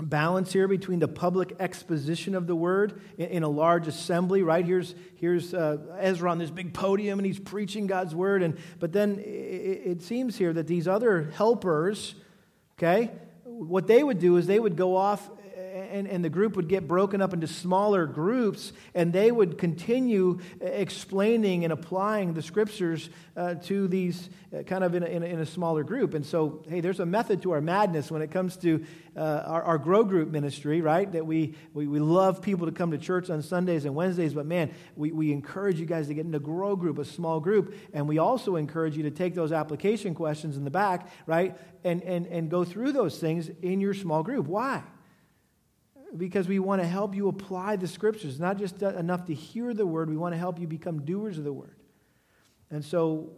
balance 0.00 0.52
here 0.52 0.66
between 0.66 0.98
the 0.98 1.08
public 1.08 1.54
exposition 1.60 2.34
of 2.34 2.46
the 2.46 2.56
word 2.56 3.00
in, 3.18 3.42
a 3.42 3.48
large 3.48 3.86
assembly 3.86 4.42
right? 4.42 4.64
Here's, 4.64 4.94
here's 5.16 5.52
uh, 5.52 5.78
ezra 5.98 6.30
on 6.30 6.38
this 6.38 6.50
big 6.50 6.72
podium 6.72 7.18
and 7.18 7.26
he's 7.26 7.38
preaching 7.38 7.86
god's 7.86 8.14
word 8.14 8.42
and 8.42 8.56
but 8.80 8.92
then 8.92 9.18
it, 9.18 9.22
it 9.22 10.02
seems 10.02 10.36
here 10.36 10.52
that 10.52 10.66
these 10.66 10.88
other 10.88 11.30
helpers 11.36 12.14
okay 12.78 13.10
what 13.44 13.86
they 13.86 14.02
would 14.02 14.18
do 14.18 14.38
is 14.38 14.46
they 14.46 14.58
would 14.58 14.76
go 14.76 14.96
off 14.96 15.30
and, 15.92 16.08
and 16.08 16.24
the 16.24 16.30
group 16.30 16.56
would 16.56 16.68
get 16.68 16.88
broken 16.88 17.20
up 17.20 17.32
into 17.34 17.46
smaller 17.46 18.06
groups, 18.06 18.72
and 18.94 19.12
they 19.12 19.30
would 19.30 19.58
continue 19.58 20.40
explaining 20.60 21.64
and 21.64 21.72
applying 21.72 22.32
the 22.32 22.42
scriptures 22.42 23.10
uh, 23.36 23.54
to 23.54 23.86
these 23.88 24.30
uh, 24.56 24.62
kind 24.62 24.84
of 24.84 24.94
in 24.94 25.02
a, 25.02 25.06
in, 25.06 25.22
a, 25.22 25.26
in 25.26 25.38
a, 25.38 25.46
smaller 25.46 25.84
group. 25.84 26.14
And 26.14 26.24
so, 26.24 26.62
hey, 26.68 26.80
there's 26.80 27.00
a 27.00 27.06
method 27.06 27.42
to 27.42 27.52
our 27.52 27.60
madness 27.60 28.10
when 28.10 28.22
it 28.22 28.30
comes 28.30 28.56
to 28.58 28.84
uh, 29.16 29.20
our, 29.20 29.62
our 29.62 29.78
grow 29.78 30.04
group 30.04 30.30
ministry, 30.30 30.80
right? 30.80 31.10
That 31.12 31.26
we, 31.26 31.54
we, 31.74 31.86
we 31.86 32.00
love 32.00 32.42
people 32.42 32.66
to 32.66 32.72
come 32.72 32.90
to 32.90 32.98
church 32.98 33.30
on 33.30 33.42
Sundays 33.42 33.84
and 33.84 33.94
Wednesdays, 33.94 34.34
but 34.34 34.46
man, 34.46 34.74
we, 34.96 35.12
we 35.12 35.32
encourage 35.32 35.78
you 35.78 35.86
guys 35.86 36.08
to 36.08 36.14
get 36.14 36.24
into 36.24 36.38
a 36.38 36.40
grow 36.40 36.74
group, 36.76 36.98
a 36.98 37.04
small 37.04 37.40
group, 37.40 37.74
and 37.92 38.08
we 38.08 38.18
also 38.18 38.56
encourage 38.56 38.96
you 38.96 39.02
to 39.04 39.10
take 39.10 39.34
those 39.34 39.52
application 39.52 40.14
questions 40.14 40.56
in 40.56 40.64
the 40.64 40.70
back, 40.70 41.08
right? 41.26 41.56
And, 41.84 42.02
and, 42.02 42.26
and 42.26 42.50
go 42.50 42.64
through 42.64 42.92
those 42.92 43.18
things 43.18 43.50
in 43.60 43.80
your 43.80 43.94
small 43.94 44.22
group. 44.22 44.46
Why? 44.46 44.82
Because 46.16 46.46
we 46.46 46.58
want 46.58 46.82
to 46.82 46.86
help 46.86 47.14
you 47.14 47.28
apply 47.28 47.76
the 47.76 47.88
scriptures. 47.88 48.38
Not 48.38 48.58
just 48.58 48.82
enough 48.82 49.26
to 49.26 49.34
hear 49.34 49.72
the 49.72 49.86
word, 49.86 50.10
we 50.10 50.16
want 50.16 50.34
to 50.34 50.38
help 50.38 50.58
you 50.58 50.66
become 50.66 51.04
doers 51.04 51.38
of 51.38 51.44
the 51.44 51.52
word. 51.52 51.76
And 52.70 52.84
so 52.84 53.30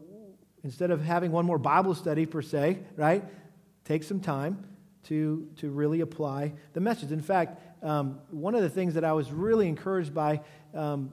instead 0.62 0.90
of 0.90 1.02
having 1.02 1.30
one 1.30 1.44
more 1.44 1.58
Bible 1.58 1.94
study 1.94 2.26
per 2.26 2.42
se, 2.42 2.80
right, 2.96 3.24
take 3.84 4.02
some 4.02 4.20
time 4.20 4.64
to, 5.04 5.48
to 5.56 5.70
really 5.70 6.00
apply 6.00 6.54
the 6.72 6.80
message. 6.80 7.12
In 7.12 7.20
fact, 7.20 7.60
um, 7.84 8.20
one 8.30 8.54
of 8.54 8.62
the 8.62 8.70
things 8.70 8.94
that 8.94 9.04
I 9.04 9.12
was 9.12 9.30
really 9.30 9.68
encouraged 9.68 10.14
by 10.14 10.40
um, 10.72 11.10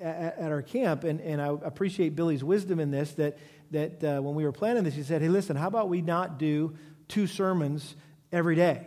at, 0.00 0.38
at, 0.38 0.52
our 0.52 0.62
camp, 0.62 1.04
and, 1.04 1.20
and 1.20 1.42
I 1.42 1.48
appreciate 1.48 2.14
Billy's 2.14 2.44
wisdom 2.44 2.78
in 2.78 2.90
this, 2.90 3.12
that, 3.14 3.38
that 3.72 4.04
uh, 4.04 4.22
when 4.22 4.34
we 4.34 4.44
were 4.44 4.52
planning 4.52 4.84
this, 4.84 4.94
he 4.94 5.02
said, 5.02 5.20
hey, 5.20 5.28
listen, 5.28 5.56
how 5.56 5.66
about 5.66 5.88
we 5.88 6.00
not 6.00 6.38
do 6.38 6.76
two 7.08 7.26
sermons 7.26 7.96
every 8.30 8.54
day? 8.54 8.86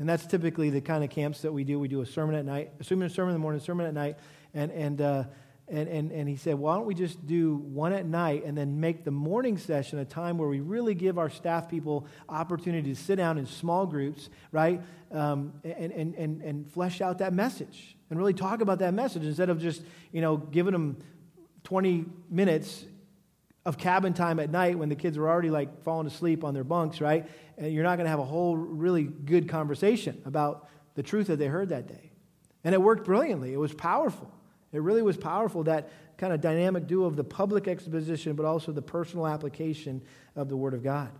And 0.00 0.08
that's 0.08 0.26
typically 0.26 0.70
the 0.70 0.80
kind 0.80 1.04
of 1.04 1.10
camps 1.10 1.42
that 1.42 1.52
we 1.52 1.62
do. 1.62 1.78
We 1.78 1.86
do 1.86 2.00
a 2.00 2.06
sermon 2.06 2.34
at 2.34 2.44
night, 2.44 2.72
assuming 2.80 3.06
a 3.06 3.10
sermon 3.10 3.30
in 3.30 3.34
the 3.34 3.40
morning, 3.40 3.60
sermon 3.60 3.86
at 3.86 3.94
night, 3.94 4.16
and, 4.54 4.72
and 4.72 5.00
uh, 5.00 5.24
and, 5.70 5.88
and, 5.88 6.10
and 6.10 6.28
he 6.28 6.34
said, 6.34 6.56
why 6.56 6.74
don't 6.74 6.86
we 6.86 6.94
just 6.94 7.24
do 7.28 7.54
one 7.56 7.92
at 7.92 8.04
night 8.04 8.44
and 8.44 8.58
then 8.58 8.80
make 8.80 9.04
the 9.04 9.12
morning 9.12 9.56
session 9.56 10.00
a 10.00 10.04
time 10.04 10.36
where 10.36 10.48
we 10.48 10.58
really 10.58 10.94
give 10.96 11.16
our 11.16 11.30
staff 11.30 11.68
people 11.68 12.08
opportunity 12.28 12.92
to 12.92 13.00
sit 13.00 13.16
down 13.16 13.38
in 13.38 13.46
small 13.46 13.86
groups, 13.86 14.30
right? 14.50 14.82
Um, 15.12 15.52
and, 15.62 15.92
and, 15.92 16.14
and, 16.16 16.42
and 16.42 16.72
flesh 16.72 17.00
out 17.00 17.18
that 17.18 17.32
message 17.32 17.96
and 18.10 18.18
really 18.18 18.34
talk 18.34 18.62
about 18.62 18.80
that 18.80 18.94
message 18.94 19.22
instead 19.22 19.48
of 19.48 19.60
just, 19.60 19.82
you 20.10 20.20
know, 20.20 20.36
giving 20.36 20.72
them 20.72 20.96
20 21.62 22.04
minutes 22.28 22.84
of 23.64 23.76
cabin 23.76 24.14
time 24.14 24.40
at 24.40 24.50
night 24.50 24.78
when 24.78 24.88
the 24.88 24.94
kids 24.94 25.18
are 25.18 25.28
already 25.28 25.50
like 25.50 25.82
falling 25.82 26.06
asleep 26.06 26.44
on 26.44 26.54
their 26.54 26.64
bunks, 26.64 27.00
right? 27.00 27.28
And 27.58 27.72
you're 27.72 27.84
not 27.84 27.96
going 27.96 28.06
to 28.06 28.10
have 28.10 28.18
a 28.18 28.24
whole 28.24 28.56
really 28.56 29.04
good 29.04 29.48
conversation 29.48 30.20
about 30.24 30.68
the 30.94 31.02
truth 31.02 31.26
that 31.26 31.38
they 31.38 31.46
heard 31.46 31.68
that 31.68 31.86
day. 31.86 32.10
And 32.64 32.74
it 32.74 32.80
worked 32.80 33.04
brilliantly. 33.04 33.52
It 33.52 33.58
was 33.58 33.74
powerful. 33.74 34.32
It 34.72 34.82
really 34.82 35.02
was 35.02 35.16
powerful, 35.16 35.64
that 35.64 35.90
kind 36.16 36.32
of 36.32 36.40
dynamic 36.40 36.86
duo 36.86 37.06
of 37.06 37.16
the 37.16 37.24
public 37.24 37.66
exposition, 37.66 38.34
but 38.34 38.44
also 38.46 38.72
the 38.72 38.82
personal 38.82 39.26
application 39.26 40.02
of 40.36 40.48
the 40.48 40.56
Word 40.56 40.74
of 40.74 40.82
God. 40.82 41.10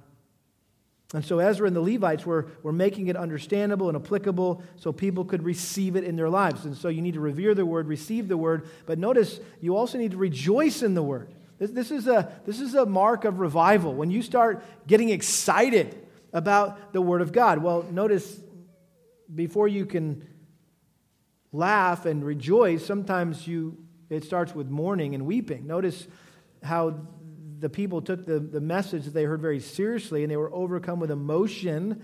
And 1.13 1.25
so 1.25 1.41
Ezra 1.41 1.67
and 1.67 1.75
the 1.75 1.81
Levites 1.81 2.25
were, 2.25 2.53
were 2.63 2.73
making 2.73 3.09
it 3.09 3.17
understandable 3.17 3.89
and 3.89 3.97
applicable 3.97 4.63
so 4.77 4.93
people 4.93 5.25
could 5.25 5.43
receive 5.43 5.97
it 5.97 6.05
in 6.05 6.15
their 6.15 6.29
lives. 6.29 6.65
And 6.65 6.77
so 6.77 6.89
you 6.89 7.03
need 7.03 7.15
to 7.15 7.21
revere 7.21 7.55
the 7.55 7.67
Word, 7.67 7.89
receive 7.89 8.29
the 8.29 8.37
Word, 8.37 8.69
but 8.87 8.99
notice 8.99 9.41
you 9.61 9.77
also 9.77 9.99
need 9.99 10.13
to 10.13 10.17
rejoice 10.17 10.83
in 10.83 10.95
the 10.95 11.03
Word. 11.03 11.35
This, 11.61 11.71
this, 11.73 11.91
is, 11.91 12.09
a, 12.09 12.33
this 12.47 12.59
is 12.59 12.75
a 12.75 12.87
mark 12.87 13.27
of 13.27 13.39
revival. 13.39 13.95
When 13.95 14.11
you 14.11 14.23
start 14.23 14.65
getting 14.87 15.11
excited 15.11 15.95
about 16.33 16.95
the 16.95 17.03
Word 17.03 17.21
of 17.21 17.33
God, 17.33 17.59
well, 17.59 17.83
notice 17.83 18.41
before 19.33 19.69
you 19.69 19.85
can 19.85 20.27
laugh 21.53 22.07
and 22.07 22.25
rejoice, 22.25 22.85
sometimes 22.85 23.47
you, 23.47 23.77
it 24.09 24.25
starts 24.25 24.55
with 24.55 24.71
mourning 24.71 25.15
and 25.15 25.27
weeping. 25.27 25.67
Notice 25.67 26.09
how 26.63 26.97
the 27.59 27.69
people 27.69 28.01
took 28.01 28.25
the, 28.25 28.41
the 28.41 28.61
message 28.61 29.05
that 29.05 29.13
they 29.13 29.25
heard 29.25 29.43
very 29.43 29.61
seriously 29.61 30.23
and 30.23 30.33
they 30.33 30.39
were 30.39 30.53
overcome 30.55 30.99
with 30.99 31.11
emotion. 31.11 32.03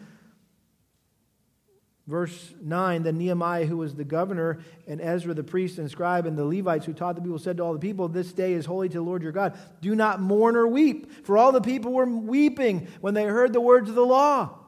Verse 2.07 2.55
9 2.63 3.03
Then 3.03 3.19
Nehemiah, 3.19 3.67
who 3.67 3.79
was 3.79 3.95
the 3.95 4.05
governor, 4.05 4.61
and 4.87 5.01
Ezra, 5.01 5.35
the 5.35 5.43
priest 5.43 5.79
and 5.79 5.91
scribe, 5.91 6.27
and 6.27 6.39
the 6.39 6.45
Levites 6.45 6.87
who 6.87 6.93
taught 6.93 7.17
the 7.17 7.23
people, 7.23 7.39
said 7.39 7.57
to 7.57 7.65
all 7.65 7.73
the 7.73 7.79
people, 7.79 8.09
This 8.09 8.33
day 8.33 8.53
is 8.53 8.67
holy 8.67 8.89
to 8.89 8.99
the 8.99 9.03
Lord 9.03 9.23
your 9.23 9.33
God. 9.33 9.59
Do 9.81 9.95
not 9.95 10.21
mourn 10.21 10.57
or 10.57 10.69
weep. 10.69 11.25
For 11.27 11.37
all 11.37 11.53
the 11.53 11.61
people 11.61 11.93
were 11.93 12.07
weeping 12.07 12.89
when 13.01 13.15
they 13.15 13.25
heard 13.25 13.53
the 13.53 13.61
words 13.61 13.89
of 13.89 13.97
the 13.97 14.07
law. 14.07 14.59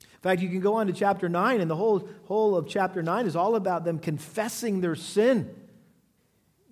In 0.00 0.22
fact, 0.22 0.42
you 0.42 0.48
can 0.48 0.60
go 0.60 0.74
on 0.74 0.88
to 0.88 0.92
chapter 0.92 1.28
9, 1.28 1.60
and 1.60 1.70
the 1.70 1.76
whole, 1.76 2.08
whole 2.24 2.56
of 2.56 2.68
chapter 2.68 3.02
9 3.02 3.26
is 3.26 3.36
all 3.36 3.54
about 3.54 3.84
them 3.84 3.98
confessing 3.98 4.80
their 4.80 4.96
sin. 4.96 5.54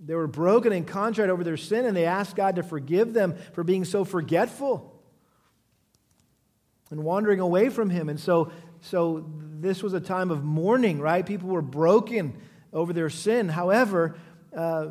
They 0.05 0.15
were 0.15 0.27
broken 0.27 0.73
and 0.73 0.87
contrite 0.87 1.31
over 1.31 1.43
their 1.43 1.57
sin, 1.57 1.87
and 1.87 1.97
they 1.97 2.07
asked 2.07 2.37
God 2.37 2.57
to 2.57 2.63
forgive 2.63 3.13
them 3.13 3.37
for 3.53 3.65
being 3.65 3.85
so 3.85 4.05
forgetful 4.05 4.93
and 6.91 7.03
wandering 7.03 7.41
away 7.41 7.69
from 7.69 7.91
Him. 7.91 8.09
And 8.09 8.19
so, 8.19 8.53
so 8.81 9.25
this 9.61 9.83
was 9.83 9.93
a 9.95 10.01
time 10.01 10.31
of 10.31 10.45
mourning, 10.45 11.01
right? 11.01 11.25
People 11.25 11.49
were 11.49 11.63
broken 11.63 12.35
over 12.73 12.93
their 12.93 13.11
sin. 13.11 13.49
However, 13.49 14.17
uh, 14.57 14.89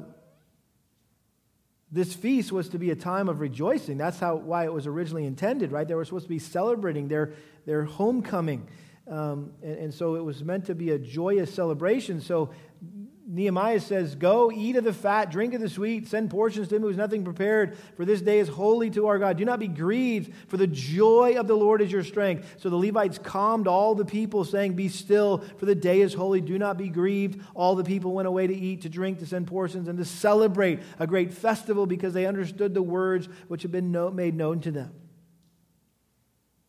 this 1.92 2.14
feast 2.14 2.52
was 2.52 2.70
to 2.70 2.80
be 2.80 2.92
a 2.92 2.96
time 2.96 3.30
of 3.30 3.40
rejoicing. 3.40 3.98
That's 3.98 4.20
how, 4.20 4.36
why 4.36 4.66
it 4.66 4.74
was 4.74 4.88
originally 4.88 5.26
intended, 5.26 5.72
right? 5.72 5.88
They 5.88 5.96
were 5.96 6.06
supposed 6.06 6.26
to 6.26 6.30
be 6.30 6.40
celebrating 6.40 7.08
their, 7.08 7.34
their 7.66 7.86
homecoming. 7.86 8.68
Um, 9.08 9.52
and, 9.62 9.78
and 9.78 9.94
so 9.94 10.16
it 10.16 10.24
was 10.24 10.44
meant 10.44 10.66
to 10.66 10.76
be 10.76 10.92
a 10.92 11.00
joyous 11.00 11.54
celebration. 11.54 12.22
So 12.22 12.50
Nehemiah 13.28 13.80
says, 13.80 14.14
Go, 14.14 14.52
eat 14.52 14.76
of 14.76 14.84
the 14.84 14.94
fat, 14.94 15.32
drink 15.32 15.56
of 15.56 15.62
the 15.62 15.70
sweet, 15.70 16.08
send 16.08 16.30
portions 16.30 16.68
to 16.68 16.76
him 16.76 16.84
who 16.84 16.90
has 16.90 16.98
nothing 16.98 17.24
prepared, 17.24 17.76
for 17.98 18.06
this 18.06 18.22
day 18.22 18.38
is 18.38 18.48
holy 18.48 18.92
to 18.92 19.08
our 19.08 19.18
God. 19.18 19.38
Do 19.38 19.46
not 19.46 19.60
be 19.60 19.68
grieved, 19.68 20.32
for 20.48 20.58
the 20.58 20.68
joy 20.68 21.36
of 21.38 21.48
the 21.48 21.58
Lord 21.58 21.82
is 21.82 21.92
your 21.92 22.04
strength. 22.04 22.58
So 22.60 22.70
the 22.70 22.76
Levites 22.76 23.18
calmed 23.18 23.68
all 23.68 23.96
the 23.96 24.06
people, 24.06 24.46
saying, 24.46 24.74
Be 24.74 24.90
still, 24.90 25.40
for 25.58 25.66
the 25.66 25.74
day 25.74 26.02
is 26.02 26.14
holy. 26.14 26.40
Do 26.40 26.60
not 26.60 26.78
be 26.78 26.88
grieved. 26.88 27.42
All 27.56 27.74
the 27.76 27.84
people 27.84 28.14
went 28.14 28.28
away 28.28 28.46
to 28.46 28.56
eat, 28.56 28.82
to 28.82 28.90
drink, 28.90 29.20
to 29.20 29.26
send 29.26 29.48
portions, 29.48 29.88
and 29.88 29.98
to 29.98 30.06
celebrate 30.06 30.82
a 31.00 31.08
great 31.08 31.34
festival 31.34 31.88
because 31.88 32.14
they 32.14 32.28
understood 32.28 32.76
the 32.76 32.84
words 32.84 33.28
which 33.48 33.64
had 33.64 33.72
been 33.72 33.92
made 34.16 34.36
known 34.36 34.60
to 34.62 34.72
them. 34.72 34.94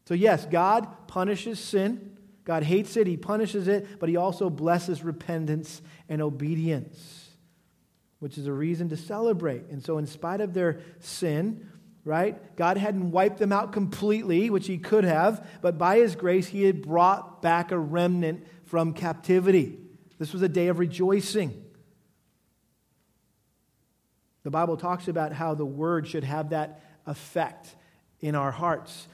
So, 0.06 0.14
yes, 0.14 0.46
God 0.46 1.08
punishes 1.08 1.58
sin. 1.58 2.15
God 2.46 2.62
hates 2.62 2.96
it, 2.96 3.08
He 3.08 3.16
punishes 3.16 3.66
it, 3.66 3.98
but 3.98 4.08
He 4.08 4.16
also 4.16 4.48
blesses 4.48 5.02
repentance 5.02 5.82
and 6.08 6.22
obedience, 6.22 7.28
which 8.20 8.38
is 8.38 8.46
a 8.46 8.52
reason 8.52 8.88
to 8.90 8.96
celebrate. 8.96 9.64
And 9.68 9.84
so, 9.84 9.98
in 9.98 10.06
spite 10.06 10.40
of 10.40 10.54
their 10.54 10.80
sin, 11.00 11.68
right, 12.04 12.56
God 12.56 12.76
hadn't 12.76 13.10
wiped 13.10 13.38
them 13.38 13.52
out 13.52 13.72
completely, 13.72 14.48
which 14.48 14.68
He 14.68 14.78
could 14.78 15.02
have, 15.02 15.44
but 15.60 15.76
by 15.76 15.96
His 15.96 16.14
grace, 16.14 16.46
He 16.46 16.62
had 16.62 16.82
brought 16.82 17.42
back 17.42 17.72
a 17.72 17.78
remnant 17.78 18.46
from 18.64 18.94
captivity. 18.94 19.78
This 20.18 20.32
was 20.32 20.42
a 20.42 20.48
day 20.48 20.68
of 20.68 20.78
rejoicing. 20.78 21.64
The 24.44 24.50
Bible 24.52 24.76
talks 24.76 25.08
about 25.08 25.32
how 25.32 25.54
the 25.54 25.66
word 25.66 26.06
should 26.06 26.22
have 26.22 26.50
that 26.50 26.80
effect 27.06 27.74
in 28.20 28.36
our 28.36 28.52
hearts. 28.52 29.08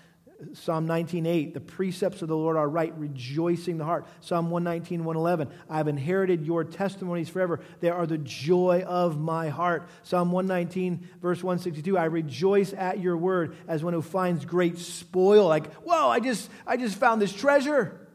Psalm 0.54 0.86
19:8, 0.86 1.54
the 1.54 1.60
precepts 1.60 2.22
of 2.22 2.28
the 2.28 2.36
Lord 2.36 2.56
are 2.56 2.68
right, 2.68 2.92
rejoicing 2.98 3.78
the 3.78 3.84
heart. 3.84 4.06
Psalm 4.20 4.50
119, 4.50 5.04
111, 5.04 5.48
I 5.68 5.76
have 5.76 5.88
inherited 5.88 6.44
your 6.44 6.64
testimonies 6.64 7.28
forever. 7.28 7.60
They 7.80 7.90
are 7.90 8.06
the 8.06 8.18
joy 8.18 8.84
of 8.86 9.20
my 9.20 9.48
heart. 9.48 9.88
Psalm 10.02 10.32
119, 10.32 11.08
verse 11.20 11.42
162, 11.42 11.96
I 11.96 12.04
rejoice 12.04 12.72
at 12.72 12.98
your 12.98 13.16
word 13.16 13.56
as 13.68 13.84
one 13.84 13.94
who 13.94 14.02
finds 14.02 14.44
great 14.44 14.78
spoil. 14.78 15.46
Like, 15.46 15.72
whoa, 15.76 16.08
I 16.08 16.20
just, 16.20 16.50
I 16.66 16.76
just 16.76 16.96
found 16.96 17.22
this 17.22 17.32
treasure. 17.32 18.08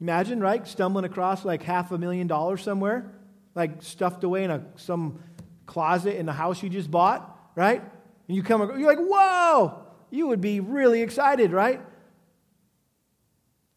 Imagine, 0.00 0.40
right? 0.40 0.66
Stumbling 0.66 1.04
across 1.04 1.44
like 1.44 1.62
half 1.62 1.92
a 1.92 1.98
million 1.98 2.26
dollars 2.26 2.62
somewhere, 2.62 3.12
like 3.54 3.82
stuffed 3.82 4.24
away 4.24 4.44
in 4.44 4.50
a, 4.50 4.64
some 4.76 5.20
closet 5.66 6.16
in 6.16 6.26
the 6.26 6.32
house 6.32 6.62
you 6.62 6.68
just 6.68 6.90
bought, 6.90 7.52
right? 7.54 7.80
And 8.28 8.36
you 8.36 8.42
come, 8.42 8.60
you're 8.78 8.88
like, 8.88 8.98
whoa, 8.98 9.81
you 10.12 10.26
would 10.26 10.42
be 10.42 10.60
really 10.60 11.00
excited, 11.00 11.52
right? 11.52 11.80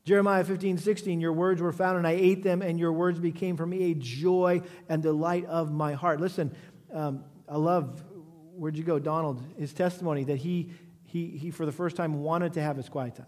Jeremiah 0.03 0.43
15, 0.43 0.77
16, 0.77 1.21
your 1.21 1.31
words 1.31 1.61
were 1.61 1.71
found 1.71 1.97
and 1.97 2.05
I 2.05 2.11
ate 2.11 2.43
them, 2.43 2.61
and 2.61 2.77
your 2.77 2.91
words 2.91 3.19
became 3.19 3.55
for 3.55 3.65
me 3.65 3.91
a 3.91 3.95
joy 3.95 4.61
and 4.89 5.01
delight 5.01 5.45
of 5.45 5.71
my 5.71 5.93
heart. 5.93 6.19
Listen, 6.19 6.53
um, 6.93 7.23
I 7.47 7.55
love, 7.55 8.03
where'd 8.53 8.77
you 8.77 8.83
go, 8.83 8.99
Donald, 8.99 9.41
his 9.57 9.73
testimony 9.73 10.25
that 10.25 10.35
he, 10.35 10.71
he, 11.05 11.29
he, 11.29 11.51
for 11.51 11.65
the 11.65 11.71
first 11.71 11.95
time, 11.95 12.21
wanted 12.21 12.53
to 12.53 12.61
have 12.61 12.75
his 12.75 12.89
quiet 12.89 13.15
time. 13.15 13.27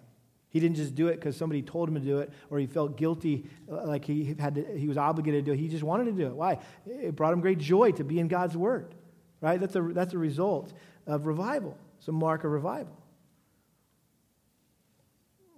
He 0.49 0.59
didn't 0.59 0.75
just 0.75 0.93
do 0.93 1.07
it 1.07 1.15
because 1.15 1.37
somebody 1.37 1.61
told 1.61 1.87
him 1.87 1.95
to 1.95 2.01
do 2.01 2.19
it 2.19 2.31
or 2.49 2.59
he 2.59 2.67
felt 2.67 2.97
guilty, 2.97 3.49
uh, 3.71 3.87
like 3.87 4.03
he, 4.03 4.35
had 4.37 4.55
to, 4.55 4.77
he 4.77 4.89
was 4.89 4.97
obligated 4.97 5.45
to 5.45 5.51
do 5.51 5.53
it. 5.53 5.59
He 5.59 5.69
just 5.69 5.83
wanted 5.83 6.05
to 6.05 6.11
do 6.11 6.27
it. 6.27 6.35
Why? 6.35 6.59
It 6.85 7.15
brought 7.15 7.31
him 7.31 7.39
great 7.39 7.59
joy 7.59 7.91
to 7.93 8.03
be 8.03 8.19
in 8.19 8.27
God's 8.27 8.57
Word, 8.57 8.93
right? 9.39 9.59
That's 9.59 9.75
a, 9.77 9.81
that's 9.81 10.13
a 10.13 10.17
result 10.17 10.73
of 11.05 11.25
revival. 11.25 11.77
It's 12.07 12.09
a 12.09 12.13
mark 12.13 12.45
of 12.45 12.51
revival. 12.51 12.95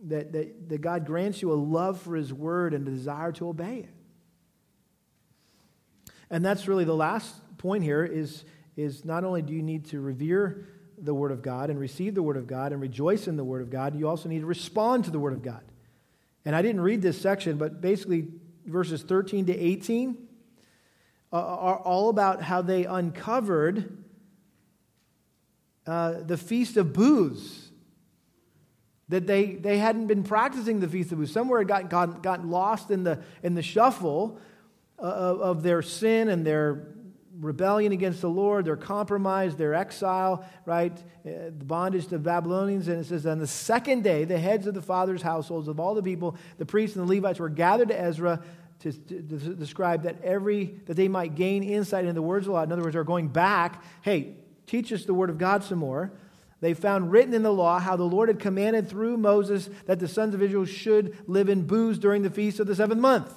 That, 0.06 0.34
that, 0.34 0.70
that 0.70 0.82
God 0.82 1.06
grants 1.06 1.44
you 1.44 1.52
a 1.52 1.54
love 1.54 2.02
for 2.02 2.16
His 2.16 2.34
Word 2.34 2.74
and 2.74 2.88
a 2.88 2.90
desire 2.90 3.32
to 3.34 3.50
obey 3.50 3.82
it. 3.82 3.90
And 6.32 6.44
that's 6.44 6.68
really 6.68 6.86
the 6.86 6.96
last 6.96 7.36
point 7.60 7.84
here 7.84 8.04
is, 8.04 8.46
is 8.76 9.06
not 9.06 9.24
only 9.24 9.44
do 9.44 9.54
you 9.54 9.62
need 9.62 9.86
to 9.90 10.02
revere 10.02 10.66
the 10.98 11.14
Word 11.14 11.32
of 11.32 11.44
God 11.44 11.70
and 11.70 11.80
receive 11.80 12.16
the 12.16 12.24
Word 12.24 12.38
of 12.38 12.48
God 12.48 12.72
and 12.72 12.82
rejoice 12.82 13.28
in 13.28 13.38
the 13.38 13.44
Word 13.44 13.62
of 13.62 13.70
God, 13.70 13.96
you 13.96 14.10
also 14.10 14.28
need 14.28 14.40
to 14.40 14.48
respond 14.48 15.06
to 15.06 15.12
the 15.12 15.20
Word 15.20 15.34
of 15.34 15.44
God. 15.44 15.62
And 16.46 16.56
I 16.56 16.64
didn't 16.64 16.82
read 16.82 17.04
this 17.04 17.22
section, 17.22 17.60
but 17.60 17.80
basically 17.80 18.30
verses 18.66 19.04
13 19.04 19.46
to 19.46 19.56
18 19.56 20.18
uh, 21.32 21.36
are 21.36 21.78
all 21.78 22.10
about 22.10 22.42
how 22.42 22.64
they 22.64 22.86
uncovered 22.86 24.00
uh, 25.90 26.22
the 26.24 26.38
Feast 26.38 26.78
of 26.78 26.94
Booths. 26.94 27.72
That 29.10 29.26
they, 29.26 29.56
they 29.56 29.80
hadn't 29.80 30.06
been 30.06 30.22
practicing 30.22 30.80
the 30.80 30.88
Feast 30.88 31.12
of 31.12 31.18
Booths. 31.18 31.32
Somewhere 31.32 31.60
had 31.60 31.68
gotten, 31.68 31.88
gotten, 31.88 32.22
gotten 32.22 32.52
lost 32.52 32.92
in 32.92 33.04
the, 33.04 33.20
in 33.42 33.56
the 33.56 33.64
shuffle 33.64 34.40
uh, 35.00 35.02
of, 35.02 35.42
of 35.42 35.64
their 35.64 35.82
sin 35.82 36.30
and 36.30 36.46
their 36.46 36.90
rebellion 37.40 37.92
against 37.92 38.22
the 38.22 38.30
Lord, 38.30 38.66
their 38.66 38.78
compromise, 38.78 39.56
their 39.56 39.74
exile, 39.74 40.46
right? 40.66 40.96
Uh, 41.26 41.50
the 41.58 41.66
bondage 41.66 42.06
to 42.08 42.20
Babylonians. 42.20 42.88
And 42.88 43.00
it 43.00 43.06
says, 43.06 43.26
On 43.26 43.40
the 43.40 43.48
second 43.48 44.04
day, 44.04 44.26
the 44.26 44.38
heads 44.38 44.68
of 44.68 44.76
the 44.76 44.84
fathers' 44.84 45.24
households 45.24 45.68
of 45.68 45.80
all 45.80 45.96
the 45.96 46.04
people, 46.04 46.38
the 46.60 46.68
priests 46.68 46.98
and 46.98 47.10
the 47.10 47.16
Levites, 47.16 47.40
were 47.40 47.50
gathered 47.50 47.88
to 47.88 48.00
Ezra 48.00 48.44
to, 48.82 48.92
to, 48.92 49.22
to 49.24 49.56
describe 49.56 50.04
that 50.04 50.22
every 50.24 50.76
that 50.86 50.94
they 50.94 51.08
might 51.08 51.34
gain 51.34 51.64
insight 51.64 52.04
into 52.04 52.14
the 52.14 52.22
words 52.22 52.46
of 52.46 52.52
the 52.52 52.54
law. 52.54 52.64
In 52.64 52.72
other 52.72 52.84
words, 52.84 52.94
they're 52.94 53.04
going 53.04 53.30
back. 53.30 53.84
Hey, 54.04 54.36
teach 54.70 54.94
us 54.94 55.06
the 55.06 55.14
word 55.14 55.30
of 55.30 55.38
God 55.38 55.64
some 55.64 55.80
more. 55.80 56.12
They 56.62 56.74
found 56.74 57.12
written 57.12 57.34
in 57.34 57.42
the 57.42 57.54
law 57.54 57.80
how 57.80 57.96
the 57.96 58.04
Lord 58.04 58.30
had 58.30 58.40
commanded 58.40 58.90
through 58.90 59.18
Moses 59.18 59.70
that 59.86 60.00
the 60.00 60.08
sons 60.08 60.36
of 60.36 60.42
Israel 60.42 60.66
should 60.66 61.18
live 61.28 61.50
in 61.50 61.66
booths 61.66 62.00
during 62.00 62.22
the 62.22 62.30
feast 62.30 62.60
of 62.60 62.68
the 62.68 62.76
seventh 62.76 63.02
month. 63.02 63.30
So 63.30 63.34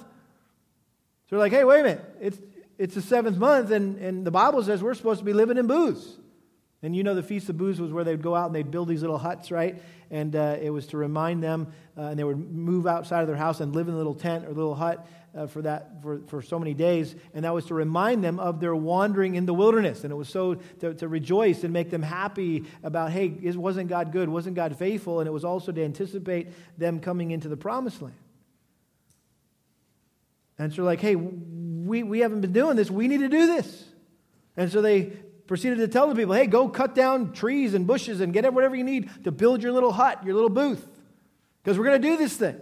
they're 1.31 1.39
like, 1.39 1.51
hey, 1.53 1.63
wait 1.63 1.79
a 1.79 1.83
minute. 1.83 2.15
It's, 2.21 2.37
it's 2.77 2.95
the 2.95 3.01
seventh 3.01 3.37
month, 3.37 3.71
and, 3.71 3.97
and 3.97 4.25
the 4.25 4.31
Bible 4.31 4.61
says 4.63 4.83
we're 4.83 4.93
supposed 4.93 5.19
to 5.19 5.25
be 5.25 5.33
living 5.33 5.57
in 5.57 5.67
booths. 5.67 6.17
And 6.81 6.93
you 6.93 7.03
know, 7.03 7.15
the 7.15 7.23
Feast 7.23 7.47
of 7.47 7.57
Booths 7.57 7.79
was 7.79 7.93
where 7.93 8.03
they'd 8.03 8.21
go 8.21 8.35
out 8.35 8.47
and 8.47 8.55
they'd 8.55 8.69
build 8.69 8.89
these 8.89 9.01
little 9.01 9.17
huts, 9.17 9.51
right? 9.51 9.81
And 10.11 10.35
uh, 10.35 10.57
it 10.61 10.69
was 10.69 10.87
to 10.87 10.97
remind 10.97 11.41
them, 11.41 11.71
uh, 11.97 12.01
and 12.01 12.19
they 12.19 12.25
would 12.25 12.37
move 12.37 12.85
outside 12.85 13.21
of 13.21 13.27
their 13.27 13.37
house 13.37 13.61
and 13.61 13.73
live 13.73 13.87
in 13.87 13.93
a 13.93 13.97
little 13.97 14.13
tent 14.13 14.45
or 14.45 14.49
little 14.49 14.75
hut 14.75 15.07
uh, 15.35 15.47
for 15.47 15.61
that 15.63 16.01
for, 16.01 16.19
for 16.27 16.41
so 16.41 16.59
many 16.59 16.73
days. 16.73 17.15
And 17.33 17.45
that 17.45 17.53
was 17.53 17.65
to 17.65 17.73
remind 17.73 18.23
them 18.23 18.39
of 18.39 18.59
their 18.59 18.75
wandering 18.75 19.35
in 19.35 19.45
the 19.45 19.53
wilderness. 19.53 20.03
And 20.03 20.11
it 20.11 20.15
was 20.15 20.29
so 20.29 20.55
to, 20.79 20.93
to 20.93 21.07
rejoice 21.07 21.63
and 21.63 21.73
make 21.73 21.89
them 21.89 22.03
happy 22.03 22.65
about, 22.83 23.11
hey, 23.11 23.29
wasn't 23.55 23.89
God 23.89 24.11
good? 24.11 24.29
Wasn't 24.29 24.55
God 24.55 24.77
faithful? 24.77 25.19
And 25.19 25.27
it 25.27 25.31
was 25.31 25.45
also 25.45 25.71
to 25.71 25.83
anticipate 25.83 26.49
them 26.77 26.99
coming 26.99 27.31
into 27.31 27.49
the 27.49 27.57
promised 27.57 28.01
land. 28.01 28.15
And 30.59 30.71
so, 30.71 30.83
like, 30.83 31.01
hey, 31.01 31.15
we, 31.15 32.03
we 32.03 32.19
haven't 32.19 32.41
been 32.41 32.53
doing 32.53 32.75
this. 32.75 32.91
We 32.91 33.07
need 33.07 33.21
to 33.21 33.29
do 33.29 33.47
this. 33.47 33.85
And 34.55 34.71
so 34.71 34.81
they 34.81 35.05
proceeded 35.47 35.79
to 35.79 35.87
tell 35.87 36.07
the 36.07 36.15
people, 36.15 36.35
hey, 36.35 36.45
go 36.45 36.69
cut 36.69 36.93
down 36.93 37.33
trees 37.33 37.73
and 37.73 37.87
bushes 37.87 38.21
and 38.21 38.31
get 38.31 38.51
whatever 38.53 38.75
you 38.75 38.83
need 38.83 39.09
to 39.23 39.31
build 39.31 39.63
your 39.63 39.71
little 39.71 39.91
hut, 39.91 40.23
your 40.23 40.35
little 40.35 40.49
booth, 40.49 40.87
because 41.63 41.77
we're 41.77 41.85
going 41.85 42.01
to 42.01 42.07
do 42.07 42.17
this 42.17 42.37
thing. 42.37 42.59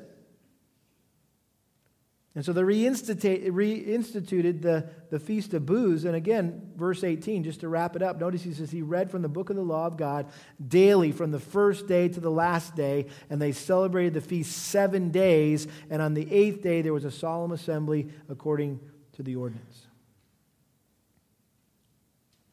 And 2.34 2.46
so 2.46 2.54
they 2.54 2.62
reinstituted 2.62 4.62
the, 4.62 4.90
the 5.10 5.20
Feast 5.20 5.54
of 5.54 5.66
Booths. 5.66 6.06
And 6.06 6.16
again, 6.16 6.72
verse 6.78 7.04
18, 7.04 7.44
just 7.44 7.60
to 7.60 7.68
wrap 7.68 7.98
it 7.98 8.02
up, 8.02 8.22
notice 8.22 8.42
he 8.42 8.54
says, 8.54 8.72
He 8.72 8.82
read 8.82 9.12
from 9.12 9.22
the 9.22 9.28
book 9.28 9.50
of 9.50 9.58
the 9.58 9.62
law 9.62 9.86
of 9.86 9.98
God 9.98 10.28
daily 10.66 11.12
from 11.12 11.32
the 11.32 11.42
first 11.42 11.88
day 11.88 12.08
to 12.08 12.22
the 12.22 12.32
last 12.32 12.74
day. 12.74 13.08
And 13.30 13.42
they 13.42 13.52
celebrated 13.52 14.14
the 14.14 14.22
feast 14.22 14.58
seven 14.58 15.12
days. 15.12 15.68
And 15.90 16.02
on 16.02 16.14
the 16.14 16.32
eighth 16.32 16.62
day, 16.62 16.82
there 16.82 16.94
was 16.94 17.04
a 17.04 17.12
solemn 17.12 17.52
assembly 17.52 18.08
according 18.30 18.80
to 19.14 19.24
the 19.24 19.36
ordinance. 19.36 19.88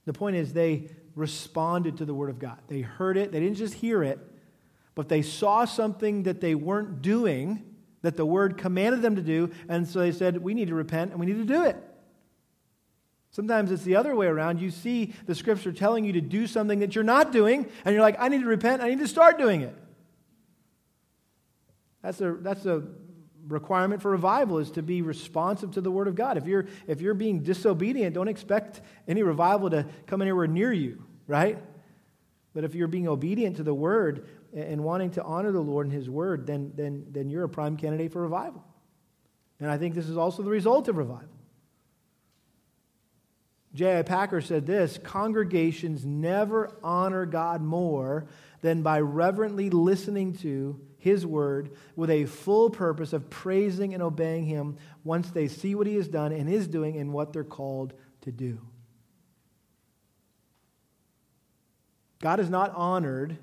The 0.06 0.12
point 0.12 0.34
is, 0.34 0.52
they 0.52 0.90
responded 1.14 1.98
to 1.98 2.04
the 2.04 2.14
Word 2.14 2.30
of 2.30 2.38
God. 2.38 2.58
They 2.66 2.80
heard 2.80 3.16
it, 3.16 3.30
they 3.30 3.40
didn't 3.40 3.58
just 3.58 3.74
hear 3.74 4.02
it, 4.02 4.18
but 4.94 5.08
they 5.08 5.22
saw 5.22 5.66
something 5.66 6.24
that 6.24 6.40
they 6.40 6.54
weren't 6.54 7.02
doing, 7.02 7.76
that 8.02 8.16
the 8.16 8.26
Word 8.26 8.56
commanded 8.56 9.02
them 9.02 9.16
to 9.16 9.22
do, 9.22 9.50
and 9.68 9.86
so 9.86 10.00
they 10.00 10.12
said, 10.12 10.38
We 10.38 10.54
need 10.54 10.68
to 10.68 10.74
repent 10.74 11.10
and 11.10 11.20
we 11.20 11.26
need 11.26 11.38
to 11.38 11.44
do 11.44 11.64
it. 11.64 11.76
Sometimes 13.30 13.70
it's 13.70 13.84
the 13.84 13.96
other 13.96 14.16
way 14.16 14.26
around. 14.26 14.60
You 14.60 14.70
see 14.70 15.14
the 15.26 15.34
Scripture 15.34 15.72
telling 15.72 16.04
you 16.04 16.14
to 16.14 16.20
do 16.20 16.46
something 16.46 16.78
that 16.80 16.94
you're 16.94 17.04
not 17.04 17.32
doing, 17.32 17.66
and 17.84 17.94
you're 17.94 18.02
like, 18.02 18.16
I 18.18 18.28
need 18.28 18.40
to 18.40 18.46
repent, 18.46 18.82
I 18.82 18.88
need 18.88 19.00
to 19.00 19.08
start 19.08 19.38
doing 19.38 19.60
it. 19.60 19.76
That's 22.02 22.20
a, 22.20 22.32
that's 22.32 22.64
a 22.64 22.84
requirement 23.48 24.02
for 24.02 24.10
revival 24.10 24.58
is 24.58 24.70
to 24.72 24.82
be 24.82 25.02
responsive 25.02 25.72
to 25.72 25.80
the 25.80 25.90
word 25.90 26.06
of 26.06 26.14
God. 26.14 26.36
If 26.36 26.46
you're 26.46 26.66
if 26.86 27.00
you're 27.00 27.14
being 27.14 27.42
disobedient, 27.42 28.14
don't 28.14 28.28
expect 28.28 28.80
any 29.06 29.22
revival 29.22 29.70
to 29.70 29.86
come 30.06 30.22
anywhere 30.22 30.46
near 30.46 30.72
you, 30.72 31.02
right? 31.26 31.58
But 32.54 32.64
if 32.64 32.74
you're 32.74 32.88
being 32.88 33.08
obedient 33.08 33.56
to 33.56 33.62
the 33.62 33.74
word 33.74 34.26
and 34.54 34.82
wanting 34.82 35.10
to 35.12 35.22
honor 35.22 35.52
the 35.52 35.60
Lord 35.60 35.86
and 35.86 35.94
his 35.94 36.08
word, 36.08 36.46
then 36.46 36.72
then 36.74 37.06
then 37.10 37.30
you're 37.30 37.44
a 37.44 37.48
prime 37.48 37.76
candidate 37.76 38.12
for 38.12 38.22
revival. 38.22 38.64
And 39.60 39.70
I 39.70 39.78
think 39.78 39.94
this 39.94 40.08
is 40.08 40.16
also 40.16 40.42
the 40.42 40.50
result 40.50 40.88
of 40.88 40.96
revival. 40.96 41.28
J.I. 43.74 44.02
Packer 44.02 44.40
said 44.40 44.66
this 44.66 44.98
congregations 44.98 46.04
never 46.04 46.76
honor 46.82 47.26
God 47.26 47.60
more 47.60 48.26
than 48.60 48.82
by 48.82 49.00
reverently 49.00 49.70
listening 49.70 50.34
to 50.38 50.80
his 50.98 51.24
word 51.24 51.70
with 51.94 52.10
a 52.10 52.24
full 52.24 52.70
purpose 52.70 53.12
of 53.12 53.30
praising 53.30 53.94
and 53.94 54.02
obeying 54.02 54.46
him 54.46 54.76
once 55.04 55.30
they 55.30 55.48
see 55.48 55.74
what 55.74 55.86
he 55.86 55.94
has 55.94 56.08
done 56.08 56.32
and 56.32 56.48
is 56.48 56.66
doing 56.66 56.96
and 56.96 57.12
what 57.12 57.32
they're 57.32 57.44
called 57.44 57.94
to 58.22 58.32
do. 58.32 58.60
God 62.20 62.40
is 62.40 62.50
not 62.50 62.74
honored 62.74 63.38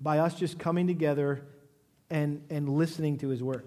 by 0.00 0.18
us 0.18 0.34
just 0.34 0.58
coming 0.58 0.86
together 0.86 1.44
and, 2.08 2.42
and 2.50 2.68
listening 2.68 3.18
to 3.18 3.28
his 3.28 3.42
word. 3.42 3.66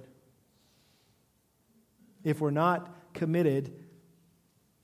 If 2.23 2.41
we're 2.41 2.51
not 2.51 2.89
committed 3.13 3.73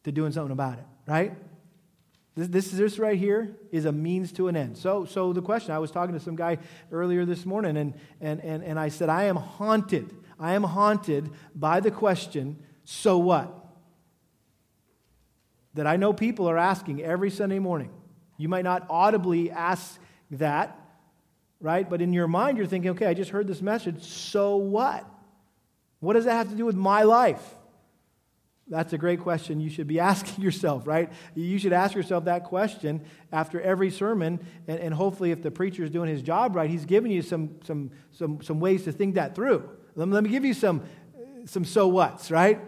to 0.03 0.11
doing 0.11 0.31
something 0.31 0.51
about 0.51 0.77
it, 0.77 0.85
right? 1.07 1.33
This, 2.35 2.47
this, 2.47 2.71
this 2.71 2.99
right 2.99 3.17
here 3.17 3.57
is 3.71 3.85
a 3.85 3.91
means 3.91 4.31
to 4.33 4.47
an 4.47 4.55
end. 4.55 4.77
So, 4.77 5.05
so 5.05 5.33
the 5.33 5.41
question 5.41 5.73
I 5.73 5.79
was 5.79 5.91
talking 5.91 6.13
to 6.13 6.21
some 6.21 6.35
guy 6.35 6.59
earlier 6.91 7.25
this 7.25 7.45
morning, 7.45 7.75
and, 7.75 7.93
and, 8.21 8.39
and, 8.41 8.63
and 8.63 8.79
I 8.79 8.89
said, 8.89 9.09
I 9.09 9.23
am 9.23 9.35
haunted. 9.35 10.15
I 10.39 10.53
am 10.53 10.63
haunted 10.63 11.29
by 11.53 11.81
the 11.81 11.91
question, 11.91 12.63
so 12.85 13.17
what? 13.17 13.53
That 15.73 15.85
I 15.85 15.97
know 15.97 16.13
people 16.13 16.49
are 16.49 16.57
asking 16.57 17.03
every 17.03 17.29
Sunday 17.29 17.59
morning. 17.59 17.89
You 18.37 18.47
might 18.47 18.63
not 18.63 18.85
audibly 18.89 19.51
ask 19.51 19.99
that, 20.31 20.78
right? 21.61 21.89
But 21.89 22.01
in 22.01 22.13
your 22.13 22.27
mind, 22.27 22.57
you're 22.57 22.67
thinking, 22.67 22.91
okay, 22.91 23.05
I 23.05 23.13
just 23.13 23.31
heard 23.31 23.47
this 23.47 23.61
message, 23.61 24.03
so 24.03 24.57
what? 24.57 25.05
What 25.99 26.13
does 26.13 26.25
that 26.25 26.33
have 26.33 26.49
to 26.49 26.55
do 26.55 26.65
with 26.65 26.75
my 26.75 27.03
life? 27.03 27.43
That's 28.69 28.93
a 28.93 28.97
great 28.99 29.19
question 29.21 29.59
you 29.59 29.69
should 29.69 29.87
be 29.87 29.99
asking 30.11 30.43
yourself, 30.43 30.87
right? 30.87 31.11
You 31.35 31.57
should 31.57 31.73
ask 31.73 31.95
yourself 31.95 32.25
that 32.25 32.45
question 32.45 33.01
after 33.31 33.59
every 33.59 33.89
sermon, 33.89 34.39
and, 34.67 34.79
and 34.79 34.93
hopefully, 34.93 35.31
if 35.31 35.41
the 35.41 35.51
preacher 35.51 35.83
is 35.83 35.89
doing 35.89 36.09
his 36.09 36.21
job 36.21 36.55
right, 36.55 36.69
he's 36.69 36.85
giving 36.85 37.11
you 37.11 37.21
some, 37.21 37.55
some, 37.65 37.91
some, 38.11 38.41
some 38.41 38.59
ways 38.59 38.83
to 38.83 38.91
think 38.91 39.15
that 39.15 39.35
through. 39.35 39.67
Let 39.95 40.07
me, 40.07 40.13
let 40.13 40.23
me 40.23 40.29
give 40.29 40.45
you 40.45 40.53
some, 40.53 40.83
some 41.45 41.65
so 41.65 41.87
what's, 41.87 42.31
right? 42.31 42.59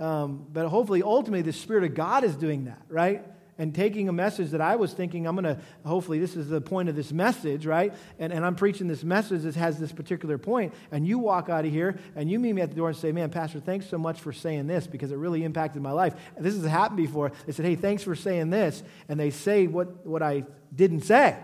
Um, 0.00 0.46
but 0.50 0.66
hopefully, 0.66 1.02
ultimately, 1.02 1.42
the 1.42 1.52
Spirit 1.52 1.84
of 1.84 1.94
God 1.94 2.24
is 2.24 2.34
doing 2.34 2.64
that, 2.64 2.80
right? 2.88 3.22
And 3.60 3.74
taking 3.74 4.08
a 4.08 4.12
message 4.12 4.52
that 4.52 4.62
I 4.62 4.76
was 4.76 4.94
thinking, 4.94 5.26
I'm 5.26 5.36
going 5.36 5.54
to, 5.54 5.60
hopefully, 5.84 6.18
this 6.18 6.34
is 6.34 6.48
the 6.48 6.62
point 6.62 6.88
of 6.88 6.96
this 6.96 7.12
message, 7.12 7.66
right? 7.66 7.92
And, 8.18 8.32
and 8.32 8.42
I'm 8.42 8.54
preaching 8.54 8.88
this 8.88 9.04
message 9.04 9.42
that 9.42 9.54
has 9.56 9.78
this 9.78 9.92
particular 9.92 10.38
point, 10.38 10.72
and 10.90 11.06
you 11.06 11.18
walk 11.18 11.50
out 11.50 11.66
of 11.66 11.70
here 11.70 11.98
and 12.16 12.30
you 12.30 12.38
meet 12.38 12.54
me 12.54 12.62
at 12.62 12.70
the 12.70 12.74
door 12.74 12.88
and 12.88 12.96
say, 12.96 13.12
Man, 13.12 13.28
Pastor, 13.28 13.60
thanks 13.60 13.84
so 13.84 13.98
much 13.98 14.18
for 14.18 14.32
saying 14.32 14.66
this 14.66 14.86
because 14.86 15.12
it 15.12 15.16
really 15.16 15.44
impacted 15.44 15.82
my 15.82 15.92
life. 15.92 16.14
And 16.36 16.44
this 16.44 16.54
has 16.54 16.64
happened 16.64 16.96
before. 16.96 17.32
They 17.44 17.52
said, 17.52 17.66
Hey, 17.66 17.76
thanks 17.76 18.02
for 18.02 18.14
saying 18.14 18.48
this. 18.48 18.82
And 19.10 19.20
they 19.20 19.28
say 19.28 19.66
what, 19.66 20.06
what 20.06 20.22
I 20.22 20.44
didn't 20.74 21.02
say. 21.02 21.36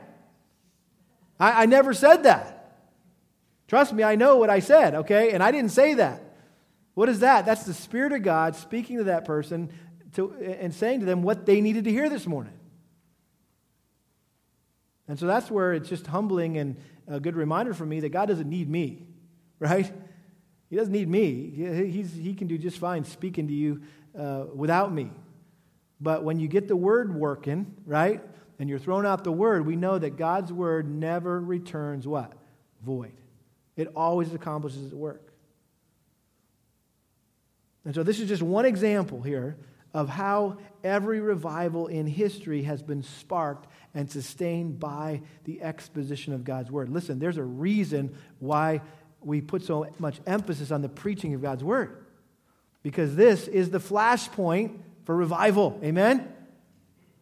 I, 1.38 1.64
I 1.64 1.66
never 1.66 1.92
said 1.92 2.22
that. 2.22 2.78
Trust 3.68 3.92
me, 3.92 4.02
I 4.02 4.14
know 4.14 4.36
what 4.36 4.48
I 4.48 4.60
said, 4.60 4.94
okay? 4.94 5.32
And 5.32 5.42
I 5.42 5.50
didn't 5.50 5.72
say 5.72 5.92
that. 5.94 6.22
What 6.94 7.10
is 7.10 7.20
that? 7.20 7.44
That's 7.44 7.64
the 7.64 7.74
Spirit 7.74 8.12
of 8.12 8.22
God 8.22 8.56
speaking 8.56 8.96
to 8.96 9.04
that 9.04 9.26
person 9.26 9.70
to, 10.16 10.32
and 10.32 10.74
saying 10.74 11.00
to 11.00 11.06
them 11.06 11.22
what 11.22 11.46
they 11.46 11.60
needed 11.60 11.84
to 11.84 11.90
hear 11.90 12.08
this 12.08 12.26
morning. 12.26 12.52
And 15.08 15.18
so 15.18 15.26
that's 15.26 15.50
where 15.50 15.72
it's 15.72 15.88
just 15.88 16.06
humbling 16.06 16.58
and 16.58 16.76
a 17.06 17.20
good 17.20 17.36
reminder 17.36 17.72
for 17.74 17.86
me 17.86 18.00
that 18.00 18.08
God 18.08 18.26
doesn't 18.26 18.48
need 18.48 18.68
me, 18.68 19.06
right? 19.58 19.90
He 20.68 20.76
doesn't 20.76 20.92
need 20.92 21.08
me. 21.08 21.50
He's, 21.90 22.12
he 22.12 22.34
can 22.34 22.48
do 22.48 22.58
just 22.58 22.78
fine 22.78 23.04
speaking 23.04 23.46
to 23.46 23.54
you 23.54 23.82
uh, 24.18 24.46
without 24.54 24.92
me. 24.92 25.10
But 26.00 26.24
when 26.24 26.40
you 26.40 26.48
get 26.48 26.68
the 26.68 26.76
word 26.76 27.14
working, 27.14 27.74
right, 27.86 28.20
and 28.58 28.68
you're 28.68 28.78
throwing 28.78 29.06
out 29.06 29.24
the 29.24 29.32
word, 29.32 29.64
we 29.64 29.76
know 29.76 29.98
that 29.98 30.16
God's 30.16 30.52
word 30.52 30.88
never 30.88 31.40
returns 31.40 32.06
what? 32.06 32.32
Void. 32.84 33.12
It 33.76 33.88
always 33.94 34.34
accomplishes 34.34 34.84
its 34.84 34.94
work. 34.94 35.22
And 37.84 37.94
so 37.94 38.02
this 38.02 38.18
is 38.18 38.28
just 38.28 38.42
one 38.42 38.64
example 38.64 39.22
here 39.22 39.56
of 39.96 40.10
how 40.10 40.58
every 40.84 41.20
revival 41.20 41.86
in 41.86 42.06
history 42.06 42.62
has 42.64 42.82
been 42.82 43.02
sparked 43.02 43.66
and 43.94 44.10
sustained 44.10 44.78
by 44.78 45.22
the 45.44 45.62
exposition 45.62 46.34
of 46.34 46.44
God's 46.44 46.70
word. 46.70 46.90
Listen, 46.90 47.18
there's 47.18 47.38
a 47.38 47.42
reason 47.42 48.14
why 48.38 48.82
we 49.22 49.40
put 49.40 49.62
so 49.62 49.86
much 49.98 50.20
emphasis 50.26 50.70
on 50.70 50.82
the 50.82 50.88
preaching 50.90 51.32
of 51.32 51.40
God's 51.40 51.64
word. 51.64 52.04
Because 52.82 53.16
this 53.16 53.48
is 53.48 53.70
the 53.70 53.78
flashpoint 53.78 54.76
for 55.04 55.16
revival. 55.16 55.80
Amen? 55.82 56.30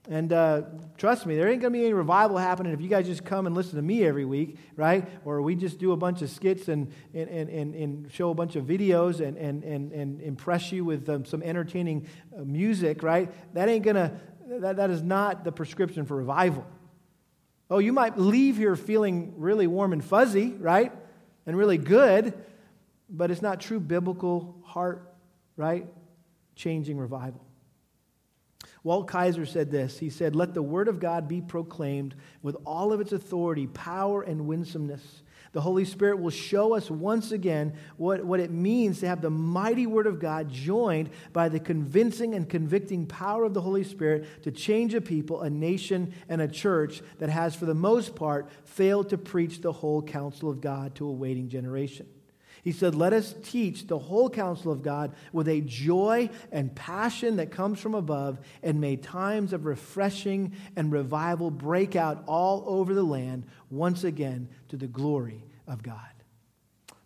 And 0.08 0.34
uh, 0.34 0.62
trust 0.98 1.24
me, 1.24 1.34
there 1.34 1.48
ain't 1.48 1.62
going 1.62 1.72
to 1.72 1.78
be 1.78 1.84
any 1.84 1.94
revival 1.94 2.36
happening 2.36 2.74
if 2.74 2.80
you 2.82 2.88
guys 2.88 3.06
just 3.06 3.24
come 3.24 3.46
and 3.46 3.54
listen 3.54 3.76
to 3.76 3.82
me 3.82 4.04
every 4.04 4.26
week, 4.26 4.58
right? 4.76 5.08
Or 5.24 5.40
we 5.40 5.54
just 5.54 5.78
do 5.78 5.92
a 5.92 5.96
bunch 5.96 6.20
of 6.20 6.28
skits 6.28 6.68
and, 6.68 6.92
and, 7.14 7.28
and, 7.30 7.74
and 7.74 8.12
show 8.12 8.28
a 8.28 8.34
bunch 8.34 8.54
of 8.56 8.66
videos 8.66 9.26
and, 9.26 9.38
and, 9.38 9.64
and, 9.64 9.92
and 9.92 10.20
impress 10.20 10.72
you 10.72 10.84
with 10.84 11.08
um, 11.08 11.24
some 11.24 11.42
entertaining 11.42 12.06
uh, 12.36 12.42
music, 12.42 13.02
right? 13.02 13.32
That 13.54 13.70
ain't 13.70 13.82
going 13.82 13.96
to, 13.96 14.12
that, 14.60 14.76
that 14.76 14.90
is 14.90 15.02
not 15.02 15.42
the 15.42 15.52
prescription 15.52 16.04
for 16.04 16.16
revival. 16.16 16.66
Oh, 17.70 17.78
you 17.78 17.94
might 17.94 18.18
leave 18.18 18.58
here 18.58 18.76
feeling 18.76 19.32
really 19.38 19.66
warm 19.66 19.94
and 19.94 20.04
fuzzy, 20.04 20.50
right? 20.50 20.92
And 21.46 21.56
really 21.56 21.78
good, 21.78 22.34
but 23.08 23.30
it's 23.30 23.42
not 23.42 23.58
true 23.58 23.80
biblical 23.80 24.54
heart, 24.64 25.14
right? 25.56 25.86
Changing 26.56 26.98
revival. 26.98 27.43
Walt 28.84 29.08
Kaiser 29.08 29.46
said 29.46 29.70
this. 29.70 29.98
He 29.98 30.10
said, 30.10 30.36
Let 30.36 30.52
the 30.52 30.62
word 30.62 30.88
of 30.88 31.00
God 31.00 31.26
be 31.26 31.40
proclaimed 31.40 32.14
with 32.42 32.54
all 32.66 32.92
of 32.92 33.00
its 33.00 33.12
authority, 33.12 33.66
power, 33.66 34.22
and 34.22 34.46
winsomeness. 34.46 35.22
The 35.52 35.60
Holy 35.60 35.84
Spirit 35.84 36.18
will 36.20 36.30
show 36.30 36.74
us 36.74 36.90
once 36.90 37.32
again 37.32 37.74
what, 37.96 38.24
what 38.24 38.40
it 38.40 38.50
means 38.50 39.00
to 39.00 39.06
have 39.06 39.22
the 39.22 39.30
mighty 39.30 39.86
Word 39.86 40.08
of 40.08 40.18
God 40.18 40.50
joined 40.50 41.10
by 41.32 41.48
the 41.48 41.60
convincing 41.60 42.34
and 42.34 42.48
convicting 42.48 43.06
power 43.06 43.44
of 43.44 43.54
the 43.54 43.60
Holy 43.60 43.84
Spirit 43.84 44.42
to 44.42 44.50
change 44.50 44.94
a 44.94 45.00
people, 45.00 45.42
a 45.42 45.48
nation, 45.48 46.12
and 46.28 46.42
a 46.42 46.48
church 46.48 47.02
that 47.20 47.30
has, 47.30 47.54
for 47.54 47.66
the 47.66 47.74
most 47.74 48.16
part, 48.16 48.50
failed 48.64 49.10
to 49.10 49.16
preach 49.16 49.60
the 49.60 49.72
whole 49.72 50.02
counsel 50.02 50.50
of 50.50 50.60
God 50.60 50.96
to 50.96 51.06
a 51.06 51.12
waiting 51.12 51.48
generation. 51.48 52.06
He 52.64 52.72
said, 52.72 52.94
Let 52.94 53.12
us 53.12 53.34
teach 53.42 53.86
the 53.86 53.98
whole 53.98 54.30
counsel 54.30 54.72
of 54.72 54.82
God 54.82 55.14
with 55.32 55.48
a 55.48 55.60
joy 55.60 56.30
and 56.50 56.74
passion 56.74 57.36
that 57.36 57.50
comes 57.50 57.78
from 57.78 57.94
above, 57.94 58.38
and 58.62 58.80
may 58.80 58.96
times 58.96 59.52
of 59.52 59.66
refreshing 59.66 60.52
and 60.74 60.90
revival 60.90 61.50
break 61.50 61.94
out 61.94 62.24
all 62.26 62.64
over 62.66 62.94
the 62.94 63.04
land 63.04 63.44
once 63.70 64.02
again 64.02 64.48
to 64.70 64.78
the 64.78 64.86
glory 64.86 65.44
of 65.68 65.82
God. 65.82 65.98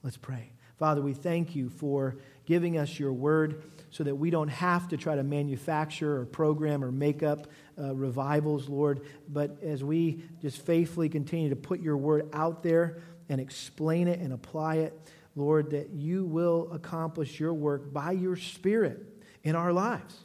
Let's 0.05 0.17
pray. 0.17 0.53
Father, 0.79 1.03
we 1.03 1.13
thank 1.13 1.57
you 1.57 1.71
for 1.71 2.19
giving 2.47 2.79
us 2.79 2.97
your 2.97 3.13
word 3.13 3.65
so 3.91 4.05
that 4.05 4.15
we 4.15 4.31
don't 4.31 4.49
have 4.49 4.87
to 4.89 4.97
try 4.97 5.17
to 5.17 5.25
manufacture 5.25 6.21
or 6.21 6.25
program 6.25 6.85
or 6.85 6.93
make 6.93 7.25
up 7.25 7.49
uh, 7.77 7.97
revivals, 7.97 8.69
Lord. 8.69 9.01
But 9.29 9.61
as 9.61 9.83
we 9.83 10.23
just 10.41 10.65
faithfully 10.65 11.09
continue 11.09 11.51
to 11.51 11.57
put 11.57 11.81
your 11.81 11.97
word 11.97 12.29
out 12.33 12.63
there 12.63 13.03
and 13.29 13.41
explain 13.41 14.07
it 14.07 14.21
and 14.21 14.33
apply 14.33 14.77
it, 14.77 14.99
Lord, 15.39 15.71
that 15.71 15.91
you 15.91 16.25
will 16.25 16.69
accomplish 16.73 17.39
your 17.39 17.55
work 17.55 17.93
by 17.93 18.13
your 18.13 18.37
Spirit 18.37 19.07
in 19.45 19.55
our 19.55 19.73
lives. 19.73 20.17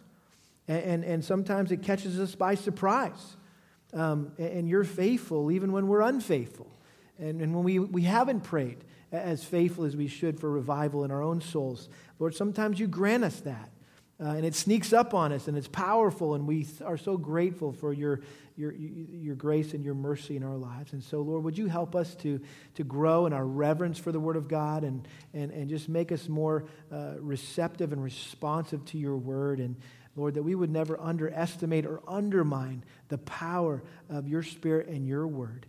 And, 0.67 0.83
and, 0.83 1.03
and 1.03 1.25
sometimes 1.25 1.71
it 1.71 1.83
catches 1.83 2.19
us 2.19 2.35
by 2.35 2.55
surprise. 2.55 3.37
Um, 3.93 4.31
and 4.37 4.67
you're 4.67 4.83
faithful 4.83 5.51
even 5.51 5.71
when 5.71 5.87
we're 5.87 6.01
unfaithful. 6.01 6.71
And, 7.19 7.41
and 7.41 7.53
when 7.53 7.63
we, 7.63 7.79
we 7.79 8.01
haven't 8.01 8.41
prayed 8.41 8.77
as 9.11 9.43
faithful 9.43 9.85
as 9.85 9.95
we 9.95 10.07
should 10.07 10.39
for 10.39 10.49
revival 10.49 11.03
in 11.03 11.11
our 11.11 11.21
own 11.21 11.39
souls. 11.41 11.89
Lord, 12.17 12.33
sometimes 12.33 12.79
you 12.79 12.87
grant 12.87 13.23
us 13.23 13.39
that. 13.41 13.69
Uh, 14.19 14.29
and 14.29 14.45
it 14.45 14.55
sneaks 14.55 14.93
up 14.93 15.13
on 15.13 15.31
us 15.31 15.47
and 15.47 15.57
it's 15.57 15.67
powerful, 15.67 16.35
and 16.35 16.47
we 16.47 16.67
are 16.85 16.97
so 16.97 17.17
grateful 17.17 17.71
for 17.73 17.93
your, 17.93 18.21
your, 18.55 18.71
your 18.73 19.35
grace 19.35 19.73
and 19.73 19.83
your 19.83 19.93
mercy 19.93 20.35
in 20.35 20.43
our 20.43 20.55
lives. 20.55 20.93
And 20.93 21.03
so, 21.03 21.21
Lord, 21.21 21.43
would 21.43 21.57
you 21.57 21.67
help 21.67 21.95
us 21.95 22.15
to, 22.15 22.39
to 22.75 22.83
grow 22.83 23.25
in 23.25 23.33
our 23.33 23.45
reverence 23.45 23.97
for 23.97 24.11
the 24.11 24.19
Word 24.19 24.35
of 24.35 24.47
God 24.47 24.83
and, 24.83 25.07
and, 25.33 25.51
and 25.51 25.69
just 25.69 25.89
make 25.89 26.11
us 26.11 26.29
more 26.29 26.65
uh, 26.91 27.13
receptive 27.19 27.93
and 27.93 28.03
responsive 28.03 28.83
to 28.85 28.97
your 28.97 29.17
Word? 29.17 29.59
And 29.59 29.75
Lord, 30.15 30.35
that 30.35 30.43
we 30.43 30.55
would 30.55 30.69
never 30.69 30.99
underestimate 30.99 31.85
or 31.85 32.01
undermine 32.07 32.83
the 33.09 33.17
power 33.19 33.83
of 34.09 34.27
your 34.27 34.43
Spirit 34.43 34.87
and 34.87 35.07
your 35.07 35.27
Word. 35.27 35.65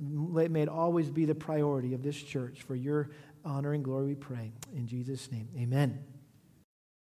May 0.00 0.62
it 0.62 0.68
always 0.68 1.08
be 1.08 1.24
the 1.24 1.36
priority 1.36 1.94
of 1.94 2.02
this 2.02 2.20
church 2.20 2.62
for 2.62 2.74
your 2.74 3.10
honor 3.44 3.74
and 3.74 3.84
glory, 3.84 4.06
we 4.06 4.14
pray. 4.14 4.52
In 4.74 4.86
Jesus' 4.86 5.30
name, 5.30 5.48
amen. 5.56 6.13